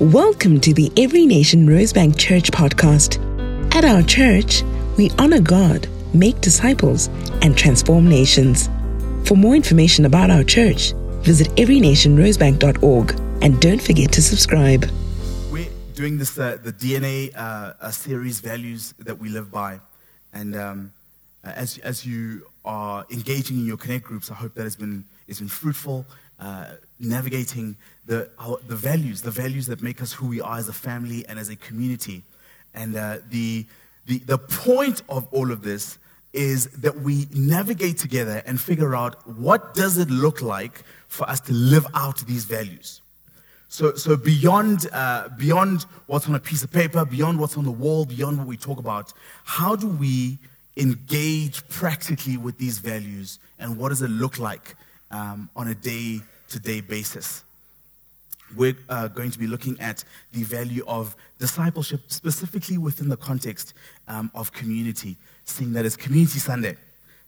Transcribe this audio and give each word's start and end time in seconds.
Welcome 0.00 0.60
to 0.62 0.74
the 0.74 0.90
Every 0.96 1.24
Nation 1.24 1.68
Rosebank 1.68 2.18
Church 2.18 2.50
podcast. 2.50 3.22
At 3.76 3.84
our 3.84 4.02
church, 4.02 4.64
we 4.96 5.08
honor 5.20 5.40
God, 5.40 5.86
make 6.12 6.40
disciples, 6.40 7.06
and 7.42 7.56
transform 7.56 8.08
nations. 8.08 8.68
For 9.24 9.36
more 9.36 9.54
information 9.54 10.04
about 10.04 10.30
our 10.30 10.42
church, 10.42 10.94
visit 11.22 11.46
everynationrosebank.org 11.50 13.20
and 13.40 13.60
don't 13.60 13.80
forget 13.80 14.10
to 14.14 14.20
subscribe. 14.20 14.84
We're 15.52 15.70
doing 15.94 16.18
this, 16.18 16.36
uh, 16.36 16.58
the 16.60 16.72
DNA 16.72 17.32
uh, 17.36 17.88
series, 17.92 18.40
values 18.40 18.94
that 18.98 19.20
we 19.20 19.28
live 19.28 19.52
by. 19.52 19.78
And 20.32 20.56
um, 20.56 20.92
uh, 21.44 21.52
as, 21.54 21.78
as 21.78 22.04
you 22.04 22.48
are 22.64 23.06
engaging 23.10 23.58
in 23.58 23.66
your 23.66 23.76
connect 23.76 24.06
groups, 24.06 24.28
I 24.28 24.34
hope 24.34 24.54
that 24.54 24.64
has 24.64 24.74
been, 24.74 25.04
it's 25.28 25.38
been 25.38 25.48
fruitful, 25.48 26.04
uh, 26.40 26.66
navigating 27.04 27.76
the, 28.06 28.30
our, 28.38 28.58
the 28.66 28.76
values, 28.76 29.22
the 29.22 29.30
values 29.30 29.66
that 29.66 29.82
make 29.82 30.02
us 30.02 30.12
who 30.12 30.26
we 30.26 30.40
are 30.40 30.58
as 30.58 30.68
a 30.68 30.72
family 30.72 31.24
and 31.26 31.38
as 31.38 31.48
a 31.48 31.56
community. 31.56 32.22
And 32.74 32.96
uh, 32.96 33.18
the, 33.30 33.66
the, 34.06 34.18
the 34.18 34.38
point 34.38 35.02
of 35.08 35.26
all 35.32 35.50
of 35.50 35.62
this 35.62 35.98
is 36.32 36.66
that 36.70 37.00
we 37.00 37.28
navigate 37.32 37.96
together 37.96 38.42
and 38.44 38.60
figure 38.60 38.94
out 38.96 39.26
what 39.28 39.72
does 39.74 39.98
it 39.98 40.10
look 40.10 40.42
like 40.42 40.82
for 41.08 41.28
us 41.30 41.40
to 41.42 41.52
live 41.52 41.86
out 41.94 42.18
these 42.26 42.44
values. 42.44 43.00
So, 43.68 43.94
so 43.94 44.16
beyond, 44.16 44.88
uh, 44.92 45.28
beyond 45.38 45.86
what's 46.06 46.28
on 46.28 46.34
a 46.34 46.40
piece 46.40 46.62
of 46.62 46.72
paper, 46.72 47.04
beyond 47.04 47.40
what's 47.40 47.56
on 47.56 47.64
the 47.64 47.70
wall, 47.70 48.04
beyond 48.04 48.38
what 48.38 48.46
we 48.46 48.56
talk 48.56 48.78
about, 48.78 49.12
how 49.44 49.74
do 49.76 49.86
we 49.86 50.38
engage 50.76 51.66
practically 51.68 52.36
with 52.36 52.58
these 52.58 52.78
values 52.78 53.38
and 53.58 53.78
what 53.78 53.90
does 53.90 54.02
it 54.02 54.10
look 54.10 54.38
like 54.38 54.76
um, 55.10 55.48
on 55.54 55.68
a 55.68 55.74
day 55.74 56.20
to 56.54 56.60
day 56.60 56.80
basis? 56.80 57.42
We're 58.56 58.76
uh, 58.88 59.08
going 59.08 59.32
to 59.32 59.38
be 59.38 59.48
looking 59.48 59.78
at 59.80 60.04
the 60.32 60.44
value 60.44 60.84
of 60.86 61.16
discipleship, 61.40 62.02
specifically 62.06 62.78
within 62.78 63.08
the 63.08 63.16
context 63.16 63.74
um, 64.06 64.30
of 64.34 64.52
community, 64.52 65.16
seeing 65.44 65.72
that 65.72 65.84
it's 65.84 65.96
Community 65.96 66.38
Sunday 66.38 66.76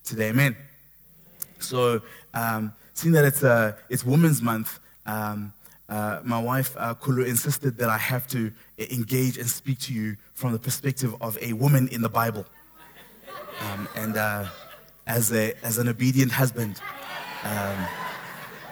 today, 0.04 0.28
amen. 0.28 0.56
So, 1.58 2.02
um, 2.34 2.72
seeing 2.94 3.12
that 3.14 3.24
it's, 3.24 3.42
uh, 3.42 3.72
it's 3.88 4.04
Women's 4.04 4.40
Month, 4.40 4.78
um, 5.06 5.52
uh, 5.88 6.20
my 6.22 6.40
wife, 6.40 6.76
uh, 6.78 6.94
Kulu, 6.94 7.24
insisted 7.24 7.78
that 7.78 7.88
I 7.88 7.98
have 7.98 8.28
to 8.28 8.52
engage 8.78 9.38
and 9.38 9.48
speak 9.48 9.80
to 9.80 9.92
you 9.92 10.16
from 10.34 10.52
the 10.52 10.60
perspective 10.60 11.16
of 11.20 11.36
a 11.42 11.52
woman 11.54 11.88
in 11.88 12.00
the 12.00 12.08
Bible. 12.08 12.44
Um, 13.60 13.88
and 13.96 14.16
uh, 14.16 14.44
as, 15.08 15.32
a, 15.32 15.54
as 15.64 15.78
an 15.78 15.88
obedient 15.88 16.30
husband, 16.30 16.80
um, 17.42 17.86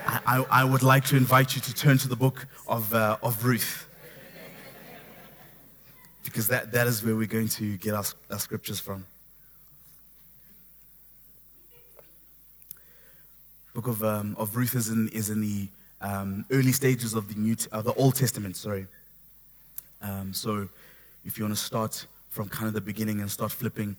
I, 0.06 0.44
I, 0.50 0.64
would 0.64 0.82
like 0.82 1.04
to 1.06 1.16
invite 1.16 1.54
you 1.54 1.62
to 1.62 1.74
turn 1.74 1.96
to 1.98 2.08
the 2.08 2.16
book 2.16 2.46
of, 2.66 2.92
uh, 2.92 3.16
of 3.22 3.44
Ruth. 3.44 3.88
Because 6.24 6.48
that, 6.48 6.72
that 6.72 6.86
is 6.86 7.02
where 7.04 7.16
we're 7.16 7.26
going 7.26 7.48
to 7.48 7.76
get 7.78 7.94
our, 7.94 8.04
our 8.30 8.38
scriptures 8.38 8.78
from. 8.78 9.06
Book 13.72 13.86
of, 13.86 14.04
um, 14.04 14.36
of 14.38 14.56
Ruth 14.56 14.74
is 14.74 14.88
in, 14.88 15.08
is 15.08 15.30
in 15.30 15.40
the 15.40 15.68
um, 16.00 16.44
early 16.50 16.72
stages 16.72 17.14
of 17.14 17.32
the, 17.32 17.40
New, 17.40 17.56
uh, 17.72 17.80
the 17.80 17.94
Old 17.94 18.14
Testament, 18.14 18.56
sorry. 18.56 18.86
Um, 20.02 20.34
so 20.34 20.68
if 21.24 21.38
you 21.38 21.44
want 21.44 21.56
to 21.56 21.62
start 21.62 22.06
from 22.28 22.48
kind 22.48 22.68
of 22.68 22.74
the 22.74 22.80
beginning 22.80 23.20
and 23.20 23.30
start 23.30 23.52
flipping, 23.52 23.96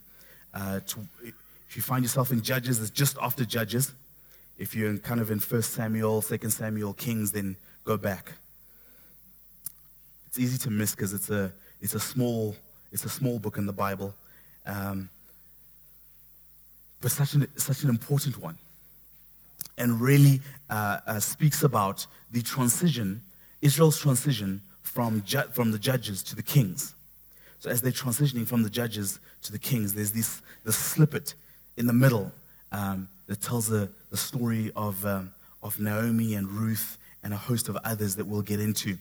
uh, 0.53 0.81
to, 0.81 0.99
if 1.67 1.75
you 1.75 1.81
find 1.81 2.03
yourself 2.03 2.31
in 2.31 2.41
Judges, 2.41 2.79
it's 2.79 2.91
just 2.91 3.17
after 3.21 3.43
Judges. 3.43 3.93
If 4.57 4.75
you're 4.75 4.97
kind 4.97 5.19
of 5.19 5.31
in 5.31 5.39
1 5.39 5.61
Samuel, 5.61 6.21
2 6.21 6.49
Samuel, 6.49 6.93
Kings, 6.93 7.31
then 7.31 7.57
go 7.83 7.97
back. 7.97 8.33
It's 10.27 10.39
easy 10.39 10.57
to 10.59 10.69
miss 10.69 10.95
because 10.95 11.13
it's 11.13 11.29
a, 11.29 11.51
it's, 11.81 11.93
a 11.93 11.99
small, 11.99 12.55
it's 12.91 13.03
a 13.05 13.09
small 13.09 13.39
book 13.39 13.57
in 13.57 13.65
the 13.65 13.73
Bible, 13.73 14.13
um, 14.65 15.09
but 17.01 17.11
such 17.11 17.33
an, 17.33 17.47
such 17.57 17.83
an 17.83 17.89
important 17.89 18.41
one. 18.41 18.57
And 19.77 19.99
really 19.99 20.41
uh, 20.69 20.99
uh, 21.05 21.19
speaks 21.19 21.63
about 21.63 22.07
the 22.31 22.41
transition, 22.41 23.21
Israel's 23.61 23.99
transition 23.99 24.61
from, 24.81 25.21
ju- 25.25 25.49
from 25.51 25.71
the 25.71 25.79
judges 25.79 26.23
to 26.23 26.35
the 26.35 26.44
kings. 26.44 26.95
So 27.59 27.69
as 27.69 27.81
they're 27.81 27.91
transitioning 27.91 28.47
from 28.47 28.63
the 28.63 28.69
judges 28.69 29.19
to 29.44 29.51
the 29.51 29.59
kings, 29.59 29.94
there's 29.94 30.11
this, 30.11 30.41
this 30.63 30.77
snippet 30.77 31.33
in 31.75 31.88
the 31.88 31.94
middle 31.94 32.31
um, 32.75 33.08
that 33.28 33.41
tells 33.41 33.68
the, 33.68 33.90
the 34.12 34.18
story 34.18 34.72
of, 34.75 35.03
um, 35.06 35.31
of 35.63 35.80
Naomi 35.80 36.36
and 36.36 36.47
Ruth 36.50 36.97
and 37.24 37.34
a 37.34 37.38
host 37.38 37.69
of 37.69 37.78
others 37.86 38.18
that 38.18 38.25
we'll 38.28 38.41
get 38.41 38.59
into. 38.59 38.97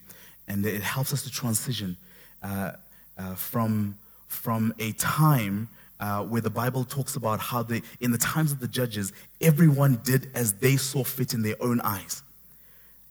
And 0.47 0.65
it 0.65 0.81
helps 0.81 1.13
us 1.13 1.25
to 1.25 1.31
transition 1.31 1.97
uh, 2.43 2.73
uh, 3.19 3.35
from, 3.35 3.99
from 4.29 4.73
a 4.79 4.93
time 4.93 5.69
uh, 5.99 6.23
where 6.23 6.41
the 6.41 6.51
Bible 6.51 6.85
talks 6.85 7.17
about 7.17 7.41
how 7.41 7.65
they, 7.65 7.83
in 8.01 8.13
the 8.13 8.19
times 8.19 8.53
of 8.53 8.61
the 8.61 8.69
judges, 8.69 9.13
everyone 9.41 10.01
did 10.05 10.31
as 10.35 10.53
they 10.55 10.77
saw 10.77 11.03
fit 11.03 11.35
in 11.35 11.43
their 11.43 11.57
own 11.61 11.81
eyes. 11.81 12.23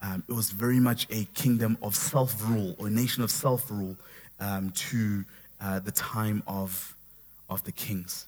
Um, 0.02 0.24
it 0.30 0.34
was 0.34 0.50
very 0.50 0.80
much 0.80 1.08
a 1.10 1.26
kingdom 1.34 1.78
of 1.82 1.96
self 1.96 2.42
rule 2.50 2.76
or 2.78 2.88
a 2.88 2.90
nation 2.90 3.24
of 3.24 3.32
self 3.32 3.70
rule 3.70 3.96
um, 4.40 4.72
to 4.72 5.26
uh, 5.62 5.80
the 5.80 5.92
time 5.92 6.42
of, 6.48 6.96
of 7.50 7.64
the 7.64 7.72
kings. 7.72 8.28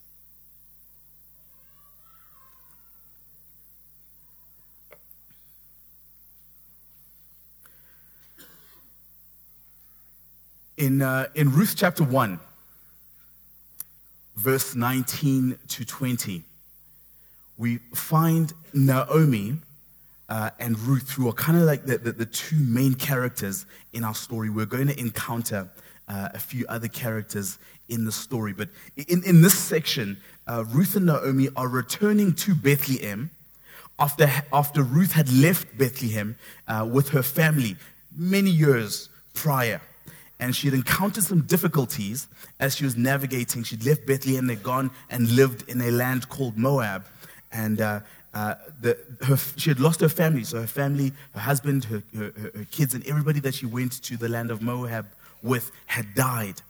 In, 10.77 11.01
uh, 11.01 11.27
in 11.35 11.53
Ruth 11.53 11.75
chapter 11.77 12.03
1, 12.03 12.37
verse 14.35 14.75
19 14.75 15.57
to 15.69 15.85
20, 15.85 16.43
we 17.57 17.77
find 17.93 18.51
Naomi 18.73 19.55
uh, 20.27 20.49
and 20.59 20.77
Ruth, 20.79 21.11
who 21.11 21.29
are 21.29 21.33
kind 21.33 21.57
of 21.57 21.63
like 21.63 21.85
the, 21.85 21.97
the, 21.97 22.11
the, 22.11 22.25
two 22.25 22.57
main 22.57 22.93
characters 22.93 23.65
in 23.93 24.03
our 24.03 24.13
story. 24.13 24.49
We're 24.49 24.65
going 24.65 24.87
to 24.87 24.99
encounter 24.99 25.69
uh, 26.09 26.29
a 26.33 26.39
few 26.39 26.65
other 26.67 26.89
characters 26.89 27.57
in 27.87 28.03
the 28.03 28.11
story. 28.11 28.51
But 28.51 28.67
in, 29.07 29.23
in 29.23 29.41
this 29.41 29.57
section, 29.57 30.17
uh, 30.45 30.65
Ruth 30.67 30.97
and 30.97 31.05
Naomi 31.05 31.47
are 31.55 31.69
returning 31.69 32.33
to 32.33 32.53
Bethlehem 32.53 33.29
after, 33.97 34.29
after 34.51 34.83
Ruth 34.83 35.13
had 35.13 35.31
left 35.31 35.77
Bethlehem 35.77 36.35
uh, 36.67 36.85
with 36.91 37.09
her 37.09 37.23
family 37.23 37.77
many 38.13 38.49
years 38.49 39.07
prior 39.33 39.79
and 40.39 40.55
she 40.55 40.67
had 40.67 40.73
encountered 40.73 41.23
some 41.23 41.41
difficulties 41.41 42.27
as 42.59 42.75
she 42.75 42.83
was 42.83 42.97
navigating. 42.97 43.63
She'd 43.63 43.85
left 43.85 44.05
Bethlehem, 44.05 44.47
they'd 44.47 44.61
gone 44.61 44.91
and 45.09 45.29
lived 45.31 45.69
in 45.69 45.81
a 45.81 45.91
land 45.91 46.27
called 46.29 46.57
Moab. 46.57 47.05
And 47.51 47.79
uh, 47.79 48.01
uh, 48.33 48.55
the, 48.81 48.97
her, 49.25 49.37
she 49.37 49.69
had 49.69 49.79
lost 49.79 50.01
her 50.01 50.09
family. 50.09 50.43
So 50.43 50.59
her 50.59 50.67
family, 50.67 51.13
her 51.33 51.39
husband, 51.39 51.85
her, 51.85 52.03
her, 52.17 52.33
her, 52.37 52.65
kids, 52.69 52.93
and 52.93 53.05
everybody 53.07 53.39
that 53.41 53.55
she 53.55 53.65
went 53.65 54.03
to 54.03 54.17
the 54.17 54.27
land 54.27 54.51
of 54.51 54.61
Moab 54.61 55.07
with 55.41 55.71
had 55.85 56.13
died. 56.15 56.61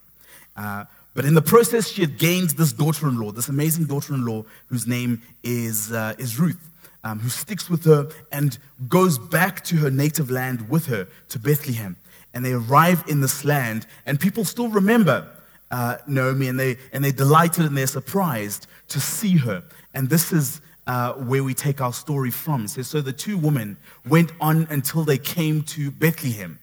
Uh, 0.55 0.85
but 1.15 1.25
in 1.25 1.33
the 1.33 1.41
process, 1.41 1.87
she 1.87 2.01
had 2.01 2.17
gained 2.19 2.51
this 2.51 2.71
daughter 2.71 3.07
in 3.07 3.19
law, 3.19 3.31
this 3.31 3.47
amazing 3.47 3.85
daughter 3.85 4.13
in 4.13 4.25
law 4.25 4.43
whose 4.67 4.85
name 4.85 5.21
is, 5.43 5.91
uh, 5.91 6.13
is 6.17 6.39
Ruth. 6.39 6.71
Um, 7.03 7.19
who 7.19 7.29
sticks 7.29 7.69
with 7.69 7.83
her 7.85 8.09
and 8.31 8.57
goes 8.89 9.19
back 9.19 9.63
to 9.65 9.75
her 9.75 9.91
native 9.91 10.31
land 10.31 10.67
with 10.71 10.87
her 10.87 11.07
to 11.29 11.37
Bethlehem 11.37 11.97
and 12.35 12.43
they 12.43 12.51
arrive 12.51 13.03
in 13.07 13.21
this 13.21 13.45
land, 13.45 13.87
and 14.05 14.19
people 14.19 14.43
still 14.43 14.67
remember 14.67 15.25
uh, 15.71 15.97
Naomi, 16.05 16.49
and, 16.49 16.59
they, 16.59 16.77
and 16.91 17.03
they're 17.03 17.11
delighted 17.11 17.65
and 17.65 17.75
they're 17.75 17.87
surprised 17.87 18.67
to 18.89 18.99
see 18.99 19.37
her. 19.37 19.63
And 19.93 20.09
this 20.09 20.31
is 20.31 20.61
uh, 20.85 21.13
where 21.13 21.43
we 21.43 21.53
take 21.53 21.81
our 21.81 21.93
story 21.93 22.29
from. 22.29 22.67
Says, 22.67 22.87
So 22.87 23.01
the 23.01 23.13
two 23.13 23.37
women 23.37 23.77
went 24.07 24.31
on 24.39 24.67
until 24.69 25.03
they 25.03 25.17
came 25.17 25.63
to 25.63 25.89
Bethlehem. 25.89 26.59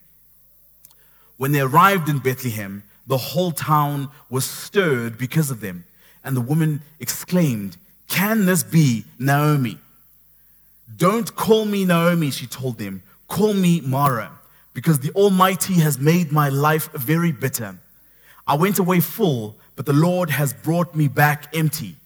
When 1.38 1.53
they 1.53 1.60
arrived 1.60 2.09
in 2.09 2.19
Bethlehem, 2.19 2.84
the 3.07 3.16
whole 3.16 3.51
town 3.51 4.09
was 4.30 4.45
stirred 4.45 5.19
because 5.19 5.51
of 5.51 5.60
them. 5.60 5.84
And 6.22 6.36
the 6.36 6.41
woman 6.41 6.83
exclaimed, 7.01 7.77
Can 8.09 8.47
this 8.47 8.63
be 8.63 9.04
Naomi? 9.19 9.78
Don't 10.97 11.34
call 11.34 11.65
me 11.65 11.84
Naomi, 11.84 12.30
she 12.30 12.47
told 12.47 12.78
them. 12.78 13.03
Call 13.27 13.54
me 13.54 13.80
Mara 13.80 14.39
because 14.74 15.01
the 15.01 15.10
Almighty 15.13 15.74
has 15.74 15.98
made 15.98 16.33
my 16.33 16.48
life 16.48 16.91
very 16.92 17.33
bitter. 17.33 17.78
I 18.47 18.57
went 18.57 18.78
away 18.78 19.01
full, 19.01 19.57
but 19.77 19.86
the 19.86 19.92
Lord 19.92 20.30
has 20.30 20.53
brought 20.53 20.95
me 20.95 21.09
back 21.09 21.54
empty. 21.54 21.97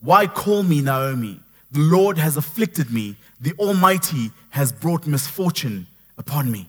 Why 0.00 0.26
call 0.26 0.62
me 0.62 0.80
Naomi? 0.80 1.40
The 1.70 1.80
Lord 1.80 2.18
has 2.18 2.36
afflicted 2.36 2.90
me. 2.90 3.16
The 3.40 3.52
Almighty 3.58 4.30
has 4.50 4.72
brought 4.72 5.06
misfortune 5.06 5.86
upon 6.16 6.50
me. 6.50 6.68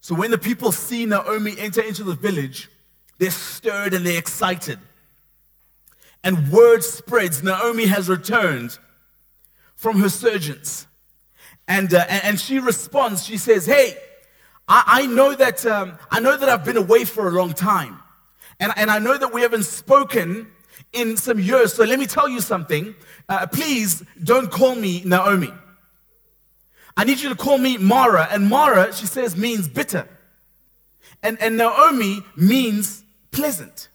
So 0.00 0.14
when 0.14 0.30
the 0.30 0.38
people 0.38 0.72
see 0.72 1.04
Naomi 1.04 1.54
enter 1.58 1.82
into 1.82 2.02
the 2.02 2.14
village, 2.14 2.70
they're 3.18 3.30
stirred 3.30 3.92
and 3.92 4.06
they're 4.06 4.18
excited. 4.18 4.78
And 6.24 6.50
word 6.50 6.82
spreads 6.84 7.42
Naomi 7.42 7.86
has 7.86 8.08
returned 8.08 8.78
from 9.74 10.00
her 10.00 10.08
surgeons. 10.08 10.86
And, 11.66 11.92
uh, 11.92 12.04
and 12.08 12.40
she 12.40 12.58
responds, 12.58 13.24
she 13.24 13.36
says, 13.36 13.66
Hey, 13.66 13.96
I, 14.66 14.82
I 14.86 15.06
know 15.06 15.34
that 15.34 15.64
um, 15.66 15.98
I 16.10 16.20
know 16.20 16.36
that 16.36 16.48
I've 16.48 16.64
been 16.64 16.76
away 16.76 17.04
for 17.04 17.28
a 17.28 17.30
long 17.30 17.52
time. 17.52 18.00
And, 18.60 18.72
and 18.76 18.90
I 18.90 18.98
know 18.98 19.16
that 19.16 19.32
we 19.32 19.42
haven't 19.42 19.64
spoken 19.64 20.48
in 20.92 21.16
some 21.16 21.38
years. 21.38 21.74
So 21.74 21.84
let 21.84 21.98
me 21.98 22.06
tell 22.06 22.28
you 22.28 22.40
something. 22.40 22.94
Uh, 23.28 23.46
please 23.46 24.02
don't 24.22 24.50
call 24.50 24.74
me 24.74 25.02
Naomi. 25.04 25.52
I 26.96 27.04
need 27.04 27.20
you 27.20 27.28
to 27.28 27.36
call 27.36 27.58
me 27.58 27.78
Mara. 27.78 28.28
And 28.30 28.48
Mara, 28.48 28.92
she 28.92 29.06
says, 29.06 29.36
means 29.36 29.68
bitter. 29.68 30.08
And, 31.22 31.40
and 31.40 31.56
Naomi 31.56 32.22
means 32.36 33.04
pleasant. 33.30 33.88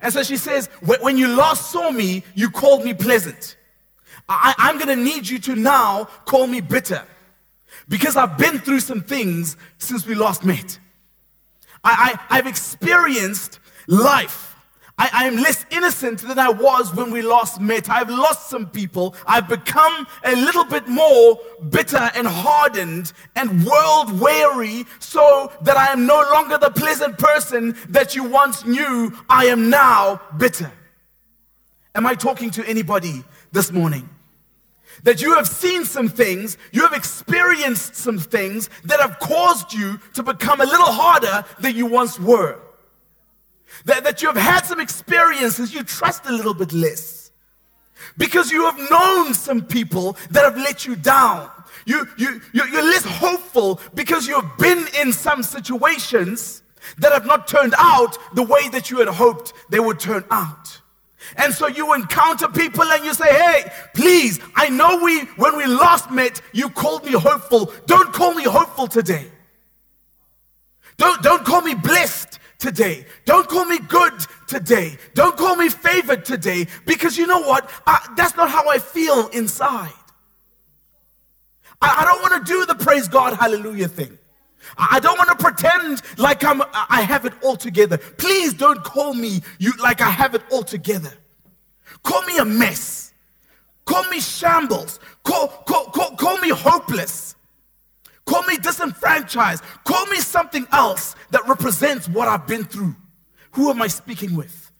And 0.00 0.12
so 0.12 0.22
she 0.22 0.36
says, 0.36 0.66
when 0.82 1.16
you 1.18 1.28
last 1.28 1.70
saw 1.70 1.90
me, 1.90 2.24
you 2.34 2.50
called 2.50 2.84
me 2.84 2.94
pleasant. 2.94 3.56
I, 4.28 4.54
I'm 4.56 4.76
going 4.76 4.88
to 4.88 5.02
need 5.02 5.28
you 5.28 5.38
to 5.40 5.56
now 5.56 6.04
call 6.24 6.46
me 6.46 6.60
bitter. 6.60 7.04
Because 7.88 8.16
I've 8.16 8.38
been 8.38 8.58
through 8.58 8.80
some 8.80 9.02
things 9.02 9.56
since 9.78 10.06
we 10.06 10.14
last 10.14 10.44
met. 10.44 10.78
I, 11.82 12.18
I, 12.28 12.36
have 12.36 12.46
experienced 12.46 13.58
life. 13.86 14.49
I, 15.00 15.08
I 15.14 15.24
am 15.28 15.36
less 15.36 15.64
innocent 15.70 16.20
than 16.20 16.38
I 16.38 16.50
was 16.50 16.94
when 16.94 17.10
we 17.10 17.22
last 17.22 17.58
met. 17.58 17.88
I've 17.88 18.10
lost 18.10 18.50
some 18.50 18.68
people. 18.68 19.14
I've 19.26 19.48
become 19.48 20.06
a 20.24 20.36
little 20.36 20.66
bit 20.66 20.88
more 20.88 21.40
bitter 21.70 22.10
and 22.14 22.26
hardened 22.26 23.14
and 23.34 23.64
world 23.64 24.20
weary 24.20 24.84
so 24.98 25.50
that 25.62 25.78
I 25.78 25.90
am 25.90 26.04
no 26.04 26.20
longer 26.34 26.58
the 26.58 26.68
pleasant 26.68 27.16
person 27.16 27.74
that 27.88 28.14
you 28.14 28.24
once 28.24 28.66
knew. 28.66 29.16
I 29.30 29.46
am 29.46 29.70
now 29.70 30.20
bitter. 30.36 30.70
Am 31.94 32.06
I 32.06 32.14
talking 32.14 32.50
to 32.50 32.68
anybody 32.68 33.24
this 33.52 33.72
morning? 33.72 34.06
that 35.02 35.22
you 35.22 35.34
have 35.34 35.48
seen 35.48 35.82
some 35.86 36.08
things, 36.10 36.58
you 36.72 36.82
have 36.82 36.92
experienced 36.92 37.96
some 37.96 38.18
things 38.18 38.68
that 38.84 39.00
have 39.00 39.18
caused 39.18 39.72
you 39.72 39.98
to 40.12 40.22
become 40.22 40.60
a 40.60 40.64
little 40.66 40.92
harder 40.92 41.42
than 41.58 41.74
you 41.74 41.86
once 41.86 42.20
were. 42.20 42.60
That, 43.84 44.04
that 44.04 44.22
you 44.22 44.28
have 44.28 44.36
had 44.36 44.66
some 44.66 44.80
experiences 44.80 45.72
you 45.72 45.82
trust 45.82 46.26
a 46.26 46.32
little 46.32 46.54
bit 46.54 46.72
less. 46.72 47.30
Because 48.16 48.50
you 48.50 48.64
have 48.64 48.90
known 48.90 49.34
some 49.34 49.62
people 49.62 50.16
that 50.30 50.44
have 50.44 50.56
let 50.56 50.86
you 50.86 50.96
down. 50.96 51.50
You, 51.86 52.06
you, 52.16 52.40
you're 52.52 52.82
less 52.82 53.04
hopeful 53.04 53.80
because 53.94 54.26
you've 54.26 54.56
been 54.58 54.86
in 55.00 55.12
some 55.12 55.42
situations 55.42 56.62
that 56.98 57.12
have 57.12 57.26
not 57.26 57.48
turned 57.48 57.74
out 57.78 58.16
the 58.34 58.42
way 58.42 58.68
that 58.70 58.90
you 58.90 58.98
had 58.98 59.08
hoped 59.08 59.52
they 59.70 59.80
would 59.80 59.98
turn 59.98 60.24
out. 60.30 60.80
And 61.36 61.52
so 61.52 61.66
you 61.66 61.94
encounter 61.94 62.48
people 62.48 62.84
and 62.84 63.04
you 63.04 63.14
say, 63.14 63.32
hey, 63.32 63.72
please, 63.94 64.40
I 64.56 64.68
know 64.68 65.00
we, 65.02 65.20
when 65.36 65.56
we 65.56 65.66
last 65.66 66.10
met, 66.10 66.40
you 66.52 66.70
called 66.70 67.04
me 67.04 67.12
hopeful. 67.12 67.72
Don't 67.86 68.12
call 68.12 68.34
me 68.34 68.44
hopeful 68.44 68.86
today. 68.86 69.26
Don't, 70.96 71.22
don't 71.22 71.44
call 71.44 71.62
me 71.62 71.74
blessed 71.74 72.29
today. 72.60 73.04
Don't 73.24 73.48
call 73.48 73.64
me 73.64 73.78
good 73.80 74.12
today. 74.46 74.96
Don't 75.14 75.36
call 75.36 75.56
me 75.56 75.68
favored 75.68 76.24
today. 76.24 76.66
Because 76.84 77.18
you 77.18 77.26
know 77.26 77.40
what? 77.40 77.68
I, 77.86 78.12
that's 78.16 78.36
not 78.36 78.50
how 78.50 78.68
I 78.68 78.78
feel 78.78 79.28
inside. 79.28 79.92
I, 81.82 82.02
I 82.02 82.04
don't 82.04 82.22
want 82.22 82.46
to 82.46 82.52
do 82.52 82.66
the 82.66 82.76
praise 82.76 83.08
God, 83.08 83.34
hallelujah 83.34 83.88
thing. 83.88 84.16
I 84.76 85.00
don't 85.00 85.18
want 85.18 85.30
to 85.30 85.42
pretend 85.42 86.02
like 86.18 86.44
I'm, 86.44 86.62
I 86.72 87.02
have 87.02 87.24
it 87.24 87.32
all 87.42 87.56
together. 87.56 87.96
Please 87.96 88.52
don't 88.52 88.84
call 88.84 89.14
me 89.14 89.40
you 89.58 89.72
like 89.82 90.00
I 90.00 90.10
have 90.10 90.34
it 90.34 90.42
all 90.50 90.62
together. 90.62 91.12
Call 92.02 92.22
me 92.22 92.38
a 92.38 92.44
mess. 92.44 93.12
Call 93.86 94.04
me 94.04 94.20
shambles. 94.20 95.00
Call, 95.24 95.48
call, 95.66 95.86
call, 95.86 96.14
call 96.16 96.38
me 96.38 96.50
hopeless. 96.50 97.34
Call 98.30 98.44
me 98.44 98.56
disenfranchised. 98.58 99.64
Call 99.82 100.06
me 100.06 100.18
something 100.18 100.64
else 100.70 101.16
that 101.32 101.48
represents 101.48 102.08
what 102.08 102.28
I've 102.28 102.46
been 102.46 102.62
through. 102.62 102.94
Who 103.52 103.70
am 103.70 103.82
I 103.82 103.88
speaking 103.88 104.36
with 104.36 104.70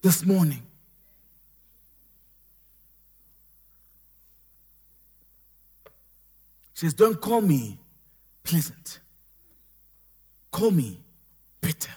this 0.00 0.24
morning? 0.24 0.62
She 6.72 6.86
says, 6.86 6.94
Don't 6.94 7.20
call 7.20 7.42
me 7.42 7.78
pleasant. 8.42 9.00
Call 10.50 10.70
me 10.70 10.98
bitter. 11.60 11.92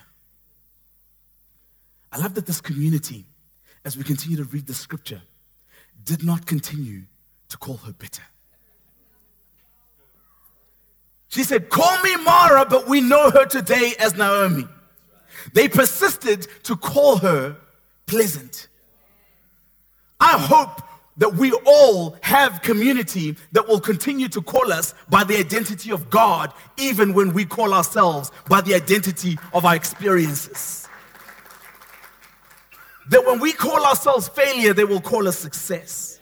I 2.11 2.17
love 2.17 2.33
that 2.33 2.45
this 2.45 2.59
community, 2.59 3.23
as 3.85 3.95
we 3.95 4.03
continue 4.03 4.35
to 4.35 4.43
read 4.43 4.67
the 4.67 4.73
scripture, 4.73 5.21
did 6.03 6.25
not 6.25 6.45
continue 6.45 7.03
to 7.47 7.57
call 7.57 7.77
her 7.77 7.93
bitter. 7.93 8.23
She 11.31 11.45
said, 11.45 11.69
Call 11.69 12.01
me 12.03 12.15
Mara, 12.17 12.65
but 12.65 12.87
we 12.89 12.99
know 12.99 13.31
her 13.31 13.45
today 13.45 13.93
as 13.99 14.15
Naomi. 14.15 14.67
They 15.53 15.69
persisted 15.69 16.45
to 16.63 16.75
call 16.75 17.17
her 17.17 17.55
pleasant. 18.05 18.67
I 20.19 20.37
hope 20.37 20.81
that 21.17 21.33
we 21.35 21.53
all 21.65 22.17
have 22.21 22.61
community 22.61 23.37
that 23.53 23.65
will 23.65 23.79
continue 23.79 24.27
to 24.27 24.41
call 24.41 24.73
us 24.73 24.93
by 25.09 25.23
the 25.23 25.37
identity 25.37 25.91
of 25.91 26.09
God, 26.09 26.51
even 26.77 27.13
when 27.13 27.33
we 27.33 27.45
call 27.45 27.73
ourselves 27.73 28.29
by 28.49 28.59
the 28.59 28.75
identity 28.75 29.39
of 29.53 29.63
our 29.63 29.75
experiences. 29.75 30.85
That 33.09 33.25
when 33.25 33.39
we 33.39 33.53
call 33.53 33.85
ourselves 33.85 34.27
failure, 34.27 34.73
they 34.73 34.83
will 34.83 35.01
call 35.01 35.29
us 35.29 35.39
success. 35.39 36.19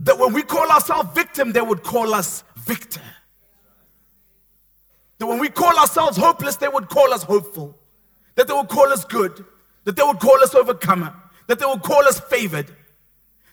That 0.00 0.18
when 0.18 0.32
we 0.32 0.42
call 0.42 0.70
ourselves 0.70 1.10
victim, 1.14 1.52
they 1.52 1.60
would 1.60 1.82
call 1.82 2.14
us 2.14 2.44
victor. 2.56 3.02
That 5.18 5.26
when 5.26 5.38
we 5.38 5.48
call 5.48 5.78
ourselves 5.78 6.16
hopeless, 6.16 6.56
they 6.56 6.68
would 6.68 6.88
call 6.88 7.12
us 7.12 7.22
hopeful. 7.22 7.78
That 8.34 8.48
they 8.48 8.54
would 8.54 8.68
call 8.68 8.88
us 8.92 9.04
good. 9.04 9.44
That 9.84 9.96
they 9.96 10.02
would 10.02 10.18
call 10.18 10.42
us 10.42 10.54
overcomer 10.54 11.14
that 11.50 11.58
they 11.58 11.66
would 11.66 11.82
call 11.82 12.04
us 12.04 12.20
favored. 12.20 12.70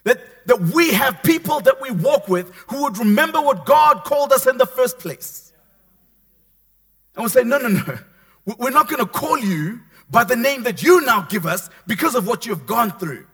That, 0.04 0.20
that 0.46 0.60
we 0.60 0.92
have 0.92 1.20
people 1.24 1.58
that 1.62 1.80
we 1.80 1.90
walk 1.90 2.28
with 2.28 2.54
who 2.68 2.84
would 2.84 2.96
remember 2.96 3.40
what 3.40 3.66
God 3.66 4.04
called 4.04 4.32
us 4.32 4.46
in 4.46 4.56
the 4.56 4.66
first 4.66 5.00
place. 5.00 5.52
And 7.16 7.24
we'll 7.24 7.28
say, 7.28 7.42
no, 7.42 7.58
no, 7.58 7.66
no. 7.66 7.98
We're 8.56 8.70
not 8.70 8.88
going 8.88 9.04
to 9.04 9.10
call 9.10 9.36
you 9.36 9.80
by 10.12 10.22
the 10.22 10.36
name 10.36 10.62
that 10.62 10.80
you 10.80 11.00
now 11.04 11.22
give 11.22 11.44
us 11.44 11.70
because 11.88 12.14
of 12.14 12.28
what 12.28 12.46
you've 12.46 12.66
gone 12.66 12.92
through. 12.92 13.26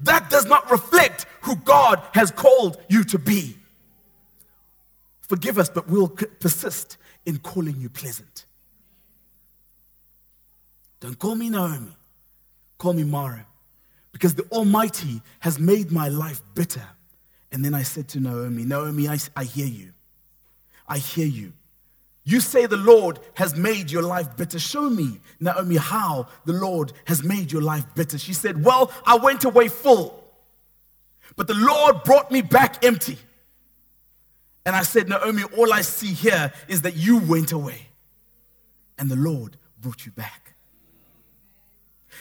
That 0.00 0.30
does 0.30 0.46
not 0.46 0.70
reflect 0.70 1.26
who 1.42 1.56
God 1.56 2.02
has 2.12 2.30
called 2.30 2.78
you 2.88 3.04
to 3.04 3.18
be. 3.18 3.56
Forgive 5.22 5.58
us, 5.58 5.68
but 5.68 5.88
we'll 5.88 6.08
persist 6.08 6.96
in 7.26 7.38
calling 7.38 7.76
you 7.78 7.88
pleasant. 7.88 8.46
Don't 11.00 11.18
call 11.18 11.34
me 11.34 11.50
Naomi. 11.50 11.96
Call 12.78 12.92
me 12.94 13.04
Mara 13.04 13.46
because 14.12 14.34
the 14.34 14.44
Almighty 14.50 15.22
has 15.40 15.58
made 15.58 15.90
my 15.92 16.08
life 16.08 16.42
bitter. 16.54 16.86
And 17.52 17.64
then 17.64 17.74
I 17.74 17.82
said 17.82 18.08
to 18.08 18.20
Naomi, 18.20 18.64
Naomi, 18.64 19.08
I, 19.08 19.18
I 19.36 19.44
hear 19.44 19.66
you. 19.66 19.92
I 20.88 20.98
hear 20.98 21.26
you. 21.26 21.52
You 22.24 22.40
say 22.40 22.66
the 22.66 22.76
Lord 22.76 23.18
has 23.34 23.56
made 23.56 23.90
your 23.90 24.02
life 24.02 24.36
better. 24.36 24.58
Show 24.58 24.90
me, 24.90 25.20
Naomi, 25.40 25.76
how 25.76 26.28
the 26.44 26.52
Lord 26.52 26.92
has 27.06 27.22
made 27.22 27.50
your 27.50 27.62
life 27.62 27.84
better. 27.94 28.18
She 28.18 28.34
said, 28.34 28.64
Well, 28.64 28.92
I 29.06 29.16
went 29.16 29.44
away 29.44 29.68
full, 29.68 30.22
but 31.36 31.46
the 31.46 31.54
Lord 31.54 32.04
brought 32.04 32.30
me 32.30 32.42
back 32.42 32.84
empty. 32.84 33.18
And 34.66 34.76
I 34.76 34.82
said, 34.82 35.08
Naomi, 35.08 35.44
all 35.56 35.72
I 35.72 35.80
see 35.80 36.12
here 36.12 36.52
is 36.68 36.82
that 36.82 36.94
you 36.94 37.18
went 37.18 37.52
away, 37.52 37.88
and 38.98 39.10
the 39.10 39.16
Lord 39.16 39.56
brought 39.80 40.04
you 40.04 40.12
back. 40.12 40.54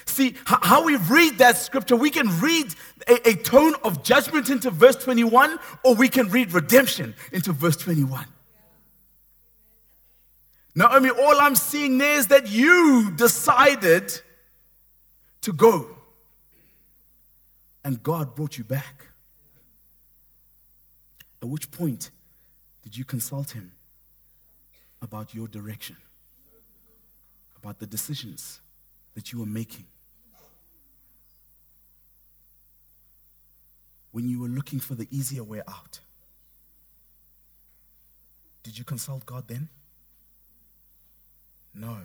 See, 0.05 0.35
how 0.45 0.85
we 0.85 0.95
read 0.95 1.37
that 1.39 1.57
scripture, 1.57 1.95
we 1.95 2.09
can 2.09 2.39
read 2.39 2.73
a, 3.07 3.29
a, 3.29 3.33
tone 3.35 3.75
of 3.83 4.01
judgment 4.01 4.49
into 4.49 4.71
verse 4.71 4.95
21, 4.95 5.59
or 5.83 5.95
we 5.95 6.07
can 6.07 6.29
read 6.29 6.53
redemption 6.53 7.13
into 7.33 7.51
verse 7.51 7.75
21. 7.75 8.25
Now, 10.79 10.88
I 10.88 11.00
mean, 11.00 11.12
all 11.12 11.41
I'm 11.41 11.57
seeing 11.57 11.98
there 11.98 12.17
is 12.17 12.27
that 12.27 12.50
you 12.50 13.12
decided 13.17 14.13
to 15.41 15.51
go, 15.51 15.89
and 17.83 18.01
God 18.01 18.33
brought 18.33 18.57
you 18.57 18.63
back. 18.63 19.07
At 21.41 21.50
which 21.50 21.69
point 21.69 22.12
did 22.81 22.98
you 22.98 23.03
consult 23.03 23.51
Him 23.51 23.74
about 25.01 25.36
your 25.36 25.50
direction, 25.50 25.98
about 27.62 27.79
the 27.79 27.86
decisions 27.86 28.62
that 29.15 29.33
you 29.33 29.39
were 29.39 29.45
making? 29.45 29.83
when 34.12 34.27
you 34.27 34.39
were 34.39 34.48
looking 34.48 34.79
for 34.79 34.95
the 34.95 35.07
easier 35.12 35.43
way 35.43 35.62
out? 35.67 36.00
Did 38.63 38.75
you 38.75 38.83
consult 38.83 39.24
God 39.24 39.48
then? 39.48 39.69
No. 41.73 41.97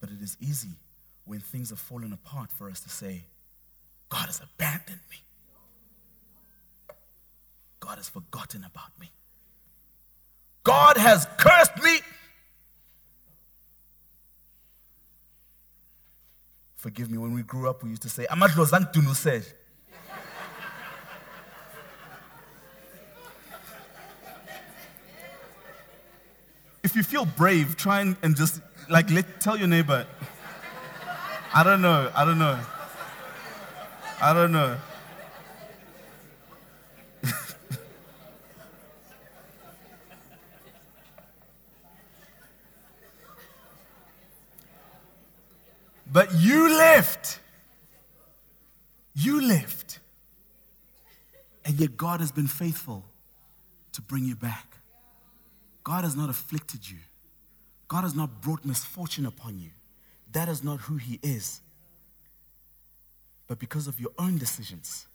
But 0.00 0.10
it 0.10 0.22
is 0.22 0.36
easy 0.40 0.70
when 1.24 1.40
things 1.40 1.70
have 1.70 1.78
fallen 1.78 2.12
apart 2.12 2.50
for 2.52 2.70
us 2.70 2.80
to 2.80 2.88
say, 2.88 3.24
God 4.08 4.26
has 4.26 4.40
abandoned 4.40 5.00
me. 5.10 5.18
God 7.80 7.96
has 7.96 8.08
forgotten 8.08 8.64
about 8.64 8.98
me. 9.00 9.10
God 10.64 10.96
has 10.96 11.26
cursed 11.38 11.82
me. 11.82 12.00
Forgive 16.76 17.10
me, 17.10 17.18
when 17.18 17.34
we 17.34 17.42
grew 17.42 17.68
up, 17.68 17.82
we 17.82 17.90
used 17.90 18.02
to 18.02 18.08
say, 18.08 18.26
If 26.88 26.96
you 26.96 27.02
feel 27.02 27.26
brave, 27.26 27.76
try 27.76 28.00
and, 28.00 28.16
and 28.22 28.34
just 28.34 28.62
like 28.88 29.10
let 29.10 29.42
tell 29.42 29.58
your 29.58 29.68
neighbor. 29.68 30.06
I 31.52 31.62
don't 31.62 31.82
know, 31.82 32.10
I 32.14 32.24
don't 32.24 32.38
know. 32.38 32.58
I 34.22 34.32
don't 34.32 34.52
know. 34.52 34.78
but 46.10 46.34
you 46.36 46.70
left. 46.70 47.40
You 49.14 49.46
left. 49.46 49.98
And 51.66 51.78
yet 51.78 51.98
God 51.98 52.20
has 52.20 52.32
been 52.32 52.46
faithful 52.46 53.04
to 53.92 54.00
bring 54.00 54.24
you 54.24 54.36
back. 54.36 54.77
God 55.88 56.04
has 56.04 56.14
not 56.14 56.28
afflicted 56.28 56.86
you. 56.86 56.98
God 57.88 58.02
has 58.02 58.14
not 58.14 58.42
brought 58.42 58.62
misfortune 58.62 59.24
upon 59.24 59.58
you. 59.58 59.70
That 60.32 60.46
is 60.46 60.62
not 60.62 60.80
who 60.80 60.98
He 60.98 61.18
is. 61.22 61.62
But 63.46 63.58
because 63.58 63.86
of 63.86 63.98
your 63.98 64.10
own 64.18 64.36
decisions, 64.36 65.06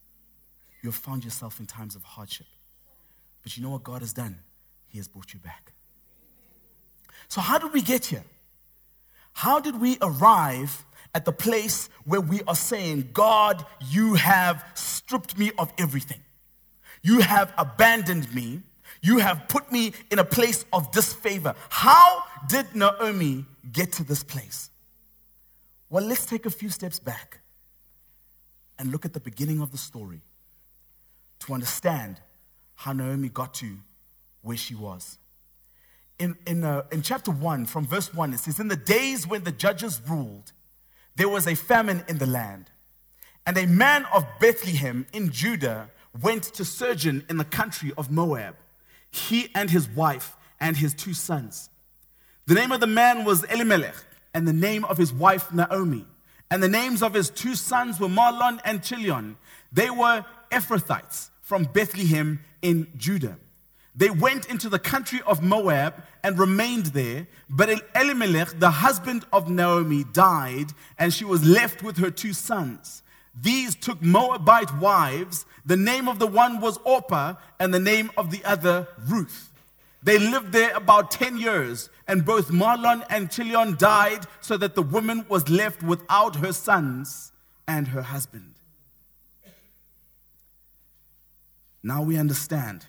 you 0.82 0.90
have 0.90 0.96
found 0.96 1.24
yourself 1.24 1.60
in 1.60 1.68
times 1.68 1.96
of 1.96 2.04
hardship. 2.04 2.48
But 3.44 3.56
you 3.56 3.62
know 3.62 3.70
what 3.70 3.84
God 3.84 4.02
has 4.02 4.14
done? 4.14 4.40
He 4.88 4.98
has 4.98 5.08
brought 5.08 5.32
you 5.36 5.40
back. 5.40 5.74
So, 7.28 7.40
how 7.40 7.60
did 7.60 7.72
we 7.72 7.84
get 7.84 8.06
here? 8.06 8.24
How 9.34 9.60
did 9.60 9.80
we 9.80 10.00
arrive 10.02 10.84
at 11.14 11.24
the 11.24 11.32
place 11.32 11.88
where 12.04 12.22
we 12.22 12.42
are 12.48 12.56
saying, 12.56 13.10
God, 13.14 13.64
you 13.92 14.16
have 14.16 14.66
stripped 14.74 15.38
me 15.38 15.52
of 15.60 15.72
everything? 15.78 16.22
You 17.04 17.20
have 17.20 17.54
abandoned 17.60 18.34
me. 18.34 18.64
You 19.04 19.18
have 19.18 19.50
put 19.50 19.70
me 19.70 19.92
in 20.10 20.18
a 20.18 20.24
place 20.24 20.64
of 20.72 20.92
disfavor. 20.94 21.56
How 21.70 22.24
did 22.48 22.74
Naomi 22.74 23.46
get 23.70 23.92
to 23.94 24.04
this 24.04 24.24
place? 24.24 24.70
Well, 25.90 26.06
let's 26.06 26.26
take 26.26 26.46
a 26.46 26.50
few 26.50 26.70
steps 26.70 27.00
back 27.00 27.42
and 28.80 28.92
look 28.92 29.04
at 29.04 29.12
the 29.12 29.20
beginning 29.20 29.62
of 29.62 29.72
the 29.72 29.78
story 29.78 30.22
to 31.40 31.54
understand 31.54 32.22
how 32.76 32.94
Naomi 32.94 33.28
got 33.28 33.54
to 33.56 33.76
where 34.42 34.58
she 34.58 34.74
was. 34.74 35.18
In, 36.18 36.38
in, 36.48 36.64
uh, 36.64 36.84
in 36.90 37.02
chapter 37.02 37.32
1, 37.32 37.66
from 37.66 37.86
verse 37.86 38.14
1, 38.14 38.34
it 38.34 38.40
says, 38.40 38.58
In 38.58 38.70
the 38.70 38.78
days 38.78 39.28
when 39.28 39.44
the 39.44 39.52
judges 39.52 40.00
ruled, 40.08 40.54
there 41.18 41.28
was 41.28 41.46
a 41.46 41.56
famine 41.56 42.06
in 42.08 42.20
the 42.20 42.26
land. 42.26 42.72
And 43.46 43.58
a 43.58 43.68
man 43.68 44.06
of 44.14 44.26
Bethlehem 44.40 45.06
in 45.12 45.30
Judah 45.30 45.90
went 46.22 46.44
to 46.44 46.64
sojourn 46.64 47.26
in 47.30 47.36
the 47.36 47.44
country 47.44 47.92
of 47.98 48.10
Moab, 48.10 48.56
he 49.14 49.50
and 49.56 49.70
his 49.70 49.88
wife 49.88 50.36
and 50.60 50.76
his 50.76 50.94
two 50.94 51.14
sons. 51.14 51.70
The 52.46 52.56
name 52.56 52.72
of 52.72 52.80
the 52.80 52.88
man 52.88 53.24
was 53.24 53.44
Elimelech, 53.46 53.96
and 54.34 54.48
the 54.48 54.54
name 54.54 54.84
of 54.86 54.98
his 54.98 55.14
wife 55.14 55.54
Naomi. 55.54 56.06
And 56.52 56.62
the 56.62 56.68
names 56.68 57.02
of 57.02 57.14
his 57.14 57.30
two 57.30 57.56
sons 57.56 58.00
were 58.00 58.08
Mahlon 58.10 58.60
and 58.66 58.84
Chilion. 58.84 59.38
They 59.72 59.90
were 59.90 60.26
Ephrathites 60.52 61.30
from 61.42 61.64
Bethlehem 61.66 62.42
in 62.62 62.88
Judah. 62.98 63.38
They 63.96 64.10
went 64.10 64.50
into 64.50 64.70
the 64.70 64.80
country 64.80 65.22
of 65.26 65.44
Moab 65.44 66.04
and 66.24 66.38
remained 66.38 66.88
there. 66.88 67.28
But 67.50 67.70
Elimelech, 67.96 68.60
the 68.60 68.72
husband 68.72 69.26
of 69.32 69.50
Naomi, 69.50 70.04
died, 70.04 70.72
and 70.98 71.14
she 71.14 71.26
was 71.26 71.46
left 71.46 71.84
with 71.84 71.98
her 71.98 72.10
two 72.10 72.34
sons. 72.34 73.04
These 73.40 73.76
took 73.76 74.02
Moabite 74.02 74.78
wives. 74.78 75.46
The 75.66 75.78
name 75.78 76.08
of 76.08 76.20
the 76.20 76.28
one 76.28 76.62
was 76.62 76.78
Orpah, 76.84 77.36
and 77.60 77.74
the 77.74 77.80
name 77.80 78.12
of 78.18 78.32
the 78.32 78.44
other 78.44 78.88
Ruth. 79.08 79.50
They 80.04 80.20
lived 80.20 80.52
there 80.52 80.76
about 80.76 81.12
10 81.12 81.38
years, 81.38 81.90
and 82.08 82.26
both 82.26 82.50
Mahlon 82.50 83.06
and 83.10 83.32
Chilion 83.32 83.78
died, 83.78 84.26
so 84.42 84.58
that 84.58 84.76
the 84.76 84.82
woman 84.82 85.26
was 85.30 85.50
left 85.50 85.82
without 85.82 86.36
her 86.38 86.52
sons 86.52 87.32
and 87.68 87.88
her 87.88 88.02
husband. 88.02 88.54
Now 91.82 92.02
we 92.02 92.18
understand 92.18 92.86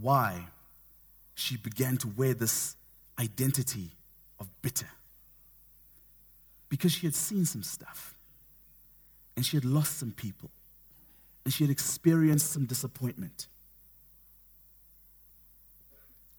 why 0.00 0.46
she 1.34 1.56
began 1.56 1.96
to 1.98 2.08
wear 2.08 2.34
this 2.34 2.76
identity 3.18 3.90
of 4.40 4.48
bitter. 4.62 4.88
Because 6.68 6.92
she 6.92 7.06
had 7.06 7.14
seen 7.14 7.44
some 7.44 7.62
stuff, 7.62 8.13
and 9.36 9.44
she 9.44 9.56
had 9.56 9.64
lost 9.64 9.98
some 9.98 10.12
people, 10.12 10.50
and 11.44 11.52
she 11.52 11.64
had 11.64 11.70
experienced 11.70 12.52
some 12.52 12.66
disappointment 12.66 13.48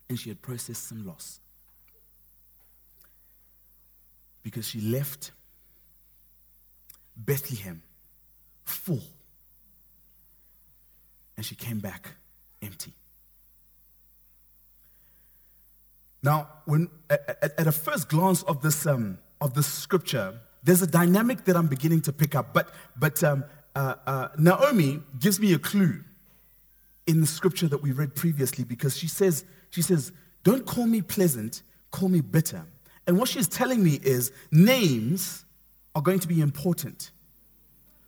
and 0.09 0.19
she 0.19 0.29
had 0.29 0.41
processed 0.41 0.87
some 0.87 1.05
loss. 1.05 1.39
Because 4.43 4.67
she 4.67 4.79
left 4.79 5.31
Bethlehem 7.17 7.81
full 8.63 9.01
and 11.35 11.45
she 11.45 11.55
came 11.55 11.79
back 11.79 12.09
empty. 12.61 12.93
Now, 16.21 16.47
when 16.65 16.89
at, 17.09 17.59
at 17.59 17.67
a 17.67 17.71
first 17.71 18.09
glance 18.09 18.43
of 18.43 18.61
this 18.61 18.85
um, 18.85 19.19
of 19.41 19.53
this 19.53 19.67
scripture, 19.67 20.39
there's 20.65 20.81
a 20.81 20.87
dynamic 20.87 21.45
that 21.45 21.55
I'm 21.55 21.67
beginning 21.67 22.01
to 22.01 22.11
pick 22.11 22.35
up. 22.35 22.53
But 22.53 22.69
but 22.97 23.23
um, 23.23 23.45
uh, 23.75 23.95
uh, 24.05 24.27
Naomi 24.37 24.99
gives 25.19 25.39
me 25.39 25.53
a 25.53 25.59
clue 25.59 26.03
in 27.07 27.21
the 27.21 27.27
scripture 27.27 27.67
that 27.67 27.81
we 27.81 27.91
read 27.91 28.15
previously 28.15 28.63
because 28.63 28.97
she 28.97 29.07
says 29.07 29.45
she 29.69 29.81
says, 29.81 30.11
Don't 30.43 30.65
call 30.65 30.87
me 30.87 31.01
pleasant, 31.01 31.61
call 31.91 32.09
me 32.09 32.21
bitter. 32.21 32.65
And 33.07 33.19
what 33.19 33.29
she's 33.29 33.47
telling 33.47 33.83
me 33.83 33.99
is 34.03 34.31
names 34.51 35.45
are 35.93 36.01
going 36.01 36.19
to 36.19 36.27
be 36.27 36.41
important 36.41 37.11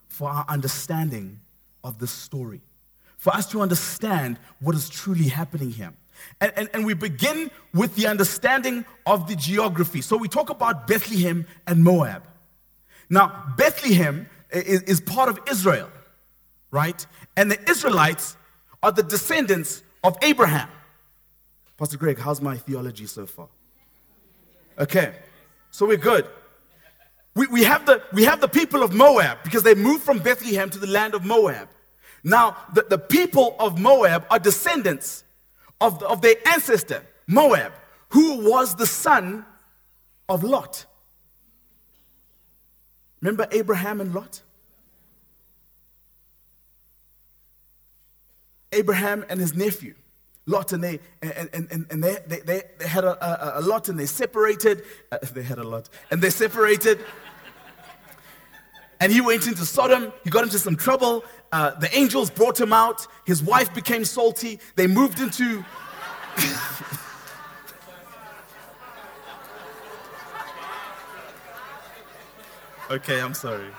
for 0.07 0.29
our 0.29 0.45
understanding 0.49 1.39
of 1.83 1.99
this 1.99 2.09
story, 2.09 2.61
for 3.17 3.33
us 3.35 3.45
to 3.51 3.61
understand 3.61 4.39
what 4.59 4.73
is 4.75 4.89
truly 4.89 5.27
happening 5.27 5.69
here. 5.69 5.93
And, 6.41 6.51
and, 6.55 6.69
and, 6.73 6.83
we 6.83 6.95
begin 6.95 7.51
with 7.75 7.95
the 7.95 8.07
understanding 8.07 8.85
of 9.05 9.27
the 9.27 9.35
geography. 9.35 10.01
So 10.01 10.17
we 10.17 10.27
talk 10.27 10.49
about 10.49 10.87
Bethlehem 10.87 11.45
and 11.67 11.83
Moab. 11.83 12.23
Now, 13.09 13.53
Bethlehem 13.57 14.29
is, 14.51 14.81
is 14.83 15.01
part 15.01 15.29
of 15.29 15.39
Israel, 15.49 15.89
right? 16.71 17.05
And 17.35 17.51
the 17.51 17.69
Israelites 17.69 18.37
are 18.83 18.91
the 18.91 19.03
descendants 19.03 19.83
of 20.03 20.17
Abraham. 20.21 20.69
Pastor 21.77 21.97
Greg, 21.97 22.19
how's 22.19 22.41
my 22.41 22.57
theology 22.57 23.05
so 23.05 23.25
far? 23.25 23.47
Okay, 24.79 25.15
so 25.71 25.85
we're 25.85 25.97
good. 25.97 26.27
We, 27.35 27.47
we, 27.47 27.63
have 27.63 27.85
the, 27.85 28.01
we 28.13 28.23
have 28.23 28.41
the 28.41 28.47
people 28.47 28.83
of 28.83 28.93
Moab 28.93 29.43
because 29.43 29.63
they 29.63 29.75
moved 29.75 30.03
from 30.03 30.19
Bethlehem 30.19 30.69
to 30.71 30.79
the 30.79 30.87
land 30.87 31.13
of 31.13 31.23
Moab. 31.23 31.69
Now, 32.23 32.57
the, 32.73 32.83
the 32.89 32.97
people 32.97 33.55
of 33.59 33.79
Moab 33.79 34.25
are 34.29 34.39
descendants 34.39 35.23
of, 35.79 36.01
of 36.03 36.21
their 36.21 36.35
ancestor, 36.47 37.05
Moab, 37.27 37.73
who 38.09 38.49
was 38.49 38.75
the 38.75 38.87
son 38.87 39.45
of 40.27 40.43
Lot. 40.43 40.85
Remember 43.27 43.45
Abraham 43.51 43.99
and 43.99 44.15
Lot? 44.15 44.41
Abraham 48.71 49.25
and 49.27 49.37
his 49.37 49.53
nephew. 49.53 49.95
Lot 50.45 50.71
and 50.71 50.81
they 50.81 51.01
and, 51.21 51.49
and, 51.51 51.87
and 51.91 52.01
they, 52.01 52.19
they, 52.25 52.39
they, 52.39 52.87
had 52.87 53.03
a, 53.03 53.57
a, 53.57 53.59
a, 53.59 53.63
lot 53.63 53.89
and 53.89 53.99
they 53.99 54.05
separated. 54.05 54.83
Uh, 55.11 55.17
they 55.33 55.43
had 55.43 55.57
a 55.57 55.63
lot 55.65 55.89
and 56.09 56.21
they 56.21 56.29
separated. 56.29 57.03
and 59.01 59.11
he 59.11 59.19
went 59.19 59.45
into 59.45 59.65
Sodom. 59.65 60.13
He 60.23 60.29
got 60.29 60.45
into 60.45 60.57
some 60.57 60.77
trouble. 60.77 61.25
Uh, 61.51 61.71
the 61.71 61.93
angels 61.97 62.29
brought 62.29 62.57
him 62.57 62.71
out. 62.71 63.07
His 63.25 63.43
wife 63.43 63.73
became 63.73 64.05
salty. 64.05 64.61
They 64.77 64.87
moved 64.87 65.19
into. 65.19 65.65
okay, 72.91 73.21
I'm 73.21 73.33
sorry. 73.33 73.69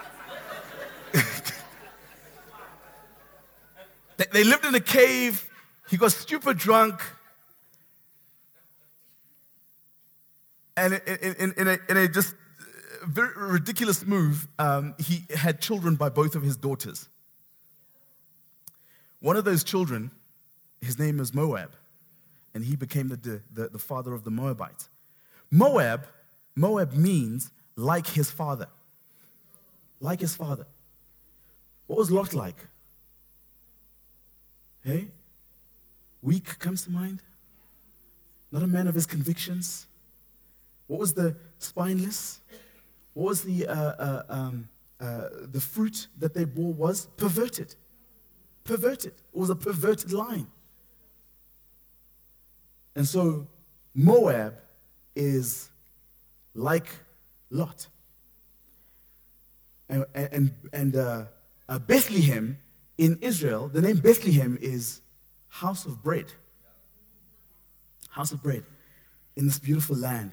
they, 4.17 4.25
they 4.33 4.45
lived 4.45 4.65
in 4.65 4.75
a 4.75 4.81
cave 4.81 5.49
he 5.88 5.97
got 5.97 6.12
stupid 6.12 6.59
drunk. 6.59 7.00
And 10.77 10.95
and 10.95 11.19
in, 11.19 11.35
in, 11.35 11.55
in, 11.57 11.69
a, 11.69 11.79
in 11.88 11.97
a 11.97 12.09
just 12.09 12.35
very 13.05 13.33
ridiculous 13.37 14.07
move, 14.07 14.47
um, 14.59 14.95
he 14.99 15.25
had 15.35 15.61
children 15.61 15.97
by 15.97 16.09
both 16.09 16.35
of 16.37 16.43
his 16.43 16.57
daughters. 16.57 17.09
One 19.21 19.37
of 19.37 19.45
those 19.45 19.65
children, 19.65 20.12
his 20.81 20.99
name 20.99 21.19
is 21.19 21.35
Moab, 21.35 21.73
and 22.55 22.65
he 22.65 22.77
became 22.77 23.09
the, 23.09 23.43
the, 23.53 23.69
the 23.69 23.79
father 23.79 24.12
of 24.15 24.23
the 24.23 24.31
Moabites. 24.31 24.88
Moab, 25.50 26.07
Moab 26.55 26.93
means 26.93 27.50
like 27.75 28.07
his 28.07 28.31
father. 28.31 28.69
Like 30.00 30.21
his 30.21 30.35
father. 30.35 30.67
What 31.87 31.99
was 31.99 32.11
Lot 32.11 32.35
like? 32.35 32.67
Hey? 34.85 35.09
Weak 36.23 36.59
comes 36.59 36.85
to 36.85 36.90
mind? 36.90 37.23
Not 38.50 38.62
a 38.62 38.67
man 38.67 38.88
of 38.88 38.95
his 38.95 39.07
convictions? 39.07 39.87
What 40.87 41.00
was 41.00 41.12
the 41.12 41.37
spineless? 41.59 42.40
What 43.14 43.28
was 43.28 43.43
the, 43.43 43.67
uh, 43.67 43.75
uh, 43.75 44.23
um, 44.28 44.69
uh, 45.00 45.28
the 45.52 45.61
fruit 45.61 46.09
that 46.19 46.35
they 46.35 46.45
bore 46.45 46.73
was 46.73 47.07
perverted. 47.17 47.75
Perverted. 48.64 49.12
It 49.12 49.38
was 49.38 49.50
a 49.50 49.55
perverted 49.55 50.12
line. 50.12 50.49
And 52.97 53.07
so 53.07 53.47
Moab 53.95 54.55
is 55.14 55.71
like 56.55 56.88
Lot. 57.50 57.87
And, 59.88 60.04
and, 60.14 60.54
and 60.73 60.97
uh, 60.97 61.25
uh, 61.68 61.78
Bethlehem 61.78 62.59
in 62.99 63.18
Israel, 63.21 63.68
the 63.68 63.80
name 63.80 63.97
Bethlehem 63.97 64.59
is 64.61 65.00
house 65.49 65.87
of 65.87 66.02
bread. 66.02 66.26
House 68.11 68.33
of 68.33 68.42
bread 68.42 68.64
in 69.37 69.47
this 69.47 69.59
beautiful 69.59 69.97
land. 69.97 70.33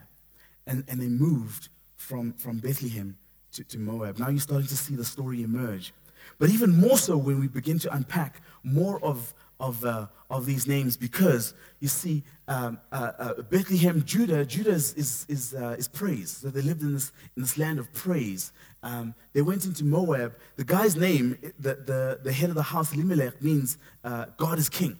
And, 0.68 0.84
and 0.88 1.00
they 1.00 1.08
moved 1.08 1.70
from, 1.96 2.34
from 2.34 2.58
Bethlehem 2.58 3.18
to, 3.54 3.64
to 3.64 3.80
Moab. 3.80 4.20
Now 4.20 4.30
you're 4.30 4.40
starting 4.40 4.68
to 4.68 4.78
see 4.78 4.96
the 4.96 5.06
story 5.06 5.44
emerge. 5.44 5.94
But 6.40 6.50
even 6.50 6.76
more 6.76 6.98
so 6.98 7.18
when 7.18 7.40
we 7.40 7.48
begin 7.48 7.80
to 7.80 7.94
unpack 7.94 8.42
more 8.64 9.04
of, 9.04 9.34
of, 9.60 9.84
uh, 9.86 10.08
of 10.30 10.46
these 10.46 10.68
names, 10.68 10.98
because 10.98 11.54
you 11.80 11.88
see, 11.88 12.24
um, 12.48 12.80
uh, 12.92 13.12
uh, 13.18 13.42
Bethlehem, 13.44 14.04
Judah, 14.06 14.46
Judah 14.46 14.72
is, 14.72 14.94
is, 14.94 15.26
is, 15.30 15.54
uh, 15.54 15.76
is, 15.78 15.88
praise. 15.88 16.32
So 16.32 16.50
they 16.50 16.62
lived 16.62 16.82
in 16.82 16.94
this, 16.94 17.12
in 17.36 17.42
this 17.42 17.58
land 17.58 17.80
of 17.80 17.92
praise. 17.94 18.52
Um, 18.84 19.16
they 19.34 19.42
went 19.42 19.66
into 19.66 19.84
Moab. 19.84 20.36
The 20.58 20.64
guy's 20.64 20.96
name, 20.96 21.38
the, 21.60 21.76
the, 21.76 22.20
the 22.24 22.34
head 22.34 22.50
of 22.50 22.56
the 22.56 22.64
house, 22.64 22.94
Elimelech, 22.94 23.42
means 23.42 23.78
uh, 24.04 24.26
God 24.38 24.60
is 24.60 24.70
king. 24.70 24.98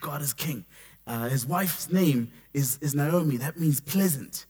God 0.00 0.22
is 0.22 0.32
king. 0.32 0.64
Uh, 1.06 1.28
his 1.28 1.46
wife's 1.46 1.90
name 1.90 2.30
is, 2.52 2.78
is 2.80 2.94
Naomi. 2.94 3.38
That 3.38 3.58
means 3.58 3.80
pleasant. 3.80 4.46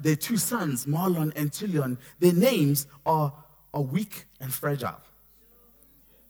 Their 0.00 0.16
two 0.16 0.36
sons, 0.36 0.86
Mahlon 0.86 1.32
and 1.36 1.52
Chilion, 1.52 1.98
their 2.18 2.32
names 2.32 2.86
are, 3.06 3.32
are 3.72 3.82
weak 3.82 4.26
and 4.40 4.52
fragile. 4.52 5.00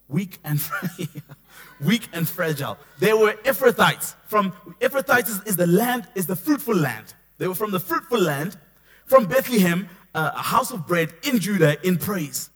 Weak 0.09 0.39
and 0.45 0.61
weak 1.81 2.09
and 2.13 2.29
fragile. 2.29 2.79
They 2.99 3.13
were 3.13 3.35
Ephrathites. 3.45 4.15
From 4.27 4.53
Ephrathites 4.81 5.29
is, 5.29 5.43
is, 5.43 5.57
the 5.57 5.67
land, 5.67 6.09
is 6.15 6.27
the 6.27 6.37
fruitful 6.37 6.75
land. 6.75 7.15
They 7.39 7.47
were 7.47 7.55
from 7.55 7.71
the 7.71 7.81
fruitful 7.81 8.21
land, 8.21 8.57
from 9.07 9.27
Bethlehem, 9.27 9.89
uh, 10.15 10.31
a 10.35 10.43
house 10.43 10.71
of 10.71 10.87
bread 10.87 11.13
in 11.25 11.39
Judah 11.39 11.77
in 11.87 11.99
praise. 11.99 12.51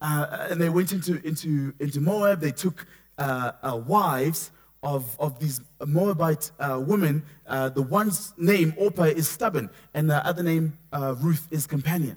Uh, 0.00 0.48
and 0.50 0.60
they 0.60 0.68
went 0.68 0.92
into, 0.92 1.24
into, 1.26 1.72
into 1.78 2.00
Moab. 2.00 2.40
They 2.40 2.52
took 2.52 2.86
uh, 3.18 3.52
uh 3.62 3.76
wives 3.76 4.50
of, 4.82 5.14
of 5.20 5.38
these 5.38 5.60
Moabite 5.84 6.50
uh, 6.58 6.82
women, 6.84 7.22
uh, 7.46 7.68
the 7.68 7.82
one's 7.82 8.32
name, 8.38 8.72
Orpah, 8.78 9.04
is 9.04 9.28
stubborn, 9.28 9.68
and 9.92 10.08
the 10.08 10.24
other 10.26 10.42
name, 10.42 10.78
Ruth, 10.92 11.46
is 11.50 11.66
companion. 11.66 12.16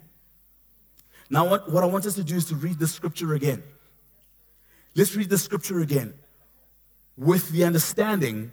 Now, 1.30 1.50
what, 1.50 1.70
what 1.70 1.84
I 1.84 1.88
want 1.88 2.06
us 2.06 2.16
to 2.16 2.24
do 2.24 2.36
is 2.36 2.46
to 2.46 2.56
read 2.56 2.80
the 2.80 2.88
scripture 2.88 3.34
again. 3.34 3.64
Let's 4.96 5.16
read 5.16 5.30
the 5.30 5.38
scripture 5.38 5.80
again 5.80 6.14
with 7.18 7.50
the 7.50 7.64
understanding 7.64 8.52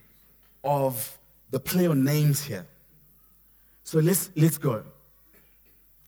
of 0.65 1.19
the 1.51 1.61
play 1.61 1.87
on 1.87 2.05
names 2.05 2.45
here. 2.45 2.67
So 3.85 3.99
let's, 3.99 4.31
let's 4.37 4.59
go. 4.59 4.85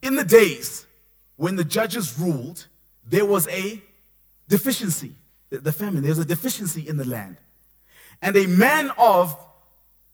In 0.02 0.16
the 0.16 0.24
days 0.24 0.86
when 1.36 1.56
the 1.56 1.64
judges 1.64 2.18
ruled, 2.18 2.66
there 3.08 3.24
was 3.24 3.48
a 3.48 3.82
deficiency, 4.48 5.14
the 5.50 5.72
famine, 5.72 6.02
there 6.02 6.10
was 6.10 6.18
a 6.18 6.24
deficiency 6.24 6.88
in 6.88 6.96
the 6.96 7.06
land. 7.06 7.36
And 8.20 8.36
a 8.36 8.46
man 8.46 8.90
of 8.96 9.36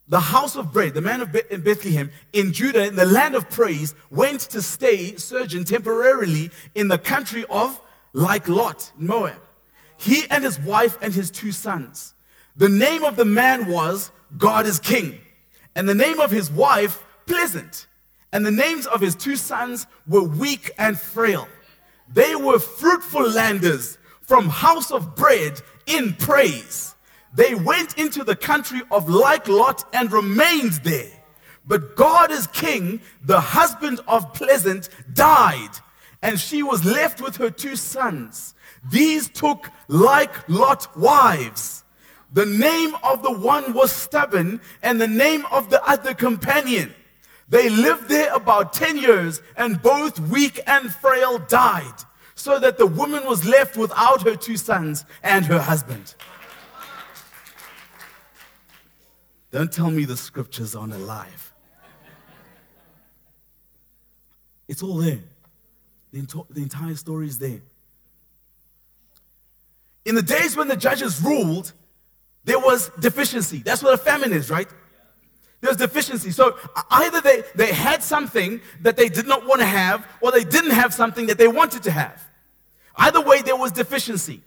the 0.09 0.21
house 0.21 0.57
of 0.57 0.73
bread, 0.73 0.95
the 0.95 1.03
man 1.03 1.21
of 1.21 1.33
Bethlehem 1.33 2.11
in 2.33 2.53
Judah, 2.53 2.87
in 2.87 2.97
the 2.97 3.05
land 3.05 3.35
of 3.35 3.51
praise, 3.51 3.95
went 4.11 4.41
to 4.41 4.63
stay, 4.63 5.17
sojourn 5.17 5.65
temporarily 5.65 6.51
in 6.75 6.89
the 6.89 6.99
country 6.99 7.45
of 7.51 7.79
like 8.15 8.49
Lot, 8.49 8.91
Moab. 8.97 9.43
He 9.99 10.25
and 10.31 10.43
his 10.43 10.59
wife 10.61 10.97
and 11.03 11.13
his 11.13 11.31
two 11.31 11.53
sons. 11.53 12.15
The 12.57 12.69
name 12.69 13.05
of 13.05 13.17
the 13.17 13.25
man 13.25 13.67
was 13.67 14.11
God 14.37 14.67
is 14.67 14.79
King, 14.79 15.19
and 15.75 15.89
the 15.89 15.95
name 15.95 16.21
of 16.21 16.31
his 16.31 16.51
wife, 16.51 17.05
Pleasant. 17.27 17.87
And 18.33 18.45
the 18.45 18.51
names 18.51 18.87
of 18.87 19.01
his 19.01 19.15
two 19.15 19.37
sons 19.37 19.87
were 20.07 20.23
weak 20.23 20.71
and 20.79 20.99
frail. 20.99 21.49
They 22.13 22.35
were 22.35 22.59
fruitful 22.59 23.29
landers 23.29 23.99
from 24.23 24.49
house 24.49 24.91
of 24.91 25.15
bread 25.15 25.61
in 25.87 26.15
praise. 26.15 26.95
They 27.35 27.55
went 27.55 27.99
into 27.99 28.25
the 28.25 28.37
country 28.37 28.83
of 28.91 29.09
like 29.09 29.49
Lot 29.49 29.85
and 29.95 30.11
remained 30.13 30.73
there. 30.85 31.11
But 31.67 31.97
God 31.97 32.31
is 32.31 32.47
king, 32.49 33.01
the 33.23 33.41
husband 33.41 34.01
of 34.09 34.33
Pleasant 34.33 34.89
died, 35.13 35.71
and 36.23 36.41
she 36.41 36.63
was 36.63 36.85
left 36.85 37.21
with 37.21 37.37
her 37.37 37.51
two 37.51 37.77
sons. 37.77 38.55
These 38.91 39.29
took 39.29 39.71
like 39.89 40.49
Lot 40.49 40.97
wives. 40.97 41.85
The 42.33 42.47
name 42.47 42.95
of 43.03 43.23
the 43.23 43.33
one 43.33 43.73
was 43.73 43.91
stubborn, 43.91 44.61
and 44.83 45.01
the 45.01 45.09
name 45.09 45.47
of 45.51 45.71
the 45.71 45.83
other 45.89 46.15
companion. 46.15 46.95
They 47.49 47.71
lived 47.71 48.09
there 48.09 48.35
about 48.35 48.75
10 48.75 48.99
years, 48.99 49.41
and 49.57 49.81
both 49.81 50.21
weak 50.21 50.61
and 50.67 50.93
frail 50.93 51.39
died, 51.39 52.05
so 52.35 52.59
that 52.59 52.77
the 52.77 52.87
woman 52.87 53.25
was 53.25 53.47
left 53.47 53.77
without 53.77 54.23
her 54.23 54.37
two 54.37 54.59
sons 54.59 55.05
and 55.23 55.47
her 55.47 55.59
husband. 55.59 56.15
Don't 59.51 59.73
tell 59.73 59.91
me 59.91 60.05
the 60.05 60.17
scriptures 60.17 60.75
aren't 60.75 60.93
alive. 60.93 61.53
It's 64.69 64.83
all 64.83 64.99
there. 64.99 65.21
The, 66.13 66.45
the 66.51 66.61
entire 66.61 66.95
story 66.95 67.27
is 67.27 67.39
there. 67.39 67.63
In 70.05 70.15
the 70.15 70.23
days 70.23 70.57
when 70.57 70.69
the 70.69 70.77
judges 70.77 71.21
ruled, 71.23 71.73
there 72.45 72.59
was 72.59 72.91
deficiency. 73.01 73.59
That's 73.59 73.83
what 73.83 73.95
a 73.95 73.99
famine 73.99 74.33
is, 74.33 74.51
right? 74.51 74.69
There's 75.61 75.77
deficiency. 75.77 76.31
So 76.31 76.57
either 76.91 77.21
they, 77.21 77.43
they 77.55 77.73
had 77.73 78.03
something 78.03 78.61
that 78.83 78.97
they 78.97 79.09
did 79.09 79.27
not 79.27 79.47
want 79.47 79.61
to 79.61 79.67
have, 79.67 80.07
or 80.21 80.31
they 80.31 80.45
didn't 80.45 80.71
have 80.71 80.95
something 80.95 81.27
that 81.27 81.37
they 81.37 81.49
wanted 81.49 81.83
to 81.83 81.91
have. 81.91 82.23
Either 82.97 83.21
way, 83.21 83.43
there 83.43 83.57
was 83.57 83.73
deficiency. 83.73 84.43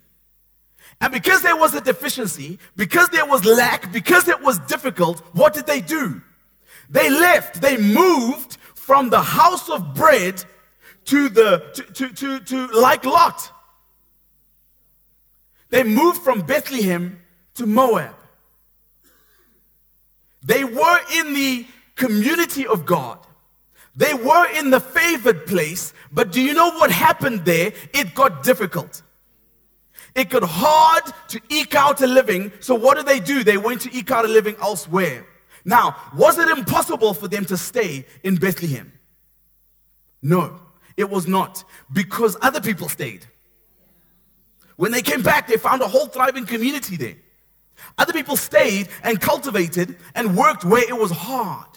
And 1.00 1.12
because 1.12 1.42
there 1.42 1.56
was 1.56 1.74
a 1.74 1.82
deficiency, 1.82 2.60
because 2.76 3.10
there 3.10 3.26
was 3.26 3.44
lack, 3.46 3.92
because 3.92 4.28
it 4.28 4.42
was 4.42 4.60
difficult, 4.60 5.20
what 5.34 5.54
did 5.54 5.66
they 5.66 5.82
do? 5.82 6.22
They 6.90 7.10
left, 7.10 7.62
they 7.62 7.78
moved 7.78 8.58
from 8.76 9.10
the 9.10 9.22
house 9.22 9.70
of 9.70 9.96
bread 9.96 10.44
to 11.06 11.30
the 11.30 11.72
to, 11.74 11.84
to, 11.84 12.10
to, 12.14 12.40
to 12.40 12.68
like 12.68 13.06
Lot. 13.06 13.52
They 15.72 15.84
moved 15.84 16.22
from 16.22 16.42
Bethlehem 16.42 17.20
to 17.56 17.66
Moab. 17.66 18.16
They 20.44 20.64
were 20.64 21.00
in 21.16 21.34
the 21.34 21.66
community 21.96 22.68
of 22.68 22.86
God. 22.86 23.20
They 23.96 24.14
were 24.14 24.48
in 24.58 24.70
the 24.70 24.80
favored 24.80 25.46
place, 25.46 25.94
but 26.12 26.32
do 26.32 26.42
you 26.42 26.54
know 26.54 26.72
what 26.72 26.92
happened 26.92 27.46
there? 27.46 27.74
It 27.94 28.14
got 28.14 28.44
difficult. 28.44 29.02
It 30.14 30.30
got 30.30 30.44
hard 30.44 31.04
to 31.30 31.42
eke 31.50 31.76
out 31.76 32.02
a 32.02 32.08
living. 32.08 32.52
So 32.60 32.76
what 32.76 32.98
did 32.98 33.06
they 33.06 33.20
do? 33.20 33.44
They 33.44 33.58
went 33.58 33.82
to 33.82 33.96
eke 33.96 34.12
out 34.12 34.26
a 34.26 34.28
living 34.28 34.56
elsewhere. 34.62 35.26
Now, 35.64 35.96
was 36.16 36.38
it 36.38 36.50
impossible 36.50 37.14
for 37.14 37.28
them 37.28 37.46
to 37.46 37.58
stay 37.58 38.06
in 38.24 38.36
Bethlehem? 38.36 38.92
No, 40.22 40.60
it 40.98 41.10
was 41.10 41.28
not 41.28 41.64
because 41.92 42.36
other 42.42 42.62
people 42.62 42.90
stayed. 42.90 43.26
When 44.78 44.92
they 44.92 45.02
came 45.02 45.22
back, 45.22 45.48
they 45.48 45.58
found 45.58 45.82
a 45.82 45.88
whole 45.88 46.08
thriving 46.08 46.46
community 46.46 46.98
there. 46.98 47.16
Other 47.98 48.14
people 48.14 48.36
stayed 48.36 48.90
and 49.04 49.20
cultivated 49.20 49.98
and 50.16 50.38
worked 50.38 50.64
where 50.64 50.88
it 50.88 50.98
was 50.98 51.12
hard. 51.12 51.68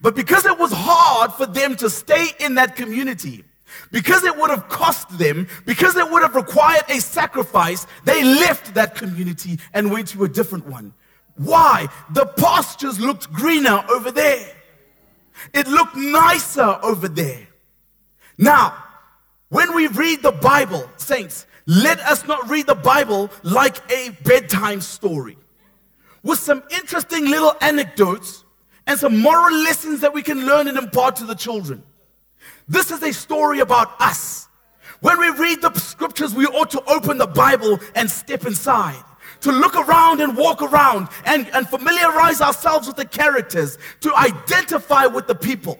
But 0.00 0.14
because 0.14 0.44
it 0.44 0.58
was 0.58 0.72
hard 0.72 1.32
for 1.32 1.46
them 1.46 1.76
to 1.76 1.90
stay 1.90 2.28
in 2.40 2.54
that 2.54 2.76
community, 2.76 3.44
because 3.90 4.24
it 4.24 4.36
would 4.36 4.50
have 4.50 4.68
cost 4.68 5.18
them, 5.18 5.46
because 5.66 5.96
it 5.96 6.10
would 6.10 6.22
have 6.22 6.34
required 6.34 6.84
a 6.88 7.00
sacrifice, 7.00 7.86
they 8.04 8.22
left 8.22 8.74
that 8.74 8.94
community 8.94 9.58
and 9.72 9.90
went 9.90 10.08
to 10.08 10.24
a 10.24 10.28
different 10.28 10.66
one. 10.66 10.92
Why? 11.36 11.88
The 12.10 12.26
pastures 12.26 13.00
looked 13.00 13.32
greener 13.32 13.84
over 13.90 14.10
there. 14.10 14.46
It 15.52 15.66
looked 15.66 15.96
nicer 15.96 16.78
over 16.82 17.08
there. 17.08 17.46
Now, 18.38 18.83
when 19.48 19.74
we 19.74 19.86
read 19.88 20.22
the 20.22 20.32
Bible, 20.32 20.88
saints, 20.96 21.46
let 21.66 22.00
us 22.00 22.26
not 22.26 22.48
read 22.48 22.66
the 22.66 22.74
Bible 22.74 23.30
like 23.42 23.76
a 23.90 24.10
bedtime 24.24 24.80
story 24.80 25.36
with 26.22 26.38
some 26.38 26.62
interesting 26.70 27.26
little 27.26 27.54
anecdotes 27.60 28.44
and 28.86 28.98
some 28.98 29.18
moral 29.18 29.56
lessons 29.58 30.00
that 30.00 30.12
we 30.12 30.22
can 30.22 30.46
learn 30.46 30.68
and 30.68 30.76
impart 30.76 31.16
to 31.16 31.24
the 31.24 31.34
children. 31.34 31.82
This 32.68 32.90
is 32.90 33.02
a 33.02 33.12
story 33.12 33.60
about 33.60 34.00
us. 34.00 34.48
When 35.00 35.18
we 35.18 35.28
read 35.30 35.60
the 35.60 35.72
scriptures, 35.74 36.34
we 36.34 36.46
ought 36.46 36.70
to 36.70 36.82
open 36.90 37.18
the 37.18 37.26
Bible 37.26 37.78
and 37.94 38.10
step 38.10 38.46
inside, 38.46 39.02
to 39.40 39.52
look 39.52 39.76
around 39.76 40.20
and 40.20 40.36
walk 40.36 40.62
around 40.62 41.08
and, 41.26 41.46
and 41.54 41.68
familiarize 41.68 42.40
ourselves 42.40 42.86
with 42.86 42.96
the 42.96 43.04
characters, 43.04 43.78
to 44.00 44.14
identify 44.14 45.06
with 45.06 45.26
the 45.26 45.34
people. 45.34 45.78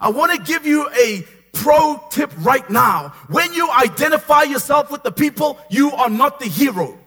I 0.00 0.10
want 0.10 0.32
to 0.32 0.38
give 0.38 0.66
you 0.66 0.88
a 0.90 1.24
pro 1.54 2.02
tip 2.10 2.30
right 2.38 2.68
now. 2.68 3.14
When 3.28 3.52
you 3.54 3.70
identify 3.70 4.42
yourself 4.42 4.90
with 4.90 5.02
the 5.02 5.12
people, 5.12 5.58
you 5.70 5.92
are 5.92 6.10
not 6.10 6.38
the 6.40 6.46
hero. 6.46 6.98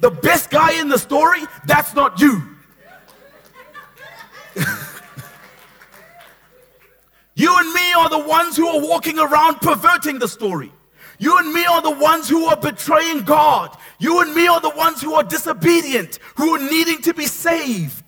The 0.00 0.10
best 0.10 0.50
guy 0.50 0.78
in 0.80 0.88
the 0.88 0.98
story, 0.98 1.40
that's 1.66 1.94
not 1.94 2.20
you. 2.20 2.42
you 7.34 7.56
and 7.58 7.72
me 7.72 7.92
are 7.94 8.10
the 8.10 8.18
ones 8.18 8.56
who 8.56 8.66
are 8.68 8.80
walking 8.80 9.18
around 9.18 9.60
perverting 9.60 10.18
the 10.18 10.28
story. 10.28 10.72
You 11.18 11.38
and 11.38 11.52
me 11.52 11.64
are 11.64 11.80
the 11.80 11.90
ones 11.90 12.28
who 12.28 12.44
are 12.46 12.56
betraying 12.56 13.22
God. 13.22 13.76
You 13.98 14.20
and 14.20 14.34
me 14.34 14.46
are 14.46 14.60
the 14.60 14.70
ones 14.70 15.00
who 15.00 15.14
are 15.14 15.22
disobedient, 15.22 16.18
who 16.34 16.56
are 16.56 16.70
needing 16.70 17.00
to 17.02 17.14
be 17.14 17.26
saved. 17.26 18.03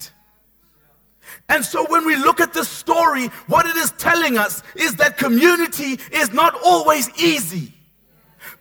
And 1.49 1.63
so 1.63 1.85
when 1.89 2.05
we 2.05 2.15
look 2.17 2.41
at 2.41 2.53
this 2.53 2.67
story, 2.67 3.27
what 3.47 3.65
it 3.65 3.75
is 3.77 3.91
telling 3.91 4.37
us 4.37 4.63
is 4.75 4.95
that 4.95 5.17
community 5.17 5.99
is 6.11 6.33
not 6.33 6.59
always 6.63 7.09
easy. 7.21 7.73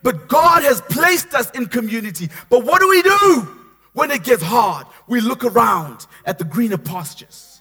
But 0.03 0.29
God 0.29 0.63
has 0.63 0.81
placed 0.83 1.35
us 1.35 1.51
in 1.51 1.67
community. 1.67 2.29
But 2.49 2.65
what 2.65 2.81
do 2.81 2.89
we 2.89 3.03
do 3.03 3.49
when 3.93 4.11
it 4.11 4.23
gets 4.23 4.43
hard? 4.43 4.87
We 5.09 5.21
look 5.21 5.45
around 5.45 6.07
at 6.25 6.39
the 6.39 6.45
greener 6.45 6.79
pastures. 6.79 7.61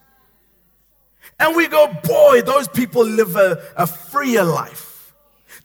And 1.40 1.56
we 1.56 1.68
go, 1.68 1.92
boy, 2.04 2.44
those 2.44 2.68
people 2.68 3.04
live 3.04 3.36
a, 3.36 3.62
a 3.76 3.88
freer 3.88 4.44
life. 4.44 5.14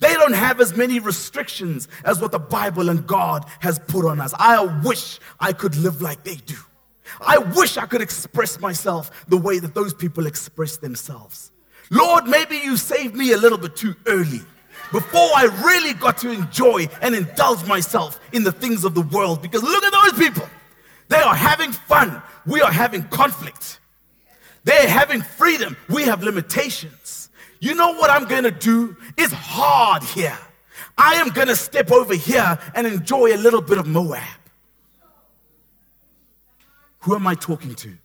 They 0.01 0.14
don't 0.14 0.33
have 0.33 0.61
as 0.61 0.75
many 0.75 0.99
restrictions 0.99 1.87
as 2.05 2.20
what 2.20 2.33
the 2.33 2.38
Bible 2.38 2.88
and 2.88 3.07
God 3.07 3.44
has 3.61 3.79
put 3.79 4.07
on 4.07 4.20
us. 4.20 4.33
I 4.38 4.64
wish 4.83 5.20
I 5.38 5.53
could 5.53 5.77
live 5.77 6.01
like 6.01 6.25
they 6.25 6.37
do. 6.37 6.57
I 7.20 7.38
wish 7.38 7.77
I 7.77 7.87
could 7.87 8.03
express 8.03 8.61
myself 8.61 9.27
the 9.29 9.37
way 9.37 9.59
that 9.59 9.75
those 9.75 9.94
people 9.94 10.27
express 10.27 10.77
themselves. 10.77 11.53
Lord, 11.90 12.27
maybe 12.27 12.57
you 12.57 12.77
saved 12.77 13.14
me 13.14 13.33
a 13.33 13.37
little 13.37 13.59
bit 13.59 13.77
too 13.77 13.94
early 14.07 14.40
before 14.92 15.29
I 15.37 15.44
really 15.64 15.94
got 15.94 16.18
to 16.18 16.31
enjoy 16.31 16.88
and 17.03 17.14
indulge 17.14 17.66
myself 17.66 18.20
in 18.33 18.44
the 18.44 18.53
things 18.53 18.85
of 18.85 18.94
the 18.94 19.03
world. 19.03 19.42
Because 19.42 19.62
look 19.62 19.85
at 19.85 19.92
those 19.92 20.18
people. 20.18 20.49
They 21.09 21.20
are 21.20 21.35
having 21.35 21.73
fun. 21.73 22.23
We 22.46 22.61
are 22.61 22.73
having 22.73 23.03
conflict. 23.05 23.81
They're 24.64 24.88
having 24.88 25.23
freedom. 25.23 25.77
We 25.88 26.05
have 26.05 26.23
limitations. 26.23 27.31
You 27.61 27.75
know 27.75 27.92
what 27.94 28.11
I'm 28.11 28.27
going 28.27 28.44
to 28.44 28.51
do? 28.51 28.96
It's 29.18 29.33
hard 29.33 30.03
here. 30.03 30.38
I 30.96 31.14
am 31.14 31.29
going 31.31 31.49
to 31.49 31.57
step 31.57 31.90
over 31.90 32.14
here 32.14 32.59
and 32.75 32.87
enjoy 32.87 33.35
a 33.35 33.38
little 33.38 33.62
bit 33.62 33.79
of 33.79 33.87
Moab. 33.87 34.23
Who 37.00 37.14
am 37.14 37.26
I 37.26 37.34
talking 37.34 37.74
to? 37.74 37.96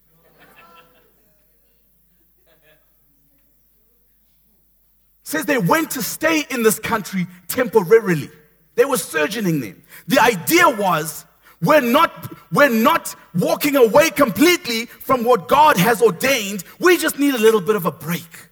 Says 5.24 5.46
they 5.46 5.58
went 5.58 5.92
to 5.92 6.02
stay 6.02 6.46
in 6.52 6.64
this 6.64 6.80
country 6.80 7.28
temporarily. 7.48 8.30
They 8.76 8.86
were 8.86 8.98
sojourning 8.98 9.60
them. 9.60 9.84
The 10.08 10.20
idea 10.20 10.70
was 10.70 11.26
we're 11.62 11.82
not, 11.82 12.34
we're 12.52 12.70
not 12.70 13.16
walking 13.34 13.76
away 13.76 14.12
completely 14.12 14.86
from 14.86 15.24
what 15.24 15.48
God 15.48 15.78
has 15.78 16.02
ordained. 16.02 16.64
We 16.80 16.98
just 16.98 17.18
need 17.18 17.34
a 17.34 17.40
little 17.40 17.62
bit 17.62 17.76
of 17.76 17.86
a 17.86 17.92
break. 17.92 18.50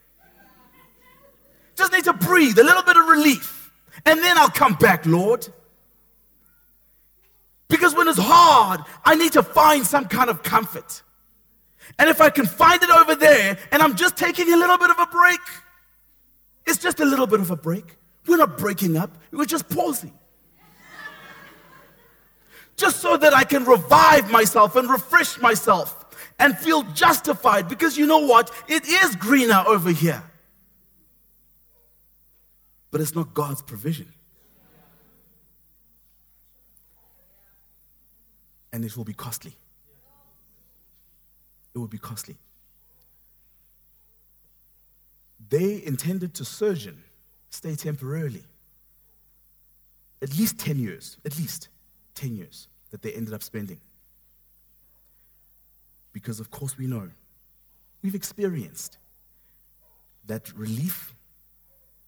Just 1.76 1.92
need 1.92 2.06
to 2.06 2.14
breathe, 2.14 2.58
a 2.58 2.64
little 2.64 2.84
bit 2.84 2.98
of 2.98 3.08
relief. 3.08 3.72
And 4.06 4.20
then 4.20 4.38
I'll 4.38 4.50
come 4.50 4.74
back, 4.74 5.06
Lord. 5.06 5.48
Because 7.74 7.96
when 7.96 8.08
it's 8.08 8.20
hard, 8.20 8.82
I 9.04 9.16
need 9.16 9.32
to 9.32 9.42
find 9.42 9.84
some 9.84 10.06
kind 10.06 10.30
of 10.30 10.44
comfort. 10.44 11.02
And 11.98 12.08
if 12.08 12.22
I 12.22 12.30
can 12.30 12.46
find 12.46 12.84
it 12.84 12.90
over 12.92 13.16
there 13.16 13.58
and 13.72 13.82
I'm 13.82 13.96
just 13.96 14.16
taking 14.16 14.54
a 14.54 14.56
little 14.56 14.78
bit 14.78 14.92
of 14.92 15.00
a 15.00 15.08
break, 15.08 15.40
it's 16.68 16.78
just 16.78 17.00
a 17.00 17.06
little 17.06 17.26
bit 17.26 17.40
of 17.40 17.50
a 17.50 17.56
break. 17.56 17.96
We're 18.28 18.38
not 18.38 18.60
breaking 18.60 18.96
up, 18.96 19.18
we're 19.32 19.46
just 19.46 19.68
pausing. 19.70 20.14
just 22.76 23.00
so 23.00 23.18
that 23.18 23.34
I 23.34 23.44
can 23.44 23.66
revive 23.66 24.30
myself 24.30 24.76
and 24.76 24.88
refresh 24.88 25.42
myself 25.42 26.16
and 26.38 26.56
feel 26.56 26.84
justified 26.94 27.68
because 27.70 27.98
you 27.98 28.06
know 28.06 28.20
what? 28.20 28.52
It 28.68 28.88
is 28.88 29.16
greener 29.16 29.64
over 29.66 29.90
here. 29.90 30.22
But 32.92 33.02
it's 33.02 33.16
not 33.16 33.34
God's 33.34 33.64
provision. 33.64 34.14
And 38.74 38.84
it 38.84 38.98
will 38.98 39.04
be 39.06 39.14
costly. 39.14 39.54
It 41.74 41.78
will 41.78 41.88
be 41.88 42.00
costly. 42.00 42.36
They 45.50 45.84
intended 45.86 46.34
to 46.36 46.46
sojourn, 46.46 47.04
stay 47.52 47.76
temporarily. 47.76 48.44
At 50.22 50.38
least 50.38 50.58
10 50.58 50.80
years, 50.80 51.18
at 51.24 51.38
least 51.38 51.70
10 52.16 52.36
years 52.36 52.68
that 52.90 53.04
they 53.04 53.14
ended 53.14 53.34
up 53.34 53.44
spending. 53.44 53.80
Because, 56.12 56.40
of 56.40 56.50
course, 56.50 56.78
we 56.78 56.88
know, 56.88 57.10
we've 58.02 58.16
experienced 58.16 58.98
that 60.26 60.52
relief, 60.56 61.14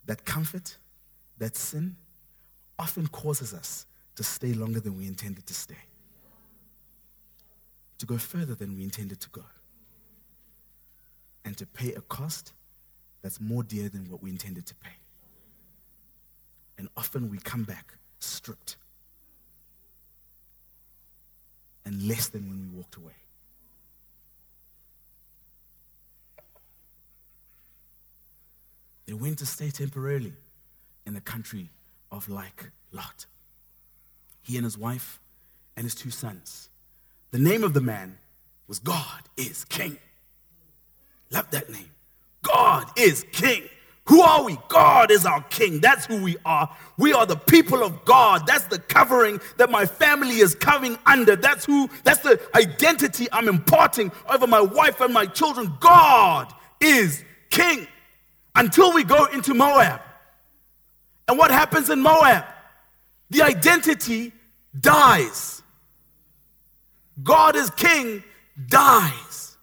that 0.06 0.26
comfort, 0.26 0.78
that 1.38 1.56
sin 1.56 1.96
often 2.80 3.08
causes 3.08 3.54
us 3.54 3.86
to 4.16 4.24
stay 4.24 4.54
longer 4.54 4.80
than 4.80 4.98
we 4.98 5.06
intended 5.06 5.46
to 5.48 5.54
stay 5.54 5.76
to 7.98 8.06
go 8.06 8.18
further 8.18 8.56
than 8.56 8.76
we 8.76 8.84
intended 8.84 9.20
to 9.22 9.30
go 9.30 9.44
and 11.44 11.58
to 11.58 11.66
pay 11.66 11.94
a 11.94 12.02
cost 12.02 12.54
that's 13.22 13.40
more 13.40 13.64
dear 13.64 13.90
than 13.90 14.10
what 14.10 14.22
we 14.22 14.30
intended 14.30 14.66
to 14.66 14.76
pay. 14.76 14.98
And 16.78 16.90
often 16.98 17.30
we 17.30 17.38
come 17.38 17.64
back 17.64 17.94
stripped 18.20 18.76
and 21.86 22.08
less 22.08 22.28
than 22.28 22.50
when 22.50 22.70
we 22.72 22.78
walked 22.78 22.98
away. 22.98 23.14
They 29.06 29.14
went 29.14 29.38
to 29.40 29.46
stay 29.46 29.70
temporarily 29.70 30.34
in 31.06 31.14
the 31.14 31.22
country 31.22 31.70
of 32.12 32.28
like 32.28 32.72
Lot. 32.92 33.28
He 34.42 34.58
and 34.58 34.66
his 34.66 34.78
wife 34.78 35.20
and 35.78 35.84
his 35.84 35.96
two 35.96 36.10
sons. 36.10 36.70
The 37.32 37.40
name 37.40 37.64
of 37.64 37.74
the 37.74 37.82
man 37.82 38.18
was 38.68 38.80
God 38.80 39.22
is 39.38 39.66
King. 39.66 39.98
Love 41.32 41.50
that 41.52 41.70
name. 41.70 41.92
God 42.42 42.90
is 42.96 43.26
King. 43.32 43.64
Who 44.08 44.22
are 44.22 44.44
we? 44.44 44.58
God 44.68 45.10
is 45.10 45.26
our 45.26 45.42
King. 45.44 45.80
That's 45.80 46.06
who 46.06 46.22
we 46.22 46.38
are. 46.46 46.70
We 46.98 47.12
are 47.14 47.26
the 47.26 47.36
people 47.36 47.84
of 47.84 48.06
God. 48.06 48.46
That's 48.46 48.66
the 48.66 48.78
covering 48.78 49.42
that 49.58 49.72
my 49.72 49.86
family 49.86 50.38
is 50.38 50.54
coming 50.54 50.98
under. 51.08 51.36
That's 51.36 51.66
who, 51.66 51.90
that's 52.04 52.20
the 52.20 52.40
identity 52.56 53.28
I'm 53.32 53.48
imparting 53.48 54.12
over 54.30 54.46
my 54.46 54.62
wife 54.62 55.02
and 55.02 55.12
my 55.12 55.26
children. 55.26 55.74
God 55.80 56.54
is 56.80 57.24
King. 57.50 57.88
Until 58.54 58.94
we 58.94 59.04
go 59.04 59.26
into 59.26 59.54
Moab. 59.54 60.02
And 61.28 61.38
what 61.38 61.50
happens 61.50 61.90
in 61.90 62.00
Moab? 62.00 62.46
The 63.32 63.42
identity 63.42 64.32
dies. 64.80 65.64
God 67.24 67.56
is 67.56 67.70
king 67.72 68.24
dies. 68.68 69.58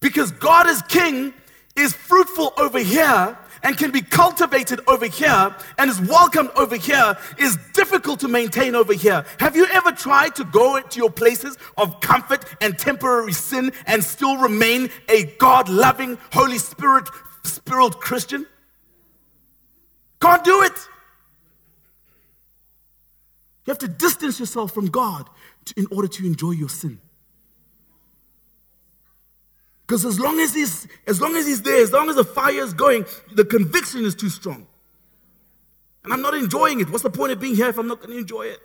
Because 0.00 0.30
God 0.30 0.68
is 0.68 0.82
king 0.82 1.34
is 1.76 1.92
fruitful 1.92 2.52
over 2.56 2.78
here 2.78 3.36
and 3.62 3.76
can 3.76 3.90
be 3.90 4.00
cultivated 4.00 4.80
over 4.86 5.06
here 5.06 5.54
and 5.78 5.90
is 5.90 6.00
welcomed 6.00 6.50
over 6.56 6.76
here 6.76 7.16
is 7.38 7.58
difficult 7.72 8.20
to 8.20 8.28
maintain 8.28 8.74
over 8.74 8.92
here. 8.92 9.24
Have 9.40 9.56
you 9.56 9.66
ever 9.66 9.92
tried 9.92 10.34
to 10.36 10.44
go 10.44 10.80
to 10.80 10.98
your 10.98 11.10
places 11.10 11.56
of 11.76 12.00
comfort 12.00 12.44
and 12.60 12.78
temporary 12.78 13.32
sin 13.32 13.72
and 13.86 14.02
still 14.02 14.36
remain 14.36 14.90
a 15.08 15.24
God 15.38 15.68
loving, 15.68 16.18
Holy 16.32 16.58
Spirit 16.58 17.08
spiritual 17.42 17.90
Christian? 17.90 18.46
Can't 20.20 20.44
do 20.44 20.62
it. 20.62 20.88
You 23.66 23.72
have 23.72 23.78
to 23.78 23.88
distance 23.88 24.40
yourself 24.40 24.72
from 24.72 24.86
God 24.86 25.28
in 25.72 25.86
order 25.90 26.08
to 26.08 26.26
enjoy 26.26 26.52
your 26.52 26.68
sin. 26.68 27.00
Because 29.86 30.04
as 30.04 30.20
long 30.20 30.38
as 30.38 30.54
he's 30.54 30.86
as 31.06 31.20
long 31.20 31.34
as 31.34 31.46
he's 31.46 31.62
there, 31.62 31.82
as 31.82 31.92
long 31.92 32.10
as 32.10 32.16
the 32.16 32.24
fire 32.24 32.62
is 32.62 32.74
going, 32.74 33.06
the 33.34 33.44
conviction 33.44 34.04
is 34.04 34.14
too 34.14 34.28
strong. 34.28 34.66
And 36.04 36.12
I'm 36.12 36.22
not 36.22 36.34
enjoying 36.34 36.80
it. 36.80 36.90
What's 36.90 37.02
the 37.02 37.10
point 37.10 37.32
of 37.32 37.40
being 37.40 37.54
here 37.54 37.68
if 37.68 37.78
I'm 37.78 37.88
not 37.88 37.98
going 37.98 38.10
to 38.10 38.18
enjoy 38.18 38.42
it? 38.42 38.60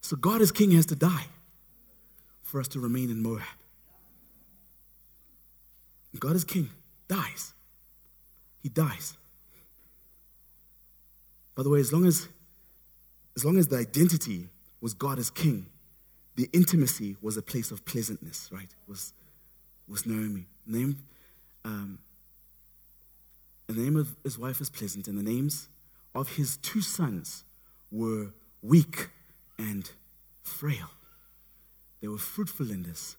So 0.00 0.16
God 0.16 0.40
as 0.40 0.52
king 0.52 0.70
has 0.70 0.86
to 0.86 0.96
die 0.96 1.26
for 2.42 2.60
us 2.60 2.68
to 2.68 2.80
remain 2.80 3.10
in 3.10 3.22
Moab. 3.22 3.42
God 6.18 6.34
as 6.34 6.44
king 6.44 6.70
dies. 7.08 7.52
He 8.62 8.68
dies. 8.68 9.16
By 11.56 11.62
the 11.62 11.70
way, 11.70 11.80
as 11.80 11.92
long 11.92 12.06
as 12.06 12.28
as 13.34 13.44
long 13.44 13.58
as 13.58 13.68
the 13.68 13.76
identity 13.76 14.48
was 14.80 14.94
God 14.94 15.18
as 15.18 15.30
king, 15.30 15.66
the 16.36 16.48
intimacy 16.52 17.16
was 17.20 17.36
a 17.36 17.42
place 17.42 17.70
of 17.70 17.84
pleasantness, 17.84 18.50
right? 18.52 18.72
Was 18.86 19.12
was 19.88 20.06
Naomi. 20.06 20.46
Name 20.66 20.98
um, 21.64 21.98
the 23.66 23.74
name 23.74 23.96
of 23.96 24.14
his 24.22 24.38
wife 24.38 24.60
is 24.60 24.70
pleasant, 24.70 25.08
and 25.08 25.18
the 25.18 25.22
names 25.22 25.68
of 26.14 26.36
his 26.36 26.58
two 26.58 26.80
sons 26.80 27.42
were 27.90 28.28
weak 28.62 29.08
and 29.58 29.90
frail. 30.42 30.90
They 32.00 32.08
were 32.08 32.18
fruitful 32.18 32.70
in 32.70 32.82
this 32.82 33.16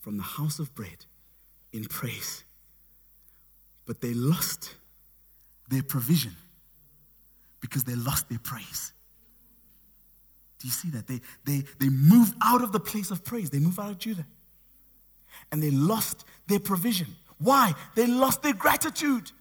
from 0.00 0.16
the 0.16 0.22
house 0.22 0.58
of 0.58 0.74
bread 0.74 1.06
in 1.72 1.84
praise. 1.84 2.44
But 3.84 4.00
they 4.00 4.14
lost 4.14 4.76
their 5.68 5.82
provision 5.82 6.36
because 7.62 7.84
they 7.84 7.94
lost 7.94 8.28
their 8.28 8.40
praise. 8.40 8.92
Do 10.58 10.68
you 10.68 10.72
see 10.72 10.90
that? 10.90 11.06
They, 11.06 11.20
they, 11.44 11.64
they 11.80 11.88
moved 11.88 12.34
out 12.42 12.62
of 12.62 12.72
the 12.72 12.80
place 12.80 13.10
of 13.10 13.24
praise. 13.24 13.48
They 13.48 13.58
moved 13.58 13.80
out 13.80 13.90
of 13.90 13.98
Judah. 13.98 14.26
And 15.50 15.62
they 15.62 15.70
lost 15.70 16.26
their 16.46 16.60
provision. 16.60 17.06
Why? 17.38 17.72
They 17.94 18.06
lost 18.06 18.42
their 18.42 18.52
gratitude. 18.52 19.32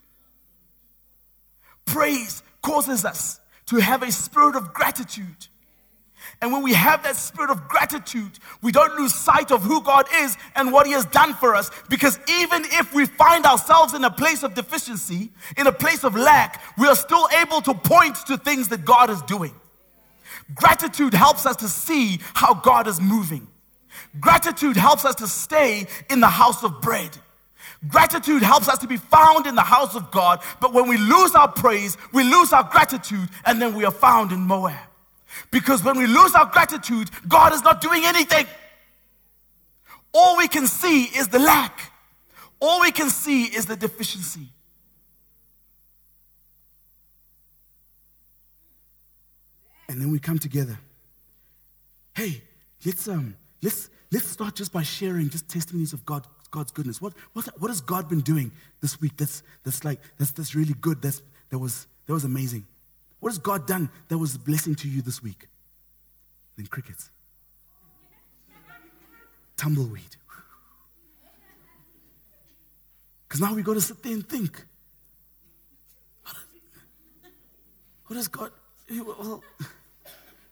Praise 1.85 2.41
causes 2.61 3.03
us 3.03 3.39
to 3.65 3.77
have 3.77 4.01
a 4.01 4.11
spirit 4.11 4.55
of 4.55 4.73
gratitude. 4.73 5.47
And 6.41 6.51
when 6.51 6.63
we 6.63 6.73
have 6.73 7.03
that 7.03 7.15
spirit 7.15 7.49
of 7.49 7.67
gratitude, 7.67 8.31
we 8.61 8.71
don't 8.71 8.95
lose 8.99 9.13
sight 9.13 9.51
of 9.51 9.63
who 9.63 9.81
God 9.83 10.07
is 10.15 10.37
and 10.55 10.71
what 10.71 10.85
He 10.85 10.93
has 10.93 11.05
done 11.05 11.33
for 11.33 11.55
us. 11.55 11.69
Because 11.89 12.19
even 12.27 12.63
if 12.65 12.93
we 12.93 13.05
find 13.05 13.45
ourselves 13.45 13.93
in 13.93 14.03
a 14.03 14.11
place 14.11 14.43
of 14.43 14.53
deficiency, 14.53 15.31
in 15.57 15.67
a 15.67 15.71
place 15.71 16.03
of 16.03 16.15
lack, 16.15 16.61
we 16.77 16.87
are 16.87 16.95
still 16.95 17.27
able 17.41 17.61
to 17.61 17.73
point 17.73 18.15
to 18.27 18.37
things 18.37 18.69
that 18.69 18.85
God 18.85 19.09
is 19.09 19.21
doing. 19.23 19.53
Gratitude 20.55 21.13
helps 21.13 21.45
us 21.45 21.55
to 21.57 21.67
see 21.67 22.19
how 22.33 22.53
God 22.53 22.87
is 22.87 22.99
moving. 22.99 23.47
Gratitude 24.19 24.75
helps 24.75 25.05
us 25.05 25.15
to 25.15 25.27
stay 25.27 25.87
in 26.09 26.19
the 26.19 26.27
house 26.27 26.63
of 26.63 26.81
bread. 26.81 27.17
Gratitude 27.87 28.43
helps 28.43 28.67
us 28.69 28.77
to 28.79 28.87
be 28.87 28.97
found 28.97 29.47
in 29.47 29.55
the 29.55 29.61
house 29.61 29.95
of 29.95 30.11
God, 30.11 30.41
but 30.59 30.73
when 30.73 30.87
we 30.87 30.97
lose 30.97 31.33
our 31.33 31.47
praise, 31.47 31.97
we 32.13 32.23
lose 32.23 32.53
our 32.53 32.63
gratitude, 32.63 33.27
and 33.45 33.61
then 33.61 33.73
we 33.73 33.85
are 33.85 33.91
found 33.91 34.31
in 34.31 34.39
Moab. 34.39 34.77
Because 35.49 35.83
when 35.83 35.97
we 35.97 36.07
lose 36.07 36.33
our 36.35 36.45
gratitude, 36.45 37.09
God 37.27 37.53
is 37.53 37.61
not 37.63 37.81
doing 37.81 38.03
anything. 38.05 38.45
All 40.13 40.37
we 40.37 40.47
can 40.47 40.67
see 40.67 41.03
is 41.03 41.27
the 41.29 41.39
lack, 41.39 41.91
all 42.59 42.81
we 42.81 42.91
can 42.91 43.09
see 43.09 43.45
is 43.45 43.65
the 43.65 43.75
deficiency. 43.75 44.47
And 49.87 50.01
then 50.01 50.11
we 50.11 50.19
come 50.19 50.39
together. 50.39 50.77
Hey, 52.13 52.41
let's 52.85 53.07
um, 53.07 53.35
let's 53.61 53.89
let's 54.11 54.27
start 54.27 54.55
just 54.55 54.71
by 54.71 54.83
sharing 54.83 55.29
just 55.29 55.47
testimonies 55.47 55.93
of 55.93 56.05
God, 56.05 56.27
God's 56.51 56.71
goodness. 56.71 57.01
What, 57.01 57.13
what, 57.33 57.47
what 57.59 57.69
has 57.69 57.81
God 57.81 58.09
been 58.09 58.19
doing 58.19 58.51
this 58.81 58.99
week 58.99 59.17
that's, 59.17 59.41
that's 59.63 59.83
like, 59.83 59.99
that's, 60.17 60.31
that's 60.31 60.53
really 60.53 60.75
good, 60.79 61.01
that's, 61.01 61.21
that, 61.49 61.57
was, 61.57 61.87
that 62.05 62.13
was 62.13 62.25
amazing? 62.25 62.65
What 63.21 63.29
has 63.29 63.37
God 63.37 63.67
done 63.67 63.89
that 64.09 64.17
was 64.17 64.35
a 64.35 64.39
blessing 64.39 64.75
to 64.75 64.89
you 64.89 65.01
this 65.01 65.23
week? 65.23 65.47
Then 66.57 66.65
crickets. 66.65 67.09
Tumbleweed. 69.55 70.17
Because 73.27 73.39
now 73.39 73.53
we've 73.53 73.63
got 73.63 73.75
to 73.75 73.81
sit 73.81 74.01
there 74.03 74.11
and 74.11 74.27
think. 74.27 74.65
What 78.07 78.17
has 78.17 78.27
God? 78.27 78.51
Well, 78.89 79.43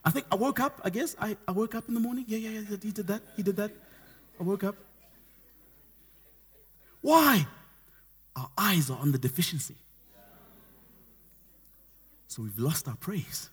I 0.04 0.10
think 0.10 0.26
I 0.32 0.36
woke 0.36 0.60
up, 0.60 0.80
I 0.84 0.90
guess. 0.90 1.16
I, 1.20 1.36
I 1.46 1.50
woke 1.50 1.74
up 1.74 1.88
in 1.88 1.94
the 1.94 2.00
morning. 2.00 2.24
Yeah, 2.28 2.38
yeah, 2.38 2.60
yeah. 2.60 2.76
He 2.80 2.92
did 2.92 3.06
that. 3.08 3.20
He 3.36 3.42
did 3.42 3.56
that. 3.56 3.72
I 4.38 4.44
woke 4.44 4.64
up. 4.64 4.76
Why? 7.02 7.46
Our 8.36 8.48
eyes 8.56 8.90
are 8.90 8.98
on 8.98 9.10
the 9.10 9.18
deficiency. 9.18 9.74
So 12.30 12.44
we've 12.44 12.60
lost 12.60 12.86
our 12.86 12.94
praise. 12.94 13.50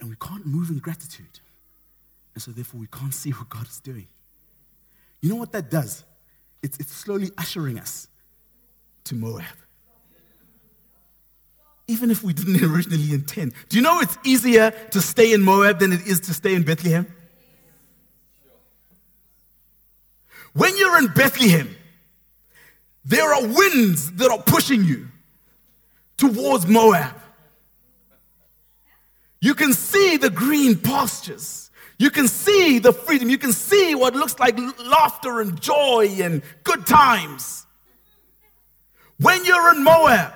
And 0.00 0.08
we 0.08 0.16
can't 0.16 0.46
move 0.46 0.70
in 0.70 0.78
gratitude. 0.78 1.38
And 2.32 2.42
so 2.42 2.50
therefore 2.50 2.80
we 2.80 2.86
can't 2.86 3.12
see 3.12 3.28
what 3.28 3.50
God 3.50 3.68
is 3.68 3.78
doing. 3.78 4.06
You 5.20 5.28
know 5.28 5.36
what 5.36 5.52
that 5.52 5.70
does? 5.70 6.02
It's, 6.62 6.78
it's 6.78 6.92
slowly 6.92 7.30
ushering 7.36 7.78
us 7.78 8.08
to 9.04 9.14
Moab. 9.14 9.44
Even 11.88 12.10
if 12.10 12.22
we 12.22 12.32
didn't 12.32 12.62
originally 12.64 13.12
intend. 13.12 13.52
Do 13.68 13.76
you 13.76 13.82
know 13.82 14.00
it's 14.00 14.16
easier 14.24 14.70
to 14.92 15.02
stay 15.02 15.34
in 15.34 15.42
Moab 15.42 15.78
than 15.78 15.92
it 15.92 16.06
is 16.06 16.20
to 16.20 16.32
stay 16.32 16.54
in 16.54 16.62
Bethlehem? 16.62 17.06
When 20.54 20.74
you're 20.78 20.96
in 21.00 21.08
Bethlehem, 21.08 21.76
there 23.04 23.30
are 23.30 23.42
winds 23.42 24.10
that 24.12 24.30
are 24.30 24.40
pushing 24.40 24.84
you 24.84 25.08
towards 26.16 26.66
Moab. 26.66 27.14
You 29.40 29.54
can 29.54 29.72
see 29.72 30.16
the 30.16 30.30
green 30.30 30.78
pastures. 30.78 31.70
You 31.98 32.10
can 32.10 32.28
see 32.28 32.78
the 32.78 32.92
freedom. 32.92 33.28
You 33.28 33.38
can 33.38 33.52
see 33.52 33.94
what 33.94 34.14
looks 34.14 34.38
like 34.38 34.58
laughter 34.78 35.40
and 35.40 35.60
joy 35.60 36.16
and 36.20 36.42
good 36.64 36.86
times. 36.86 37.66
When 39.20 39.44
you're 39.44 39.74
in 39.74 39.84
Moab, 39.84 40.32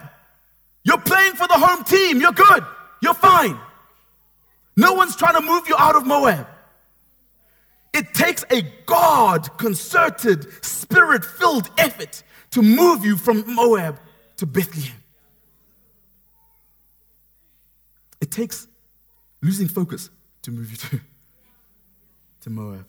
you're 0.85 0.99
playing 1.01 1.33
for 1.33 1.49
the 1.49 1.55
home 1.55 1.85
team. 1.85 2.21
You're 2.21 2.33
good. 2.33 2.65
You're 3.03 3.15
fine. 3.15 3.59
No 4.77 4.93
one's 4.93 5.17
trying 5.17 5.35
to 5.35 5.41
move 5.41 5.69
you 5.69 5.75
out 5.77 5.97
of 5.97 6.07
Moab. 6.07 6.47
It 7.93 8.15
takes 8.15 8.45
a 8.51 8.63
God 8.87 9.57
concerted, 9.59 10.47
spirit 10.65 11.25
filled 11.25 11.71
effort 11.79 12.23
to 12.53 12.63
move 12.63 13.05
you 13.05 13.17
from 13.17 13.43
Moab 13.53 13.99
to 14.37 14.47
Bethlehem. 14.47 14.97
It 18.21 18.31
takes 18.31 18.67
losing 19.43 19.69
focus 19.69 20.11
to 20.43 20.51
move 20.51 20.71
you 20.71 20.77
to, 20.89 21.01
to 22.43 22.51
Moab. 22.51 22.87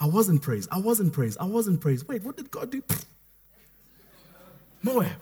I 0.00 0.06
was 0.06 0.28
in 0.28 0.38
praise. 0.38 0.66
I 0.70 0.78
was 0.78 0.98
in 1.00 1.10
praise. 1.10 1.36
I 1.36 1.44
was 1.44 1.68
in 1.68 1.78
praise. 1.78 2.06
Wait, 2.06 2.24
what 2.24 2.36
did 2.36 2.50
God 2.50 2.70
do? 2.70 2.82
Moab. 4.82 5.06
In 5.06 5.12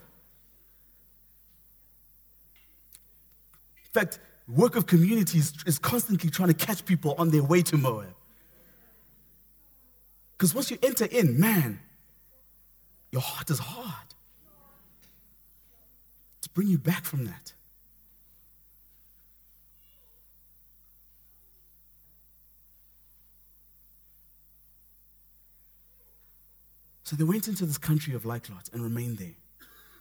fact, 3.92 4.18
work 4.48 4.76
of 4.76 4.86
communities 4.86 5.52
is 5.66 5.78
constantly 5.78 6.30
trying 6.30 6.48
to 6.48 6.54
catch 6.54 6.84
people 6.84 7.14
on 7.18 7.30
their 7.30 7.42
way 7.42 7.60
to 7.62 7.76
Moab. 7.76 8.14
Because 10.32 10.54
once 10.54 10.70
you 10.70 10.78
enter 10.82 11.04
in, 11.04 11.38
man, 11.38 11.80
your 13.12 13.20
heart 13.20 13.50
is 13.50 13.58
hard. 13.58 14.14
To 16.40 16.48
bring 16.50 16.68
you 16.68 16.78
back 16.78 17.04
from 17.04 17.26
that. 17.26 17.52
So 27.10 27.16
they 27.16 27.24
went 27.24 27.48
into 27.48 27.66
this 27.66 27.76
country 27.76 28.14
of 28.14 28.24
Lot 28.24 28.48
and 28.72 28.84
remained 28.84 29.18
there. 29.18 29.34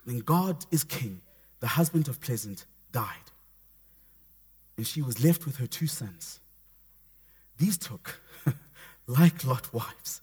Then 0.05 0.19
God 0.19 0.63
is 0.69 0.83
king. 0.83 1.21
The 1.59 1.65
husband 1.65 2.07
of 2.07 2.21
Pleasant 2.21 2.67
died. 2.91 3.31
And 4.77 4.85
she 4.85 5.01
was 5.01 5.23
left 5.23 5.47
with 5.47 5.57
her 5.57 5.65
two 5.65 5.87
sons. 5.87 6.39
These 7.57 7.79
took 7.79 8.21
Lot 9.07 9.73
wives. 9.73 10.21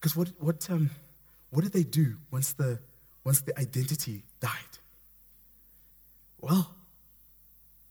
Because 0.00 0.16
what, 0.16 0.28
what, 0.38 0.66
um, 0.70 0.88
what 1.50 1.62
did 1.64 1.74
they 1.74 1.84
do 1.84 2.16
once 2.30 2.54
the, 2.54 2.78
once 3.24 3.42
the 3.42 3.60
identity 3.60 4.22
died? 4.40 4.78
Well, 6.40 6.74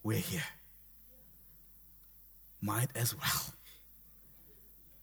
we're 0.02 0.18
here. 0.18 0.42
Might 2.64 2.90
as 2.96 3.16
well 3.16 3.54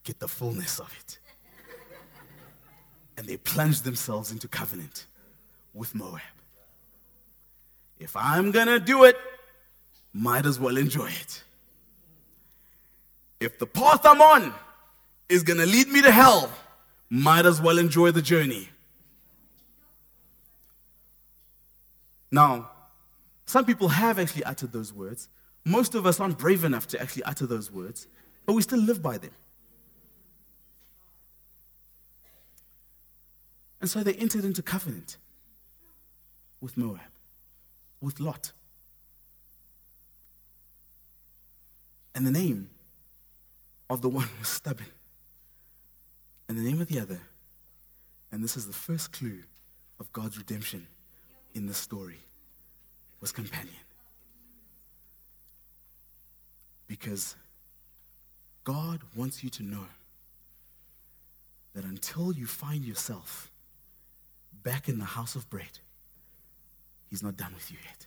get 0.02 0.18
the 0.18 0.26
fullness 0.26 0.80
of 0.80 0.92
it 0.98 1.18
and 3.18 3.26
they 3.26 3.36
plunged 3.36 3.82
themselves 3.82 4.30
into 4.30 4.46
covenant 4.46 5.06
with 5.74 5.92
Moab. 5.92 6.20
If 7.98 8.14
I'm 8.14 8.52
going 8.52 8.68
to 8.68 8.78
do 8.78 9.02
it, 9.02 9.16
might 10.14 10.46
as 10.46 10.60
well 10.60 10.76
enjoy 10.76 11.08
it. 11.08 11.42
If 13.40 13.58
the 13.58 13.66
path 13.66 14.06
I'm 14.06 14.22
on 14.22 14.54
is 15.28 15.42
going 15.42 15.58
to 15.58 15.66
lead 15.66 15.88
me 15.88 16.00
to 16.02 16.12
hell, 16.12 16.48
might 17.10 17.44
as 17.44 17.60
well 17.60 17.78
enjoy 17.78 18.12
the 18.12 18.22
journey. 18.22 18.68
Now, 22.30 22.70
some 23.46 23.64
people 23.64 23.88
have 23.88 24.20
actually 24.20 24.44
uttered 24.44 24.72
those 24.72 24.92
words. 24.92 25.28
Most 25.64 25.96
of 25.96 26.06
us 26.06 26.20
aren't 26.20 26.38
brave 26.38 26.62
enough 26.62 26.86
to 26.88 27.02
actually 27.02 27.24
utter 27.24 27.46
those 27.46 27.68
words, 27.68 28.06
but 28.46 28.52
we 28.52 28.62
still 28.62 28.78
live 28.78 29.02
by 29.02 29.18
them. 29.18 29.32
And 33.80 33.88
so 33.88 34.02
they 34.02 34.14
entered 34.14 34.44
into 34.44 34.62
covenant 34.62 35.16
with 36.60 36.76
Moab, 36.76 37.00
with 38.00 38.18
Lot. 38.18 38.52
And 42.14 42.26
the 42.26 42.32
name 42.32 42.70
of 43.88 44.02
the 44.02 44.08
one 44.08 44.28
was 44.38 44.48
stubborn, 44.48 44.86
and 46.48 46.58
the 46.58 46.62
name 46.62 46.80
of 46.80 46.88
the 46.88 46.98
other. 46.98 47.20
And 48.30 48.42
this 48.42 48.56
is 48.56 48.66
the 48.66 48.72
first 48.72 49.12
clue 49.12 49.42
of 50.00 50.12
God's 50.12 50.36
redemption 50.36 50.86
in 51.54 51.66
this 51.66 51.78
story 51.78 52.18
was 53.20 53.32
companion. 53.32 53.74
Because 56.86 57.36
God 58.64 59.00
wants 59.14 59.42
you 59.42 59.50
to 59.50 59.62
know 59.62 59.86
that 61.74 61.84
until 61.84 62.32
you 62.32 62.46
find 62.46 62.84
yourself 62.84 63.50
back 64.62 64.88
in 64.88 64.98
the 64.98 65.04
house 65.04 65.34
of 65.34 65.48
bread, 65.50 65.78
He's 67.08 67.22
not 67.22 67.36
done 67.36 67.54
with 67.54 67.70
you 67.70 67.78
yet. 67.82 68.06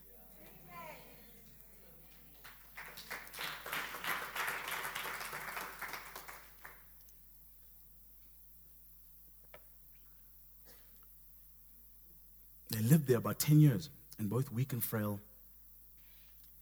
They 12.69 12.81
lived 12.81 13.07
there 13.07 13.17
about 13.17 13.39
10 13.39 13.59
years, 13.59 13.89
and 14.17 14.29
both 14.29 14.51
weak 14.51 14.71
and 14.71 14.83
frail 14.83 15.19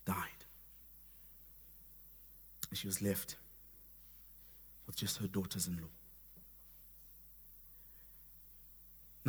died. 0.06 0.16
And 2.70 2.78
she 2.78 2.88
was 2.88 3.02
left 3.02 3.36
with 4.88 4.96
just 4.96 5.18
her 5.18 5.28
daughters 5.28 5.68
in 5.68 5.76
law. 5.76 5.99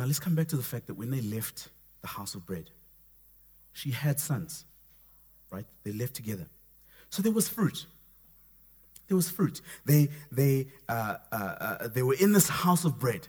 Now 0.01 0.07
let's 0.07 0.17
come 0.17 0.33
back 0.33 0.47
to 0.47 0.57
the 0.57 0.63
fact 0.63 0.87
that 0.87 0.95
when 0.95 1.11
they 1.11 1.21
left 1.21 1.69
the 2.01 2.07
house 2.07 2.33
of 2.33 2.43
bread, 2.43 2.71
she 3.71 3.91
had 3.91 4.19
sons, 4.19 4.65
right? 5.51 5.65
They 5.83 5.91
left 5.91 6.15
together. 6.15 6.47
So 7.11 7.21
there 7.21 7.31
was 7.31 7.47
fruit. 7.47 7.85
There 9.07 9.15
was 9.15 9.29
fruit. 9.29 9.61
They, 9.85 10.09
they, 10.31 10.69
uh, 10.89 11.17
uh, 11.31 11.35
uh, 11.35 11.87
they 11.89 12.01
were 12.01 12.15
in 12.15 12.33
this 12.33 12.49
house 12.49 12.83
of 12.83 12.99
bread. 12.99 13.27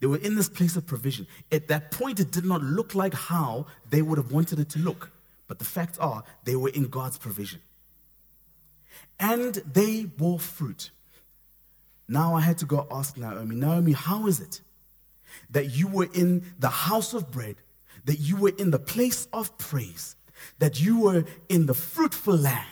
They 0.00 0.08
were 0.08 0.18
in 0.18 0.34
this 0.34 0.50
place 0.50 0.76
of 0.76 0.86
provision. 0.86 1.26
At 1.50 1.68
that 1.68 1.90
point, 1.90 2.20
it 2.20 2.30
did 2.30 2.44
not 2.44 2.62
look 2.62 2.94
like 2.94 3.14
how 3.14 3.64
they 3.88 4.02
would 4.02 4.18
have 4.18 4.30
wanted 4.30 4.58
it 4.60 4.68
to 4.70 4.78
look. 4.78 5.10
But 5.48 5.58
the 5.58 5.64
facts 5.64 5.96
are, 5.96 6.22
they 6.44 6.54
were 6.54 6.68
in 6.68 6.88
God's 6.88 7.16
provision. 7.16 7.62
And 9.18 9.54
they 9.54 10.04
bore 10.04 10.38
fruit. 10.38 10.90
Now 12.08 12.34
I 12.34 12.42
had 12.42 12.58
to 12.58 12.66
go 12.66 12.86
ask 12.90 13.16
Naomi, 13.16 13.56
Naomi, 13.56 13.92
how 13.92 14.26
is 14.26 14.40
it 14.40 14.60
that 15.50 15.76
you 15.76 15.88
were 15.88 16.08
in 16.14 16.44
the 16.58 16.68
house 16.68 17.14
of 17.14 17.30
bread, 17.30 17.56
that 18.04 18.18
you 18.18 18.36
were 18.36 18.52
in 18.58 18.70
the 18.70 18.78
place 18.78 19.28
of 19.32 19.56
praise, 19.58 20.16
that 20.58 20.80
you 20.80 21.00
were 21.00 21.24
in 21.48 21.66
the 21.66 21.74
fruitful 21.74 22.36
land, 22.36 22.66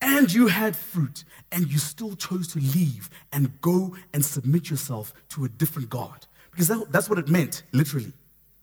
and 0.00 0.32
you 0.32 0.46
had 0.48 0.76
fruit, 0.76 1.24
and 1.52 1.70
you 1.70 1.78
still 1.78 2.14
chose 2.16 2.48
to 2.48 2.58
leave 2.58 3.10
and 3.32 3.60
go 3.60 3.96
and 4.12 4.24
submit 4.24 4.70
yourself 4.70 5.12
to 5.30 5.44
a 5.44 5.48
different 5.48 5.88
God? 5.90 6.26
Because 6.50 6.68
that, 6.68 6.90
that's 6.90 7.08
what 7.08 7.18
it 7.18 7.28
meant, 7.28 7.62
literally, 7.72 8.12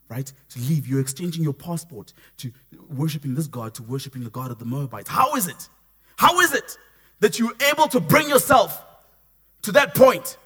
right? 0.10 0.32
To 0.50 0.60
leave. 0.60 0.88
You're 0.88 1.00
exchanging 1.00 1.44
your 1.44 1.54
passport 1.54 2.14
to 2.38 2.52
worshiping 2.90 3.36
this 3.36 3.48
God 3.48 3.74
to 3.76 3.84
worshiping 3.84 4.24
the 4.24 4.30
God 4.30 4.52
of 4.52 4.60
the 4.60 4.66
Moabites. 4.66 5.10
How 5.10 5.36
is 5.36 5.48
it? 5.48 5.70
How 6.18 6.40
is 6.42 6.54
it 6.54 6.78
that 7.20 7.40
you're 7.40 7.54
able 7.72 7.88
to 7.88 8.00
bring 8.00 8.30
yourself 8.30 8.84
to 9.64 9.72
that 9.74 9.96
point? 9.96 10.38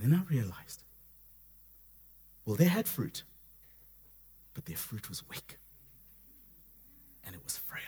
And 0.00 0.12
then 0.12 0.18
I 0.18 0.32
realized, 0.32 0.82
well, 2.44 2.54
they 2.54 2.66
had 2.66 2.86
fruit, 2.86 3.24
but 4.54 4.64
their 4.64 4.76
fruit 4.76 5.08
was 5.08 5.28
weak 5.28 5.58
and 7.26 7.34
it 7.34 7.42
was 7.42 7.56
frail. 7.56 7.82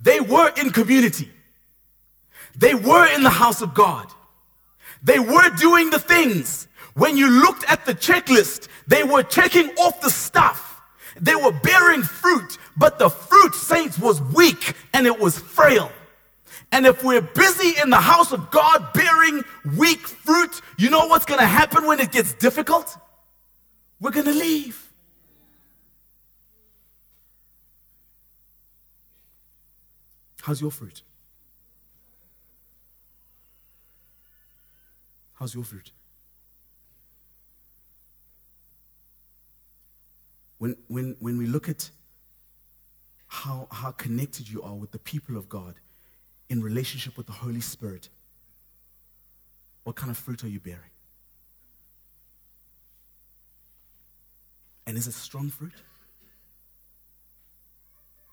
They 0.00 0.20
were 0.20 0.52
in 0.56 0.70
community. 0.70 1.30
They 2.54 2.74
were 2.74 3.06
in 3.14 3.22
the 3.22 3.30
house 3.30 3.62
of 3.62 3.72
God. 3.72 4.06
They 5.02 5.18
were 5.18 5.48
doing 5.56 5.88
the 5.90 5.98
things. 5.98 6.68
When 6.94 7.16
you 7.16 7.30
looked 7.30 7.64
at 7.70 7.86
the 7.86 7.94
checklist, 7.94 8.68
they 8.86 9.04
were 9.04 9.22
checking 9.22 9.70
off 9.78 10.00
the 10.02 10.10
stuff. 10.10 10.82
They 11.18 11.34
were 11.34 11.52
bearing 11.52 12.02
fruit, 12.02 12.58
but 12.76 12.98
the 12.98 13.08
fruit, 13.08 13.54
saints, 13.54 13.98
was 13.98 14.20
weak 14.20 14.74
and 14.92 15.06
it 15.06 15.18
was 15.18 15.38
frail. 15.38 15.90
And 16.72 16.84
if 16.86 17.02
we're 17.04 17.22
busy 17.22 17.80
in 17.80 17.90
the 17.90 18.00
house 18.00 18.32
of 18.32 18.50
God 18.50 18.92
bearing 18.92 19.44
weak 19.76 20.00
fruit, 20.00 20.60
you 20.78 20.90
know 20.90 21.06
what's 21.06 21.24
going 21.24 21.40
to 21.40 21.46
happen 21.46 21.86
when 21.86 22.00
it 22.00 22.12
gets 22.12 22.34
difficult? 22.34 22.96
We're 24.00 24.10
going 24.10 24.26
to 24.26 24.34
leave. 24.34 24.82
How's 30.42 30.60
your 30.60 30.70
fruit? 30.70 31.02
How's 35.34 35.54
your 35.54 35.64
fruit? 35.64 35.90
When, 40.58 40.76
when, 40.88 41.16
when 41.20 41.36
we 41.36 41.46
look 41.46 41.68
at 41.68 41.90
how, 43.26 43.68
how 43.70 43.90
connected 43.90 44.48
you 44.48 44.62
are 44.62 44.74
with 44.74 44.92
the 44.92 44.98
people 44.98 45.36
of 45.36 45.48
God 45.48 45.74
in 46.48 46.62
relationship 46.62 47.16
with 47.16 47.26
the 47.26 47.32
Holy 47.32 47.60
Spirit, 47.60 48.08
what 49.84 49.96
kind 49.96 50.10
of 50.10 50.18
fruit 50.18 50.44
are 50.44 50.48
you 50.48 50.60
bearing? 50.60 50.90
And 54.86 54.96
is 54.96 55.06
it 55.06 55.14
strong 55.14 55.50
fruit? 55.50 55.72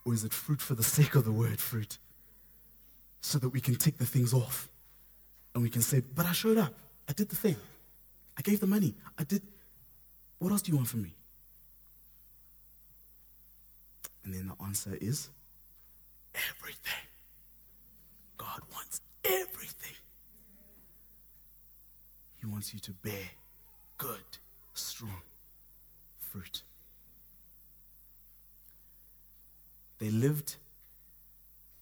Or 0.06 0.13
is 0.13 0.23
it 0.23 0.34
fruit 0.34 0.62
for 0.62 0.76
the 0.76 0.84
sake 0.84 1.15
of 1.15 1.26
the 1.26 1.32
word 1.32 1.60
fruit? 1.60 1.97
So 3.21 3.39
that 3.39 3.49
we 3.49 3.62
can 3.62 3.76
tick 3.76 3.97
the 3.97 4.06
things 4.06 4.34
off 4.34 4.69
and 5.54 5.63
we 5.63 5.69
can 5.69 5.82
say, 5.82 6.02
But 6.02 6.26
I 6.26 6.34
showed 6.34 6.58
up. 6.58 6.73
I 7.08 7.13
did 7.13 7.30
the 7.30 7.36
thing. 7.36 7.56
I 8.38 8.41
gave 8.41 8.60
the 8.60 8.67
money. 8.67 8.93
I 9.17 9.23
did. 9.23 9.41
What 10.39 10.52
else 10.52 10.62
do 10.62 10.71
you 10.71 10.78
want 10.78 10.89
from 10.89 11.04
me? 11.04 11.13
And 14.23 14.34
then 14.34 14.47
the 14.47 14.63
answer 14.63 14.97
is 14.99 15.30
everything. 16.34 17.12
God 18.44 18.62
wants 18.74 19.00
everything. 19.24 19.96
He 22.40 22.46
wants 22.46 22.74
you 22.74 22.80
to 22.82 22.92
bear 22.92 23.30
good, 23.98 24.38
strong 24.74 25.22
fruit. 26.20 26.62
They 30.00 30.10
lived 30.10 30.58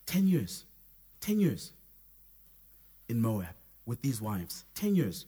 10 0.05 0.27
years, 0.27 0.65
10 1.21 1.39
years 1.39 1.71
in 3.09 3.19
Moab 3.21 3.55
with 3.87 4.01
these 4.03 4.21
wives. 4.21 4.63
10 4.75 4.95
years, 4.95 5.25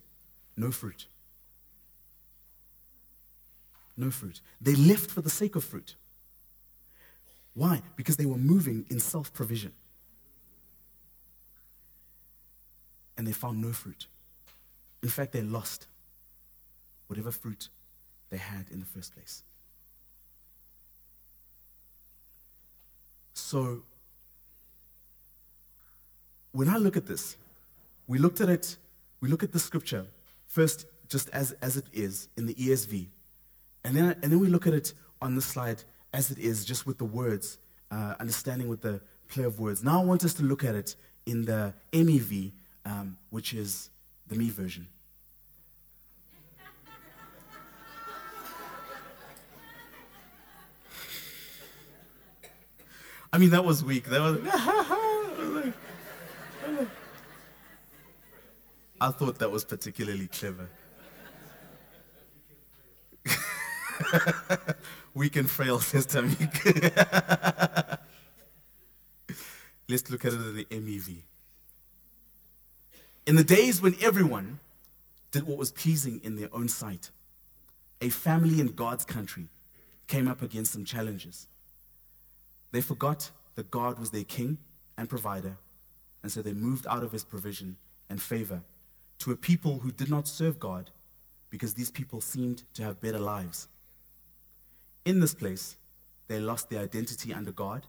no 0.55 0.69
fruit. 0.71 1.07
No 3.97 4.11
fruit. 4.11 4.39
They 4.61 4.75
left 4.75 5.09
for 5.09 5.21
the 5.21 5.31
sake 5.31 5.55
of 5.55 5.63
fruit. 5.63 5.95
Why? 7.55 7.81
Because 7.95 8.17
they 8.17 8.25
were 8.25 8.37
moving 8.37 8.85
in 8.89 8.99
self 8.99 9.33
provision. 9.33 9.71
And 13.17 13.27
they 13.27 13.31
found 13.31 13.61
no 13.61 13.71
fruit. 13.71 14.07
In 15.01 15.09
fact, 15.09 15.33
they 15.33 15.41
lost 15.41 15.87
whatever 17.07 17.31
fruit 17.31 17.69
they 18.29 18.37
had 18.37 18.65
in 18.71 18.79
the 18.79 18.85
first 18.85 19.13
place. 19.13 19.43
So, 23.33 23.83
when 26.51 26.69
I 26.69 26.77
look 26.77 26.97
at 26.97 27.05
this, 27.05 27.35
we 28.07 28.17
looked 28.17 28.41
at 28.41 28.49
it, 28.49 28.77
we 29.21 29.29
look 29.29 29.43
at 29.43 29.51
the 29.51 29.59
scripture 29.59 30.05
first 30.47 30.85
just 31.09 31.29
as, 31.29 31.51
as 31.61 31.77
it 31.77 31.85
is 31.93 32.27
in 32.37 32.45
the 32.45 32.53
ESV. 32.55 33.07
And 33.83 33.95
then, 33.95 34.15
and 34.21 34.31
then 34.31 34.39
we 34.39 34.47
look 34.47 34.65
at 34.67 34.73
it 34.73 34.93
on 35.21 35.35
this 35.35 35.45
slide 35.45 35.83
as 36.13 36.31
it 36.31 36.37
is, 36.37 36.63
just 36.63 36.85
with 36.85 36.97
the 36.97 37.05
words, 37.05 37.57
uh, 37.91 38.15
understanding 38.19 38.67
with 38.67 38.81
the 38.81 39.01
play 39.29 39.43
of 39.43 39.59
words. 39.59 39.83
Now 39.83 40.01
I 40.01 40.03
want 40.03 40.23
us 40.23 40.33
to 40.35 40.43
look 40.43 40.63
at 40.63 40.75
it 40.75 40.95
in 41.25 41.45
the 41.45 41.73
MEV, 41.91 42.51
um, 42.85 43.17
which 43.29 43.53
is 43.53 43.89
the 44.27 44.35
me 44.35 44.49
version. 44.49 44.87
I 53.31 53.39
mean, 53.39 53.49
that 53.49 53.65
was 53.65 53.83
weak. 53.83 54.05
That 54.05 54.21
was. 54.21 54.39
I 59.01 59.09
thought 59.11 59.39
that 59.39 59.51
was 59.51 59.65
particularly 59.65 60.27
clever. 60.27 60.69
weak 65.13 65.35
and 65.35 65.49
frail, 65.49 65.79
says 65.79 66.07
Tamik. 66.13 67.99
Let's 69.89 70.09
look 70.09 70.23
at 70.25 70.33
it 70.33 70.39
in 70.39 70.55
the 70.55 70.65
MEV. 70.65 71.23
In 73.25 73.37
the 73.37 73.43
days 73.43 73.81
when 73.81 73.95
everyone 74.01 74.59
did 75.31 75.47
what 75.47 75.57
was 75.57 75.71
pleasing 75.71 76.19
in 76.23 76.35
their 76.35 76.49
own 76.53 76.67
sight, 76.67 77.09
a 78.01 78.09
family 78.09 78.59
in 78.59 78.67
God's 78.67 79.05
country 79.05 79.47
came 80.07 80.27
up 80.27 80.41
against 80.41 80.73
some 80.73 80.83
challenges. 80.83 81.47
They 82.73 82.81
forgot 82.81 83.31
that 83.55 83.71
God 83.71 83.97
was 83.97 84.09
their 84.09 84.25
king 84.25 84.57
and 84.97 85.07
provider, 85.07 85.55
and 86.21 86.31
so 86.31 86.41
they 86.41 86.51
moved 86.53 86.85
out 86.85 87.03
of 87.03 87.13
his 87.13 87.23
provision 87.23 87.77
and 88.09 88.21
favor 88.21 88.61
to 89.19 89.31
a 89.31 89.37
people 89.37 89.79
who 89.79 89.91
did 89.91 90.09
not 90.09 90.27
serve 90.27 90.59
God 90.59 90.91
because 91.49 91.75
these 91.75 91.91
people 91.91 92.19
seemed 92.19 92.63
to 92.73 92.83
have 92.83 92.99
better 92.99 93.19
lives. 93.19 93.69
In 95.05 95.21
this 95.21 95.33
place, 95.33 95.77
they 96.27 96.39
lost 96.39 96.69
their 96.69 96.81
identity 96.81 97.33
under 97.33 97.51
God 97.51 97.87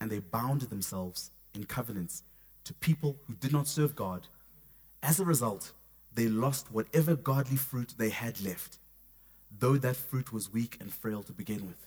and 0.00 0.10
they 0.10 0.20
bound 0.20 0.62
themselves 0.62 1.30
in 1.54 1.64
covenants 1.64 2.22
to 2.64 2.72
people 2.74 3.16
who 3.26 3.34
did 3.34 3.52
not 3.52 3.68
serve 3.68 3.94
God. 3.94 4.26
As 5.04 5.20
a 5.20 5.24
result, 5.24 5.72
they 6.14 6.28
lost 6.28 6.72
whatever 6.72 7.14
godly 7.14 7.58
fruit 7.58 7.92
they 7.98 8.08
had 8.08 8.40
left, 8.40 8.78
though 9.60 9.76
that 9.76 9.96
fruit 9.96 10.32
was 10.32 10.50
weak 10.50 10.78
and 10.80 10.90
frail 10.90 11.22
to 11.24 11.32
begin 11.32 11.66
with. 11.66 11.86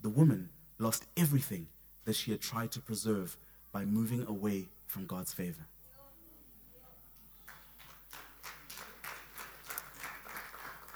The 0.00 0.08
woman 0.08 0.48
lost 0.78 1.04
everything 1.14 1.66
that 2.06 2.16
she 2.16 2.30
had 2.30 2.40
tried 2.40 2.72
to 2.72 2.80
preserve 2.80 3.36
by 3.70 3.84
moving 3.84 4.24
away 4.26 4.68
from 4.86 5.04
God's 5.04 5.34
favor. 5.34 5.66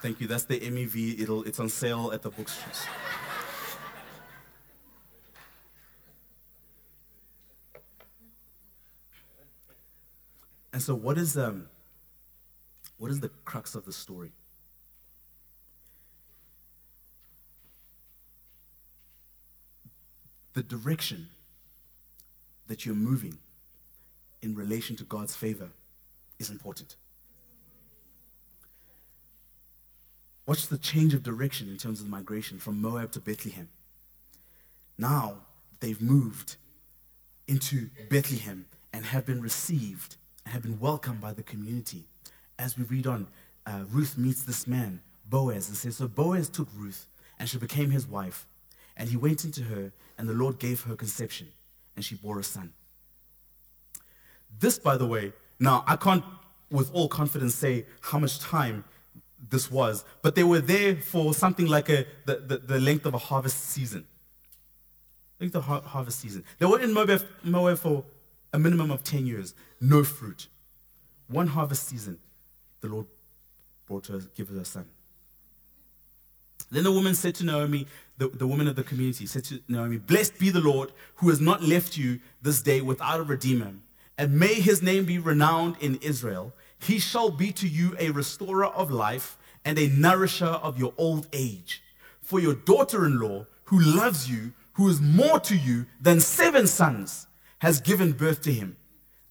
Thank 0.01 0.23
you. 0.23 0.27
That's 0.27 0.45
the 0.45 0.59
MEV. 0.59 1.21
It'll, 1.21 1.43
it's 1.43 1.61
on 1.61 1.69
sale 1.69 2.13
at 2.15 2.23
the 2.23 2.31
bookstores. 2.31 2.87
And 10.73 10.81
so, 10.81 10.95
what 10.95 11.19
is, 11.19 11.37
um, 11.37 11.69
what 12.99 13.11
is 13.11 13.21
the 13.21 13.31
crux 13.45 13.75
of 13.75 13.85
the 13.85 13.93
story? 13.93 14.31
The 20.53 20.63
direction 20.63 21.29
that 22.67 22.85
you're 22.85 22.95
moving 22.95 23.39
in 24.43 24.55
relation 24.55 24.97
to 24.97 25.05
God's 25.05 25.35
favor 25.35 25.71
is 26.39 26.51
important. 26.51 26.97
Watch 30.47 30.69
the 30.69 30.79
change 30.79 31.15
of 31.15 31.23
direction 31.23 31.69
in 31.69 31.77
terms 31.77 32.01
of 32.01 32.09
migration 32.09 32.59
from 32.59 32.81
Moab 32.81 33.13
to 33.13 33.21
Bethlehem. 33.21 33.69
Now 34.99 35.37
they've 35.81 36.01
moved 36.01 36.57
into 37.47 37.91
Bethlehem 38.09 38.67
and 38.93 39.05
have 39.05 39.27
been 39.27 39.41
received 39.41 40.17
have 40.47 40.63
been 40.63 40.79
welcomed 40.81 41.21
by 41.21 41.33
the 41.33 41.43
community. 41.43 42.05
As 42.59 42.77
we 42.77 42.85
read 42.85 43.07
on, 43.07 43.27
uh, 43.67 43.85
Ruth 43.91 44.19
meets 44.19 44.43
this 44.43 44.67
man, 44.67 45.01
Boaz, 45.29 45.69
and 45.69 45.77
says, 45.77 45.97
So 45.97 46.09
Boaz 46.09 46.49
took 46.49 46.69
Ruth, 46.77 47.07
and 47.39 47.49
she 47.49 47.59
became 47.59 47.91
his 47.91 48.07
wife. 48.07 48.47
And 48.97 49.09
he 49.09 49.17
went 49.17 49.45
into 49.45 49.63
her, 49.63 49.93
and 50.19 50.29
the 50.29 50.35
Lord 50.35 50.59
gave 50.59 50.83
her 50.83 50.97
conception, 50.97 51.49
and 51.97 52.05
she 52.05 52.15
bore 52.17 52.39
a 52.39 52.45
son. 52.45 52.73
This, 54.59 54.79
by 54.79 54.97
the 54.97 55.07
way, 55.07 55.33
now 55.59 55.85
I 55.87 55.97
can't 55.97 56.25
with 56.71 56.93
all 56.93 57.09
confidence 57.09 57.55
say 57.55 57.87
how 58.01 58.19
much 58.19 58.39
time 58.39 58.85
this 59.49 59.71
was, 59.71 60.05
but 60.23 60.35
they 60.35 60.45
were 60.45 60.61
there 60.61 60.97
for 60.97 61.33
something 61.33 61.67
like 61.67 61.89
a, 61.89 62.07
the, 62.27 62.37
the, 62.37 62.59
the 62.59 62.81
length 62.81 63.07
of 63.07 63.15
a 63.15 63.19
harvest 63.19 63.71
season. 63.71 64.07
Length 65.41 65.57
of 65.57 65.65
har- 65.65 65.83
harvest 65.83 66.21
season. 66.21 66.45
They 66.59 66.67
were 66.67 66.81
in 66.81 66.93
Moab, 66.93 67.27
Moab 67.43 67.79
for 67.79 68.05
a 68.53 68.59
minimum 68.59 68.91
of 68.91 69.05
10 69.05 69.27
years, 69.27 69.55
no 69.81 70.05
fruit. 70.05 70.49
One 71.29 71.49
harvest 71.49 71.87
season, 71.89 72.19
the 72.81 72.89
Lord 72.89 73.07
brought 73.87 74.07
her, 74.09 74.21
give 74.35 74.49
her 74.49 74.59
a 74.59 74.65
son. 74.65 74.87
Then 76.71 76.85
the 76.85 76.93
woman 76.93 77.15
said 77.15 77.35
to 77.37 77.45
Naomi, 77.45 77.87
the, 78.19 78.29
the 78.29 78.47
woman 78.47 78.69
of 78.69 78.77
the 78.77 78.85
community 78.85 79.27
said 79.27 79.45
to 79.45 79.61
Naomi, 79.67 79.97
Blessed 79.97 80.39
be 80.39 80.51
the 80.51 80.61
Lord 80.61 80.93
who 81.17 81.29
has 81.31 81.41
not 81.41 81.63
left 81.63 81.97
you 81.97 82.21
this 82.43 82.63
day 82.63 82.81
without 82.81 83.21
a 83.21 83.25
redeemer, 83.25 83.73
and 84.17 84.39
may 84.39 84.55
his 84.55 84.83
name 84.83 85.05
be 85.05 85.19
renowned 85.19 85.77
in 85.81 85.97
Israel. 85.97 86.53
He 86.79 86.99
shall 86.99 87.31
be 87.31 87.51
to 87.53 87.69
you 87.69 87.97
a 87.99 88.11
restorer 88.11 88.67
of 88.67 88.91
life 88.91 89.37
and 89.65 89.79
a 89.79 89.89
nourisher 89.89 90.47
of 90.47 90.79
your 90.79 90.95
old 90.97 91.27
age. 91.33 91.83
For 92.21 92.39
your 92.39 92.55
daughter 92.55 93.05
in 93.05 93.19
law, 93.19 93.47
who 93.65 93.81
loves 93.81 94.31
you, 94.31 94.53
who 94.75 94.89
is 94.89 95.01
more 95.01 95.41
to 95.41 95.57
you 95.57 95.87
than 96.01 96.21
seven 96.21 96.67
sons, 96.67 97.27
has 97.61 97.81
given 97.81 98.13
birth 98.13 98.43
to 98.43 98.53
him. 98.53 98.77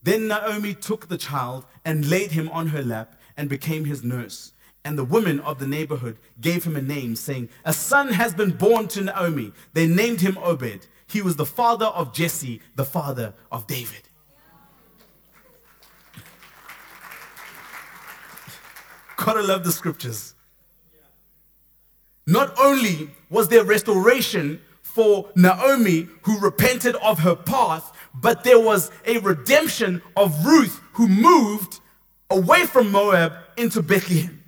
Then 0.02 0.28
Naomi 0.28 0.74
took 0.74 1.08
the 1.08 1.18
child 1.18 1.66
and 1.84 2.08
laid 2.08 2.32
him 2.32 2.48
on 2.48 2.68
her 2.68 2.82
lap 2.82 3.20
and 3.36 3.48
became 3.48 3.84
his 3.84 4.02
nurse. 4.02 4.52
And 4.84 4.98
the 4.98 5.04
women 5.04 5.40
of 5.40 5.58
the 5.58 5.66
neighborhood 5.66 6.18
gave 6.40 6.64
him 6.64 6.74
a 6.74 6.80
name, 6.82 7.14
saying, 7.14 7.50
A 7.64 7.72
son 7.72 8.12
has 8.14 8.32
been 8.32 8.52
born 8.52 8.88
to 8.88 9.02
Naomi. 9.02 9.52
They 9.74 9.86
named 9.86 10.22
him 10.22 10.38
Obed. 10.38 10.86
He 11.06 11.20
was 11.20 11.36
the 11.36 11.44
father 11.44 11.86
of 11.86 12.14
Jesse, 12.14 12.62
the 12.76 12.84
father 12.86 13.34
of 13.52 13.66
David. 13.66 14.08
Gotta 19.16 19.42
love 19.42 19.64
the 19.64 19.72
scriptures. 19.72 20.34
Not 22.26 22.54
only 22.58 23.10
was 23.28 23.48
there 23.48 23.64
restoration 23.64 24.60
for 24.82 25.28
Naomi 25.34 26.08
who 26.22 26.38
repented 26.40 26.94
of 26.96 27.18
her 27.20 27.34
path, 27.36 27.92
but 28.14 28.44
there 28.44 28.60
was 28.60 28.90
a 29.06 29.18
redemption 29.18 30.02
of 30.16 30.44
Ruth 30.44 30.80
who 30.92 31.08
moved 31.08 31.80
away 32.30 32.66
from 32.66 32.90
Moab 32.90 33.32
into 33.56 33.82
Bethlehem. 33.82 34.42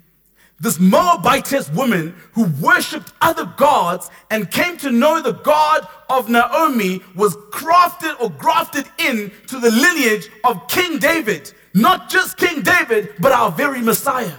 This 0.59 0.79
Moabitess 0.79 1.69
woman 1.71 2.15
who 2.33 2.45
worshipped 2.61 3.11
other 3.19 3.45
gods 3.57 4.09
and 4.31 4.49
came 4.49 4.77
to 4.77 4.91
know 4.91 5.21
the 5.21 5.33
God 5.33 5.85
of 6.09 6.29
Naomi 6.29 7.01
was 7.15 7.35
crafted 7.51 8.19
or 8.21 8.29
grafted 8.29 8.85
in 8.97 9.31
to 9.47 9.59
the 9.59 9.71
lineage 9.71 10.29
of 10.45 10.67
King 10.69 10.99
David. 10.99 11.51
Not 11.73 12.09
just 12.09 12.37
King 12.37 12.61
David, 12.61 13.13
but 13.19 13.33
our 13.33 13.51
very 13.51 13.81
Messiah. 13.81 14.37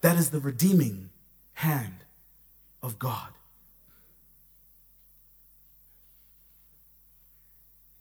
That 0.00 0.16
is 0.16 0.30
the 0.30 0.40
redeeming 0.40 1.10
hand 1.52 2.04
of 2.82 2.98
God. 2.98 3.35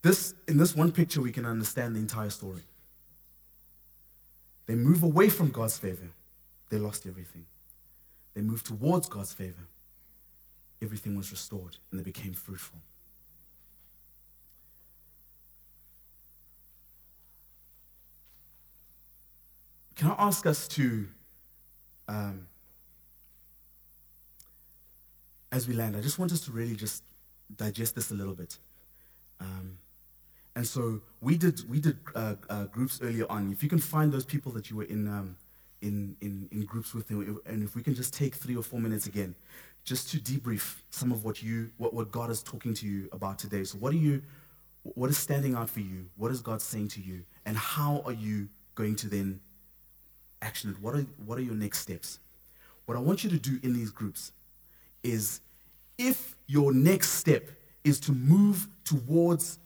This, 0.06 0.36
in 0.48 0.58
this 0.58 0.76
one 0.76 0.92
picture, 0.92 1.20
we 1.20 1.32
can 1.32 1.48
understand 1.48 1.96
the 1.96 2.00
entire 2.00 2.30
story. 2.30 2.62
They 4.68 4.76
move 4.76 5.02
away 5.02 5.30
from 5.30 5.50
God's 5.50 5.80
favor, 5.80 6.10
they 6.70 6.78
lost 6.78 7.08
everything. 7.08 7.48
They 8.36 8.42
moved 8.42 8.68
towards 8.68 9.10
God's 9.10 9.34
favor, 9.34 9.64
everything 10.80 11.18
was 11.18 11.32
restored, 11.32 11.78
and 11.90 12.00
they 12.00 12.04
became 12.04 12.34
fruitful. 12.34 12.78
Can 19.96 20.12
I 20.12 20.16
ask 20.20 20.46
us 20.46 20.68
to 20.68 21.08
um, 22.08 22.46
as 25.52 25.68
we 25.68 25.74
land, 25.74 25.98
I 25.98 26.02
just 26.02 26.20
want 26.20 26.32
us 26.32 26.42
to 26.42 26.52
really 26.52 26.76
just 26.76 27.02
digest 27.58 27.96
this 27.96 28.12
a 28.12 28.14
little 28.14 28.36
bit. 28.36 28.60
Um, 29.42 29.80
and 30.56 30.66
so 30.66 31.02
we 31.22 31.38
did 31.38 31.70
we 31.70 31.80
did 31.80 31.98
uh, 32.16 32.36
uh, 32.50 32.66
groups 32.66 33.00
earlier 33.02 33.26
on. 33.30 33.52
If 33.52 33.62
you 33.62 33.70
can 33.70 33.80
find 33.80 34.12
those 34.12 34.26
people 34.26 34.52
that 34.54 34.70
you 34.70 34.78
were 34.78 34.84
in 34.84 35.08
um, 35.08 35.38
in, 35.82 36.16
in 36.22 36.48
in 36.52 36.66
groups 36.66 36.94
with, 36.94 37.10
and 37.10 37.64
if 37.64 37.76
we 37.76 37.84
can 37.84 37.94
just 37.94 38.14
take 38.14 38.36
three 38.36 38.56
or 38.56 38.64
four 38.64 38.80
minutes 38.80 39.06
again, 39.06 39.36
just 39.84 40.10
to 40.12 40.18
debrief 40.18 40.78
some 40.90 41.12
of 41.12 41.26
what 41.26 41.44
you 41.44 41.72
what, 41.78 41.94
what 41.94 42.12
God 42.12 42.30
is 42.30 42.42
talking 42.42 42.74
to 42.76 42.88
you 42.88 43.10
about 43.12 43.38
today. 43.38 43.64
So 43.66 43.78
what 43.78 43.94
are 43.94 43.98
you 43.98 44.22
what 44.84 45.10
is 45.10 45.18
standing 45.18 45.56
out 45.56 45.70
for 45.70 45.82
you? 45.82 46.06
What 46.16 46.32
is 46.32 46.42
God 46.42 46.62
saying 46.62 46.90
to 46.90 47.02
you? 47.02 47.24
And 47.46 47.58
how 47.58 48.02
are 48.06 48.14
you 48.14 48.48
going 48.76 48.96
to 48.98 49.10
then 49.10 49.40
action 50.42 50.70
it? 50.70 50.80
What 50.80 50.96
are, 50.96 51.02
what 51.26 51.38
are 51.38 51.42
your 51.42 51.56
next 51.56 51.80
steps? 51.80 52.20
What 52.86 52.96
I 52.96 53.02
want 53.02 53.24
you 53.24 53.30
to 53.32 53.40
do 53.40 53.60
in 53.64 53.74
these 53.74 53.90
groups 53.90 54.32
is 55.04 55.42
if 55.98 56.36
your 56.48 56.72
next 56.72 57.12
step 57.14 57.50
is 57.84 58.00
to 58.02 58.12
move 58.12 58.68
towards 58.84 59.58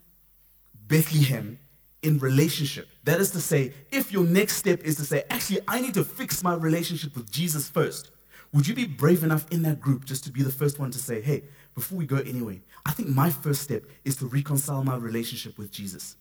Bethlehem 0.90 1.58
in 2.02 2.20
relationship, 2.20 2.90
that 3.06 3.22
is 3.22 3.32
to 3.32 3.40
say, 3.40 3.74
if 3.92 4.12
your 4.12 4.26
next 4.26 4.58
step 4.58 4.82
is 4.84 4.98
to 4.98 5.04
say, 5.04 5.24
actually, 5.30 5.62
I 5.68 5.80
need 5.80 5.94
to 5.94 6.04
fix 6.04 6.44
my 6.44 6.54
relationship 6.54 7.16
with 7.16 7.32
Jesus 7.32 7.70
first, 7.70 8.12
Would 8.54 8.68
you 8.68 8.74
be 8.74 8.86
brave 8.86 9.24
enough 9.24 9.46
in 9.52 9.62
that 9.64 9.80
group 9.80 10.06
just 10.06 10.24
to 10.24 10.32
be 10.32 10.42
the 10.42 10.52
first 10.52 10.80
one 10.80 10.92
to 10.92 10.98
say, 10.98 11.22
hey, 11.22 11.44
before 11.76 11.98
we 11.98 12.06
go 12.06 12.18
anyway, 12.18 12.62
I 12.86 12.92
think 12.92 13.10
my 13.10 13.30
first 13.30 13.62
step 13.62 13.84
is 14.04 14.16
to 14.18 14.26
reconcile 14.26 14.84
my 14.84 14.96
relationship 14.96 15.58
with 15.58 15.72
Jesus? 15.72 16.16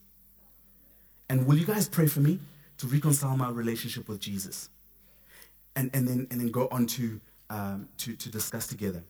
And 1.27 1.47
will 1.47 1.57
you 1.57 1.65
guys 1.65 1.89
pray 1.89 2.07
for 2.07 2.19
me 2.19 2.39
to 2.77 2.87
reconcile 2.87 3.35
my 3.35 3.49
relationship 3.49 4.07
with 4.07 4.19
Jesus? 4.19 4.69
And, 5.75 5.89
and, 5.93 6.07
then, 6.07 6.27
and 6.29 6.39
then 6.39 6.49
go 6.49 6.67
on 6.71 6.85
to, 6.87 7.19
um, 7.49 7.89
to, 7.99 8.15
to 8.15 8.29
discuss 8.29 8.67
together. 8.67 9.03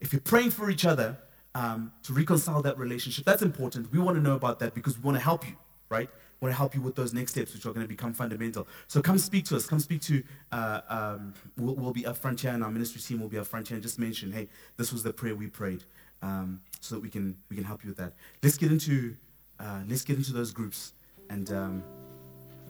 If 0.00 0.12
you're 0.12 0.20
praying 0.20 0.50
for 0.50 0.70
each 0.70 0.84
other 0.84 1.16
um, 1.54 1.92
to 2.04 2.12
reconcile 2.12 2.62
that 2.62 2.78
relationship, 2.78 3.24
that's 3.24 3.42
important. 3.42 3.92
We 3.92 3.98
want 3.98 4.16
to 4.16 4.22
know 4.22 4.34
about 4.34 4.58
that 4.60 4.74
because 4.74 4.96
we 4.96 5.02
want 5.02 5.16
to 5.16 5.22
help 5.22 5.46
you, 5.46 5.56
right? 5.88 6.08
We 6.40 6.46
want 6.46 6.54
to 6.54 6.58
help 6.58 6.74
you 6.74 6.80
with 6.80 6.96
those 6.96 7.12
next 7.12 7.32
steps, 7.32 7.52
which 7.52 7.66
are 7.66 7.72
going 7.72 7.84
to 7.84 7.88
become 7.88 8.14
fundamental. 8.14 8.66
So 8.88 9.02
come 9.02 9.18
speak 9.18 9.44
to 9.46 9.56
us. 9.56 9.66
Come 9.66 9.78
speak 9.78 10.00
to, 10.02 10.22
uh, 10.50 10.80
um, 10.88 11.34
we'll, 11.56 11.74
we'll, 11.74 11.92
be 11.92 12.06
up 12.06 12.16
front 12.16 12.40
here, 12.40 12.52
and 12.52 12.64
our 12.64 12.70
ministry 12.70 13.00
team 13.00 13.20
will 13.20 13.28
be 13.28 13.38
up 13.38 13.46
front 13.46 13.68
here, 13.68 13.76
and 13.76 13.82
just 13.82 13.98
mention, 13.98 14.32
hey, 14.32 14.48
this 14.76 14.92
was 14.92 15.02
the 15.02 15.12
prayer 15.12 15.34
we 15.34 15.46
prayed, 15.46 15.84
um, 16.22 16.60
so 16.80 16.94
that 16.94 17.00
we 17.00 17.10
can 17.10 17.36
we 17.50 17.56
can 17.56 17.64
help 17.64 17.84
you 17.84 17.90
with 17.90 17.98
that. 17.98 18.14
Let's 18.42 18.56
get 18.56 18.72
into 18.72 19.14
uh, 19.60 19.82
let's 19.88 20.02
get 20.02 20.16
into 20.16 20.32
those 20.32 20.52
groups 20.52 20.94
and 21.30 21.50
um, 21.52 21.84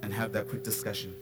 and 0.03 0.13
have 0.13 0.33
that 0.33 0.49
quick 0.49 0.65
discussion. 0.65 1.15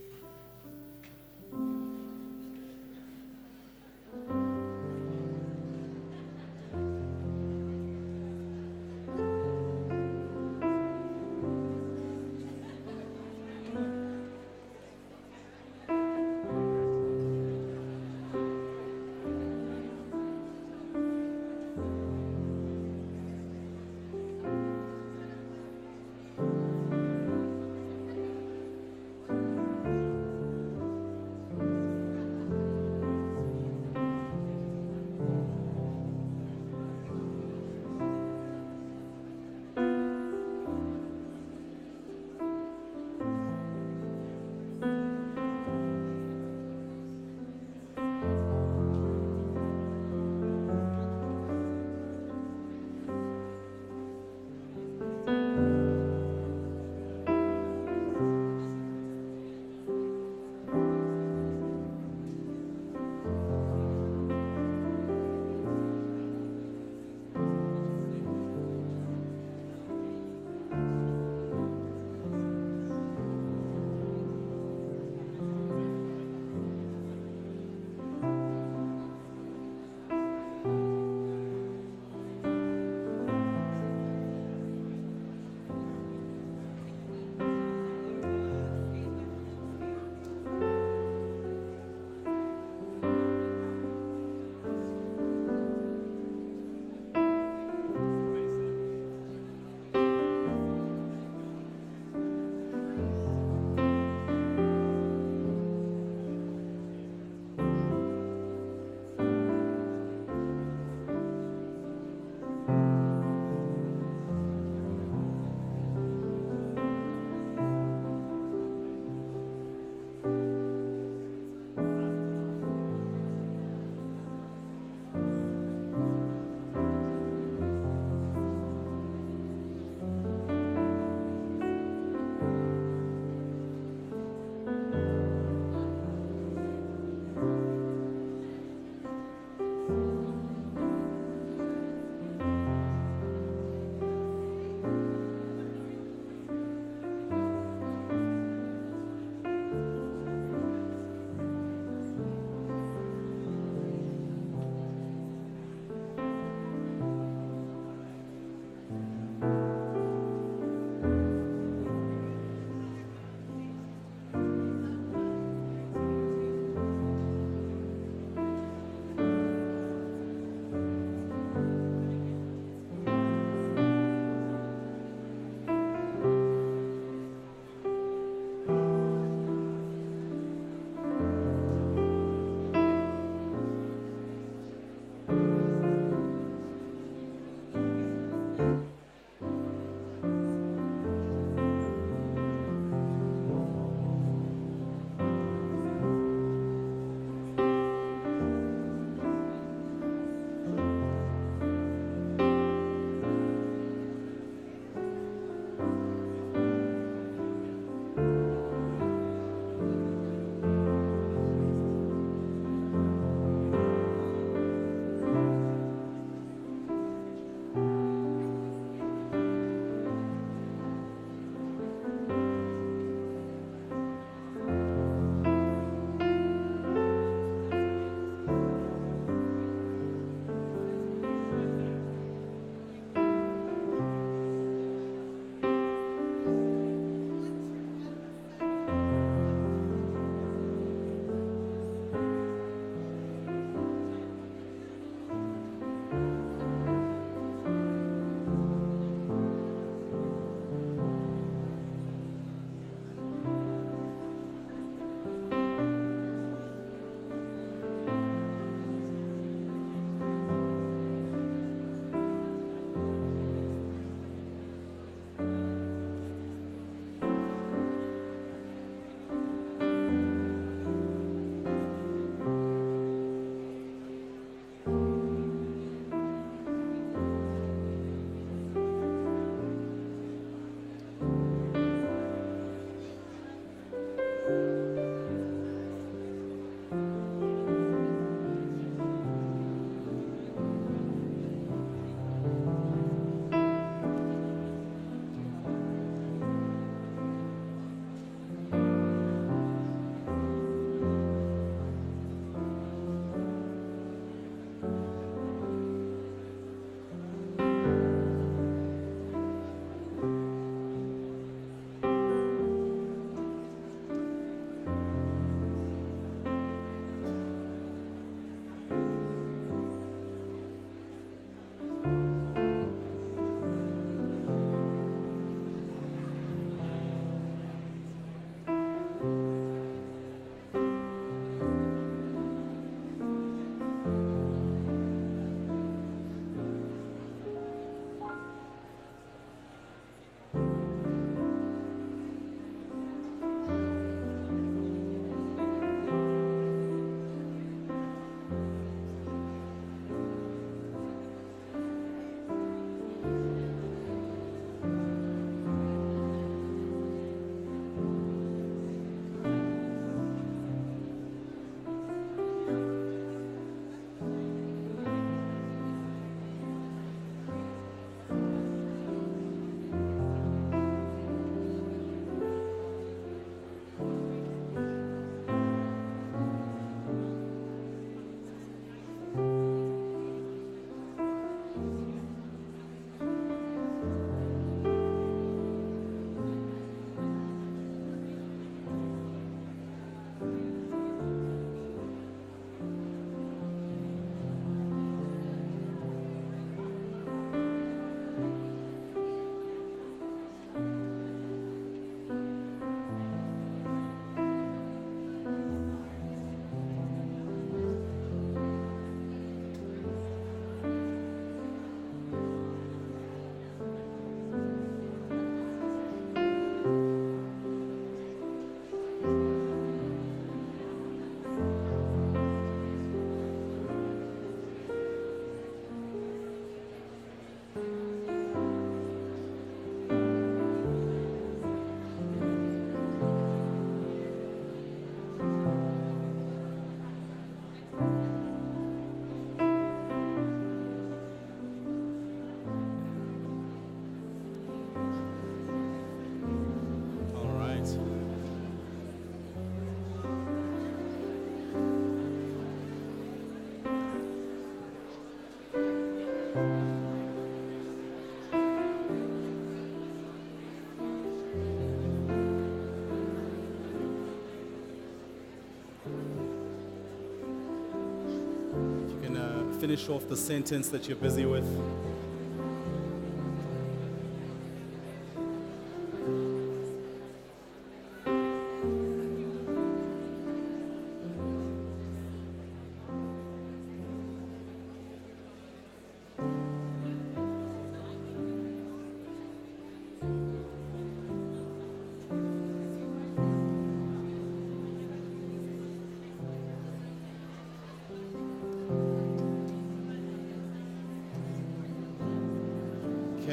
Finish 469.80 470.10
off 470.10 470.28
the 470.28 470.36
sentence 470.36 470.90
that 470.90 471.08
you're 471.08 471.16
busy 471.16 471.46
with. 471.46 471.64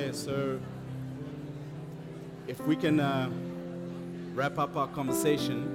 Okay, 0.08 0.16
so 0.16 0.58
if 2.48 2.62
we 2.62 2.78
can 2.78 3.02
uh, 3.02 3.30
wrap 4.36 4.58
up 4.58 4.78
our 4.78 4.88
conversation. 4.88 5.74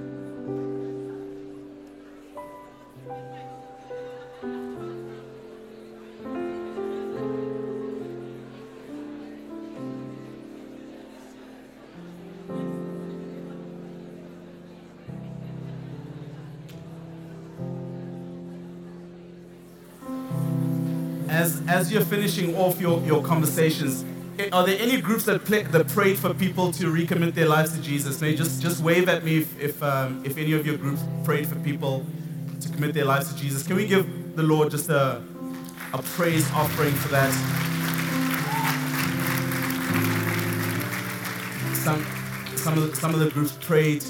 As, 21.28 21.61
as 21.68 21.93
you're 21.93 22.01
finishing 22.03 22.57
off 22.57 22.80
your, 22.80 23.03
your 23.03 23.22
conversations, 23.22 24.07
are 24.51 24.66
there 24.66 24.78
any 24.80 25.01
groups 25.01 25.24
that, 25.24 25.45
play, 25.45 25.62
that 25.62 25.88
prayed 25.88 26.18
for 26.18 26.32
people 26.34 26.72
to 26.72 26.84
recommit 26.93 27.34
their 27.34 27.49
lives 27.49 27.74
to 27.76 27.82
Jesus? 27.82 28.20
May 28.20 28.34
just, 28.34 28.62
just 28.62 28.82
wave 28.82 29.09
at 29.09 29.24
me 29.24 29.38
if, 29.38 29.61
if, 29.61 29.82
um, 29.82 30.22
if 30.24 30.36
any 30.38 30.53
of 30.53 30.66
your 30.66 30.76
groups 30.76 31.03
prayed 31.24 31.47
for 31.47 31.57
people 31.57 32.05
to 32.61 32.68
commit 32.70 32.95
their 32.95 33.05
lives 33.05 33.32
to 33.32 33.38
Jesus. 33.38 33.66
Can 33.66 33.76
we 33.76 33.86
give 33.86 34.36
the 34.36 34.43
Lord 34.43 34.70
just 34.70 34.88
a, 34.88 35.22
a 35.93 36.03
praise 36.03 36.51
offering 36.53 36.95
for 36.95 37.09
that? 37.09 37.32
Some, 41.74 42.05
some, 42.57 42.78
of, 42.78 42.90
the, 42.90 42.97
some 42.97 43.14
of 43.14 43.20
the 43.20 43.30
groups 43.30 43.53
prayed, 43.61 44.05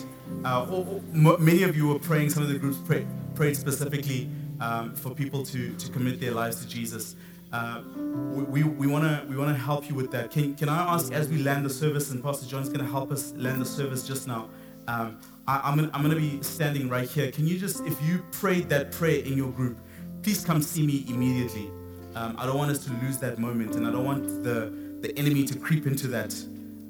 uh, 0.45 0.67
or, 0.71 0.87
or 0.87 1.39
many 1.39 1.63
of 1.63 1.77
you 1.77 1.89
were 1.89 1.99
praying, 1.99 2.31
some 2.31 2.43
of 2.43 2.49
the 2.49 2.59
groups 2.59 2.79
prayed, 2.79 3.07
prayed 3.35 3.57
specifically 3.57 4.31
um, 4.61 4.95
for 4.95 5.11
people 5.15 5.45
to, 5.47 5.75
to 5.75 5.91
commit 5.91 6.21
their 6.21 6.33
lives 6.33 6.65
to 6.65 6.69
Jesus. 6.69 7.17
Uh, 7.53 7.83
we 8.13 8.63
we 8.63 8.87
want 8.87 9.05
to 9.05 9.27
we 9.29 9.37
want 9.37 9.55
to 9.57 9.61
help 9.61 9.89
you 9.89 9.95
with 9.95 10.11
that. 10.13 10.31
Can, 10.31 10.55
can 10.55 10.69
I 10.69 10.95
ask 10.95 11.13
as 11.13 11.29
we 11.29 11.39
land 11.39 11.65
the 11.65 11.71
service, 11.71 12.11
and 12.11 12.23
Pastor 12.23 12.47
John's 12.47 12.69
going 12.69 12.85
to 12.85 12.91
help 12.91 13.11
us 13.11 13.33
land 13.37 13.61
the 13.61 13.67
service 13.67 14.07
just 14.07 14.27
now. 14.27 14.51
Um, 14.89 15.19
I, 15.47 15.71
am 15.71 15.77
gonna, 15.77 15.91
I'm 15.95 16.03
going 16.03 16.15
to 16.15 16.21
be 16.21 16.43
standing 16.43 16.89
right 16.89 17.09
here. 17.09 17.31
Can 17.31 17.47
you 17.47 17.59
just, 17.59 17.85
if 17.85 18.01
you 18.03 18.25
prayed 18.33 18.69
that 18.69 18.93
prayer 18.93 19.25
in 19.25 19.37
your 19.37 19.51
group, 19.51 19.79
please 20.23 20.45
come 20.45 20.61
see 20.61 20.85
me 20.87 21.05
immediately. 21.09 21.71
Um, 22.15 22.37
I 22.39 22.47
don't 22.47 22.59
want 22.59 22.71
us 22.71 22.85
to 22.85 22.93
lose 23.03 23.19
that 23.19 23.39
moment, 23.39 23.75
and 23.77 23.87
I 23.87 23.91
don't 23.91 24.05
want 24.05 24.45
the 24.45 24.73
the 25.01 25.17
enemy 25.19 25.45
to 25.45 25.59
creep 25.59 25.87
into 25.87 26.07
that 26.09 26.33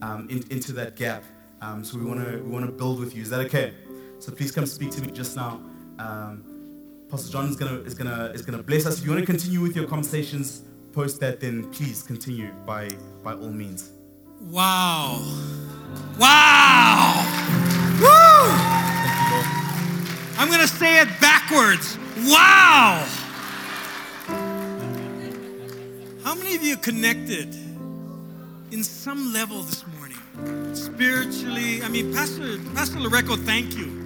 um, 0.03 0.29
in, 0.29 0.45
into 0.51 0.73
that 0.73 0.97
gap. 0.97 1.25
Um, 1.61 1.85
so 1.85 1.99
we 1.99 2.05
want 2.05 2.27
to 2.27 2.43
we 2.43 2.51
want 2.51 2.67
to 2.67 2.73
build 2.73 2.99
with 2.99 3.15
you. 3.15 3.23
Is 3.23 3.31
that 3.31 3.41
okay? 3.47 3.73
So 4.19 4.33
please 4.33 4.51
come 4.51 4.67
speak 4.67 4.91
to 4.93 5.01
me 5.01 5.13
just 5.13 5.37
now. 5.37 5.61
Um, 5.99 6.45
Pastor 7.09 7.31
John 7.31 7.49
is 7.49 7.57
gonna 7.57 7.81
is 7.83 7.95
gonna 7.95 8.33
is 8.35 8.43
gonna 8.43 8.63
bless 8.63 8.87
us. 8.87 8.99
If 8.99 9.05
you 9.05 9.13
want 9.13 9.23
to 9.23 9.27
continue 9.27 9.61
with 9.61 9.77
your 9.77 9.87
conversations 9.87 10.63
post 10.93 11.21
that, 11.21 11.41
then 11.41 11.71
please 11.73 12.03
continue 12.03 12.53
by 12.67 12.91
by 13.23 13.33
all 13.33 13.51
means. 13.51 13.91
Wow. 14.41 15.23
Wow. 16.19 17.25
Woo! 18.01 18.43
I'm 20.39 20.49
going 20.49 20.61
to 20.61 20.67
say 20.67 21.01
it 21.01 21.09
backwards. 21.21 21.97
Wow. 22.19 23.07
How 26.25 26.35
many 26.35 26.57
of 26.57 26.63
you 26.63 26.77
connected 26.77 27.55
in 28.71 28.83
some 28.83 29.33
level 29.33 29.63
this 29.63 29.85
morning? 29.87 30.75
Spiritually, 30.75 31.83
I 31.83 31.89
mean, 31.89 32.13
Pastor 32.13 32.59
Pastor 32.75 32.99
Lereko, 32.99 33.37
thank 33.45 33.77
you. 33.77 34.02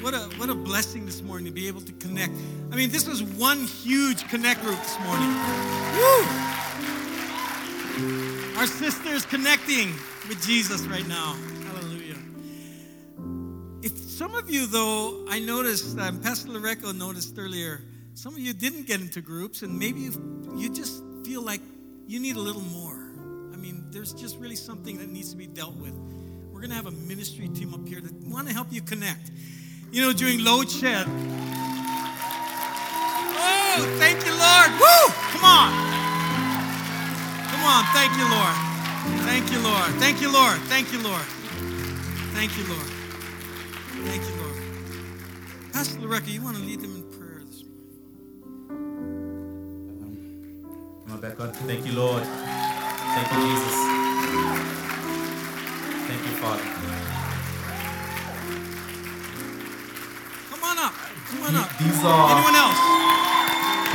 What 0.00 0.14
a 0.14 0.20
what 0.38 0.48
a 0.48 0.54
blessing 0.54 1.04
this 1.04 1.20
morning 1.20 1.44
to 1.44 1.52
be 1.52 1.68
able 1.68 1.82
to 1.82 1.92
connect. 1.92 2.32
I 2.72 2.76
mean, 2.76 2.90
this 2.90 3.06
was 3.06 3.22
one 3.22 3.66
huge 3.66 4.26
connect 4.28 4.62
group 4.62 4.78
this 4.78 4.98
morning. 5.00 5.28
Woo! 5.28 6.24
Our 8.56 8.66
sisters 8.66 9.26
connecting 9.26 9.92
with 10.26 10.42
Jesus 10.42 10.86
right 10.86 11.06
now. 11.06 11.36
Hallelujah. 11.66 12.16
If 13.82 13.98
some 13.98 14.34
of 14.34 14.48
you, 14.48 14.66
though, 14.66 15.26
I 15.28 15.38
noticed, 15.38 15.98
um, 15.98 16.20
Pastor 16.20 16.48
Lereko 16.48 16.96
noticed 16.96 17.38
earlier, 17.38 17.82
some 18.14 18.32
of 18.32 18.40
you 18.40 18.54
didn't 18.54 18.86
get 18.86 19.02
into 19.02 19.20
groups, 19.20 19.60
and 19.60 19.78
maybe 19.78 20.00
you, 20.00 20.54
you 20.56 20.70
just 20.72 21.02
feel 21.26 21.42
like 21.42 21.60
you 22.06 22.20
need 22.20 22.36
a 22.36 22.40
little 22.40 22.62
more. 22.62 23.12
I 23.52 23.56
mean, 23.56 23.84
there's 23.90 24.14
just 24.14 24.38
really 24.38 24.56
something 24.56 24.96
that 24.96 25.10
needs 25.10 25.30
to 25.32 25.36
be 25.36 25.46
dealt 25.46 25.76
with. 25.76 25.92
We're 26.50 26.60
going 26.60 26.70
to 26.70 26.76
have 26.76 26.86
a 26.86 26.90
ministry 27.06 27.48
team 27.48 27.74
up 27.74 27.86
here 27.86 28.00
that 28.00 28.12
want 28.26 28.48
to 28.48 28.54
help 28.54 28.68
you 28.70 28.80
connect. 28.80 29.30
You 29.92 30.02
know, 30.02 30.12
during 30.12 30.44
load 30.44 30.70
shed. 30.70 31.04
Oh, 33.42 33.96
thank 33.98 34.24
you, 34.24 34.30
Lord. 34.30 34.70
Woo! 34.78 35.10
Come 35.32 35.44
on. 35.44 35.72
Come 37.50 37.64
on. 37.64 37.84
Thank 37.92 38.14
you, 38.16 38.24
Lord. 38.30 38.54
Thank 39.26 39.50
you, 39.50 39.58
Lord. 39.60 39.90
Thank 39.98 40.22
you, 40.22 40.30
Lord. 40.32 40.58
Thank 40.68 40.92
you, 40.92 41.00
Lord. 41.02 41.26
Thank 42.34 42.56
you, 42.56 42.64
Lord. 42.68 42.86
Thank 44.06 44.22
you, 44.22 44.34
Lord. 44.40 44.56
Pastor 45.72 46.00
Loretta, 46.00 46.30
you 46.30 46.42
want 46.42 46.56
to 46.56 46.62
lead 46.62 46.80
them 46.80 46.94
in 46.94 47.02
prayer 47.18 47.42
this 47.44 47.64
morning? 47.64 47.90
Come 51.04 51.14
on 51.14 51.20
back 51.20 51.40
on. 51.40 51.52
Thank 51.52 51.84
you, 51.84 51.92
Lord. 51.94 52.22
Thank 52.22 53.32
you, 53.32 53.38
Jesus. 53.42 53.74
Thank 56.06 56.22
you, 56.26 56.34
Father. 56.36 56.99
Come 61.30 61.42
on 61.44 61.54
up. 61.54 61.78
These 61.78 62.04
are 62.04 62.30
Anyone 62.34 62.56
else? 62.56 62.78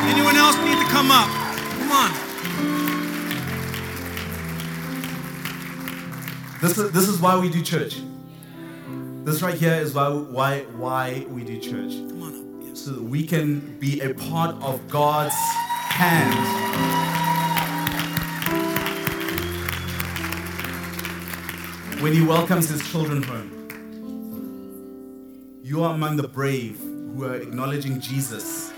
Anyone 0.07 0.37
else 0.37 0.55
need 0.63 0.79
to 0.79 0.85
come 0.89 1.11
up? 1.11 1.27
Come 1.79 1.91
on. 1.91 2.11
this 6.61 6.77
is 6.77 6.91
this 6.91 7.09
is 7.09 7.19
why 7.19 7.37
we 7.37 7.49
do 7.49 7.61
church. 7.61 8.01
This 9.25 9.41
right 9.41 9.53
here 9.53 9.73
is 9.73 9.93
why 9.93 10.09
why 10.11 10.61
why 10.77 11.25
we 11.27 11.43
do 11.43 11.59
church. 11.59 11.91
Come 12.07 12.23
on 12.23 12.35
up. 12.35 12.67
Yes. 12.67 12.79
So 12.79 12.91
that 12.91 13.03
we 13.03 13.27
can 13.27 13.77
be 13.79 13.99
a 13.99 14.13
part 14.13 14.55
of 14.61 14.87
God's 14.87 15.35
hand. 15.35 16.39
When 22.01 22.13
He 22.13 22.21
welcomes 22.21 22.69
His 22.69 22.81
children 22.89 23.23
home. 23.23 23.51
You 25.63 25.83
are 25.83 25.93
among 25.93 26.15
the 26.15 26.27
brave 26.29 26.94
who 27.15 27.23
are 27.23 27.35
acknowledging 27.35 27.99
Jesus. 28.01 28.71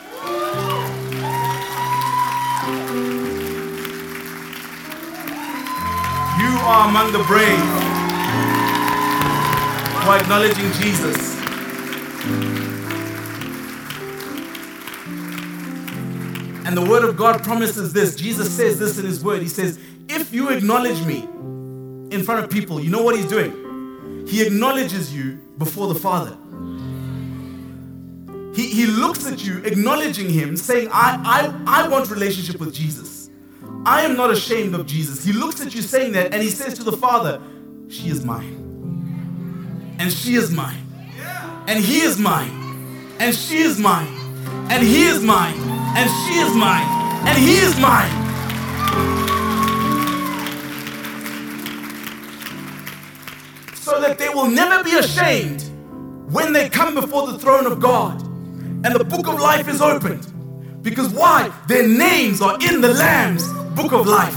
You 6.37 6.53
are 6.63 6.87
among 6.87 7.11
the 7.13 7.23
brave 7.27 7.57
who 10.03 10.09
are 10.09 10.19
acknowledging 10.19 10.71
Jesus. 10.73 11.35
And 16.67 16.77
the 16.77 16.85
word 16.87 17.03
of 17.03 17.17
God 17.17 17.41
promises 17.43 17.91
this. 17.91 18.15
Jesus 18.15 18.55
says 18.55 18.77
this 18.77 18.99
in 18.99 19.05
his 19.05 19.23
word. 19.23 19.41
He 19.41 19.47
says, 19.47 19.79
If 20.07 20.31
you 20.31 20.49
acknowledge 20.49 21.03
me 21.05 21.23
in 22.15 22.21
front 22.23 22.43
of 22.43 22.51
people, 22.51 22.79
you 22.79 22.91
know 22.91 23.01
what 23.01 23.15
he's 23.15 23.27
doing? 23.27 24.27
He 24.27 24.45
acknowledges 24.45 25.11
you 25.15 25.39
before 25.57 25.87
the 25.91 25.99
Father. 25.99 26.37
He, 28.57 28.69
he 28.69 28.87
looks 28.87 29.27
at 29.27 29.45
you, 29.45 29.59
acknowledging 29.59 30.31
him, 30.31 30.57
saying, 30.57 30.89
I, 30.91 31.53
I, 31.67 31.83
I 31.83 31.87
want 31.89 32.09
relationship 32.09 32.59
with 32.59 32.73
Jesus. 32.73 33.29
I 33.85 34.01
am 34.01 34.17
not 34.17 34.31
ashamed 34.31 34.73
of 34.73 34.87
Jesus. 34.87 35.23
He 35.23 35.31
looks 35.31 35.61
at 35.61 35.75
you 35.75 35.83
saying 35.83 36.13
that, 36.13 36.33
and 36.33 36.41
he 36.41 36.49
says 36.49 36.73
to 36.79 36.83
the 36.83 36.97
Father, 36.97 37.39
She 37.87 38.09
is 38.09 38.25
mine. 38.25 39.95
And 39.99 40.11
she 40.11 40.33
is 40.33 40.49
mine. 40.49 40.83
And 41.67 41.83
he 41.83 41.99
is 41.99 42.17
mine. 42.17 42.49
And 43.19 43.35
she 43.35 43.59
is 43.59 43.79
mine. 43.79 44.11
And 44.71 44.81
he 44.81 45.03
is 45.03 45.21
mine. 45.21 45.59
And 45.95 46.09
she 46.09 46.39
is 46.39 46.55
mine. 46.55 47.27
And 47.27 47.37
he 47.37 47.57
is 47.57 47.79
mine. 47.79 48.09
So 53.75 54.01
that 54.01 54.17
they 54.17 54.29
will 54.29 54.49
never 54.49 54.83
be 54.83 54.95
ashamed 54.95 55.61
when 56.33 56.53
they 56.53 56.69
come 56.69 56.95
before 56.95 57.27
the 57.27 57.37
throne 57.37 57.67
of 57.67 57.79
God 57.79 58.26
and 58.83 58.95
the 58.95 59.03
book 59.03 59.27
of 59.27 59.39
life 59.39 59.67
is 59.67 59.81
opened 59.81 60.25
Because 60.83 61.09
why? 61.09 61.51
Their 61.67 61.87
names 61.87 62.41
are 62.41 62.57
in 62.61 62.79
the 62.81 62.87
Lamb's 62.93 63.47
book 63.75 63.91
of 63.91 64.07
life. 64.07 64.35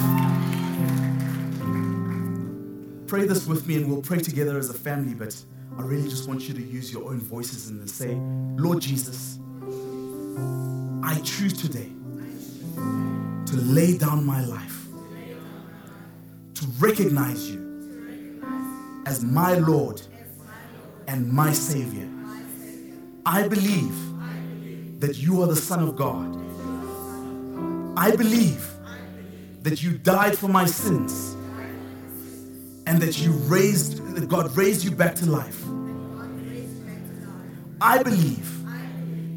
Pray 3.07 3.25
this 3.27 3.47
with 3.47 3.69
me 3.69 3.77
and 3.77 3.89
we'll 3.91 4.03
pray 4.03 4.19
together 4.19 4.59
as 4.59 4.69
a 4.71 4.75
family, 4.75 5.15
but 5.15 5.37
I 5.79 5.83
really 5.83 6.09
just 6.09 6.29
want 6.29 6.49
you 6.49 6.55
to 6.55 6.63
use 6.63 6.93
your 6.93 7.09
own 7.09 7.21
voices 7.21 7.69
and 7.69 7.89
say, 7.89 8.17
Lord 8.61 8.81
Jesus, 8.81 9.39
I 11.05 11.21
choose 11.21 11.53
today 11.53 11.91
to 13.47 13.57
lay 13.57 13.97
down 13.97 14.27
my 14.27 14.45
life, 14.45 14.87
to 16.55 16.67
recognize 16.81 17.49
you 17.51 17.79
as 19.07 19.25
my 19.25 19.55
Lord 19.55 20.03
and 21.07 21.33
my 21.33 21.53
Savior. 21.53 22.09
I 23.25 23.47
believe 23.47 24.10
that 25.01 25.19
you 25.19 25.43
are 25.43 25.47
the 25.47 25.57
Son 25.57 25.83
of 25.83 25.97
God. 25.97 26.37
I 27.99 28.15
believe 28.15 28.67
that 29.63 29.83
you 29.83 29.99
died 29.99 30.39
for 30.39 30.49
my 30.49 30.65
sins 30.67 31.37
and 32.87 33.01
that 33.03 33.19
you 33.21 33.33
raised 33.33 34.15
that 34.15 34.29
God 34.29 34.57
raised 34.57 34.85
you 34.85 34.91
back 34.91 35.15
to 35.17 35.27
life. 35.27 35.63
I 37.81 38.03
believe 38.03 38.49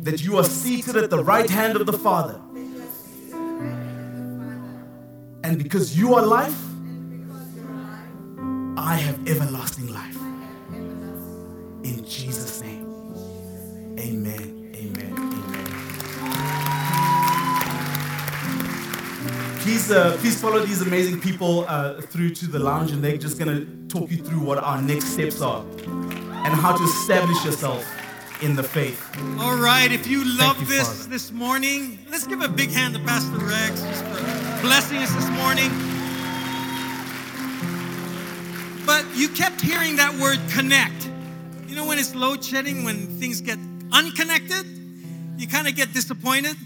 that 0.03 0.21
you 0.21 0.37
are 0.37 0.43
seated 0.43 0.97
at 0.97 1.09
the 1.09 1.23
right 1.23 1.49
hand 1.49 1.77
of 1.77 1.85
the 1.85 1.93
Father. 1.93 2.39
And 5.43 5.61
because 5.61 5.97
you 5.97 6.15
are 6.15 6.25
life, 6.25 6.59
I 8.77 8.95
have 8.95 9.27
everlasting 9.27 9.87
life. 9.93 10.17
In 11.83 12.05
Jesus' 12.05 12.61
name. 12.61 12.85
Amen. 13.99 14.71
Amen. 14.75 15.32
Please, 19.63 19.89
uh, 19.91 20.17
please 20.19 20.41
follow 20.41 20.59
these 20.59 20.81
amazing 20.81 21.21
people 21.21 21.63
uh, 21.69 22.01
through 22.01 22.31
to 22.31 22.47
the 22.47 22.59
lounge, 22.59 22.91
and 22.91 23.01
they're 23.01 23.15
just 23.15 23.39
going 23.39 23.47
to 23.47 23.87
talk 23.87 24.11
you 24.11 24.17
through 24.17 24.41
what 24.41 24.57
our 24.57 24.81
next 24.81 25.05
steps 25.05 25.41
are 25.41 25.63
and 25.85 26.53
how 26.53 26.75
to 26.75 26.83
establish 26.83 27.45
yourself 27.45 27.81
in 28.41 28.57
the 28.57 28.61
faith. 28.61 29.01
All 29.39 29.55
right, 29.55 29.89
if 29.89 30.05
you 30.05 30.25
love 30.37 30.59
you, 30.59 30.65
this 30.65 30.85
Father. 30.85 31.09
this 31.09 31.31
morning, 31.31 31.97
let's 32.11 32.27
give 32.27 32.41
a 32.41 32.49
big 32.49 32.71
hand 32.71 32.93
to 32.95 32.99
Pastor 33.05 33.37
Rex 33.37 33.81
just 33.83 34.03
for 34.03 34.61
blessing 34.61 34.97
us 34.97 35.13
this 35.13 35.29
morning. 35.29 35.69
But 38.85 39.05
you 39.15 39.29
kept 39.29 39.61
hearing 39.61 39.95
that 39.95 40.13
word 40.21 40.39
connect. 40.51 41.09
You 41.69 41.77
know, 41.77 41.87
when 41.87 41.99
it's 41.99 42.13
load 42.13 42.43
shedding, 42.43 42.83
when 42.83 43.07
things 43.17 43.39
get 43.39 43.57
unconnected, 43.93 44.65
you 45.37 45.47
kind 45.47 45.69
of 45.69 45.75
get 45.77 45.93
disappointed. 45.93 46.57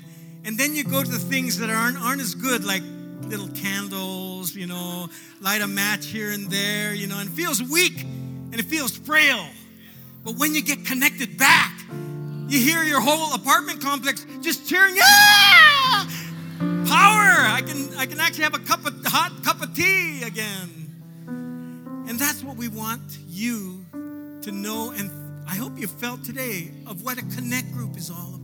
And 0.48 0.58
then 0.58 0.74
you 0.74 0.86
go 0.86 1.04
to 1.04 1.12
the 1.12 1.20
things 1.20 1.58
that 1.60 1.70
aren't, 1.70 1.98
aren't 1.98 2.22
as 2.22 2.34
good, 2.34 2.64
like 2.64 2.82
little 3.24 3.50
candles, 3.50 4.56
you 4.56 4.66
know, 4.66 5.10
light 5.42 5.60
a 5.60 5.68
match 5.68 6.06
here 6.06 6.32
and 6.32 6.50
there, 6.50 6.94
you 6.94 7.06
know, 7.06 7.20
and 7.20 7.30
it 7.30 7.34
feels 7.34 7.62
weak 7.62 8.04
and 8.04 8.56
it 8.56 8.64
feels 8.64 8.96
frail. 8.96 9.46
But 10.24 10.38
when 10.38 10.56
you 10.56 10.64
get 10.64 10.86
connected 10.86 11.38
back, 11.38 11.78
you 12.48 12.60
hear 12.60 12.84
your 12.84 13.02
whole 13.02 13.34
apartment 13.34 13.82
complex 13.82 14.26
just 14.40 14.70
cheering, 14.70 14.96
yeah! 14.96 16.08
Power! 16.88 17.44
I 17.44 17.62
can 17.68 17.94
I 17.98 18.06
can 18.06 18.22
actually 18.22 18.46
have 18.46 18.56
a 18.56 18.60
cup 18.60 18.86
of 18.86 19.06
hot 19.06 19.44
cup 19.44 19.62
of 19.62 19.76
tea 19.76 20.24
again. 20.24 22.06
And 22.08 22.18
that's 22.18 22.42
what 22.42 22.56
we 22.56 22.70
want 22.70 23.18
you 23.28 23.86
to 24.44 24.52
know 24.54 24.92
and 24.92 25.12
I 25.46 25.56
hope 25.56 25.78
you 25.78 25.88
felt 25.88 26.24
today 26.24 26.72
of 26.86 27.04
what 27.04 27.18
a 27.18 27.26
connect 27.36 27.74
group 27.74 27.98
is 27.98 28.10
all 28.10 28.30
about. 28.30 28.37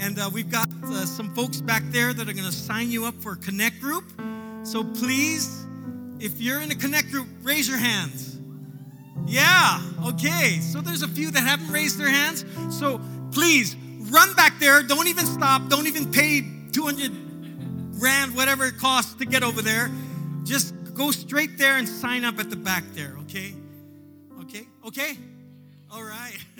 And 0.00 0.18
uh, 0.18 0.30
we've 0.32 0.50
got 0.50 0.68
uh, 0.84 1.06
some 1.06 1.34
folks 1.34 1.60
back 1.60 1.82
there 1.86 2.12
that 2.12 2.28
are 2.28 2.32
going 2.32 2.44
to 2.44 2.52
sign 2.52 2.90
you 2.90 3.04
up 3.04 3.14
for 3.22 3.32
a 3.32 3.36
connect 3.36 3.80
group. 3.80 4.04
So 4.64 4.82
please, 4.82 5.64
if 6.20 6.40
you're 6.40 6.60
in 6.60 6.70
a 6.70 6.74
connect 6.74 7.10
group, 7.10 7.28
raise 7.42 7.68
your 7.68 7.78
hands. 7.78 8.38
Yeah, 9.26 9.80
okay. 10.06 10.58
So 10.60 10.80
there's 10.80 11.02
a 11.02 11.08
few 11.08 11.30
that 11.30 11.40
haven't 11.40 11.70
raised 11.70 11.98
their 11.98 12.08
hands. 12.08 12.44
So 12.70 13.00
please 13.32 13.76
run 14.10 14.34
back 14.34 14.58
there. 14.58 14.82
Don't 14.82 15.08
even 15.08 15.26
stop. 15.26 15.68
Don't 15.68 15.86
even 15.86 16.10
pay 16.12 16.42
200 16.72 18.00
rand, 18.00 18.34
whatever 18.34 18.66
it 18.66 18.78
costs 18.78 19.14
to 19.14 19.24
get 19.24 19.42
over 19.42 19.62
there. 19.62 19.90
Just 20.44 20.74
go 20.94 21.10
straight 21.10 21.56
there 21.58 21.76
and 21.76 21.88
sign 21.88 22.24
up 22.24 22.38
at 22.38 22.50
the 22.50 22.56
back 22.56 22.84
there, 22.92 23.16
okay? 23.22 23.54
Okay? 24.42 24.66
Okay? 24.86 25.16
All 25.90 26.02
right. 26.04 26.36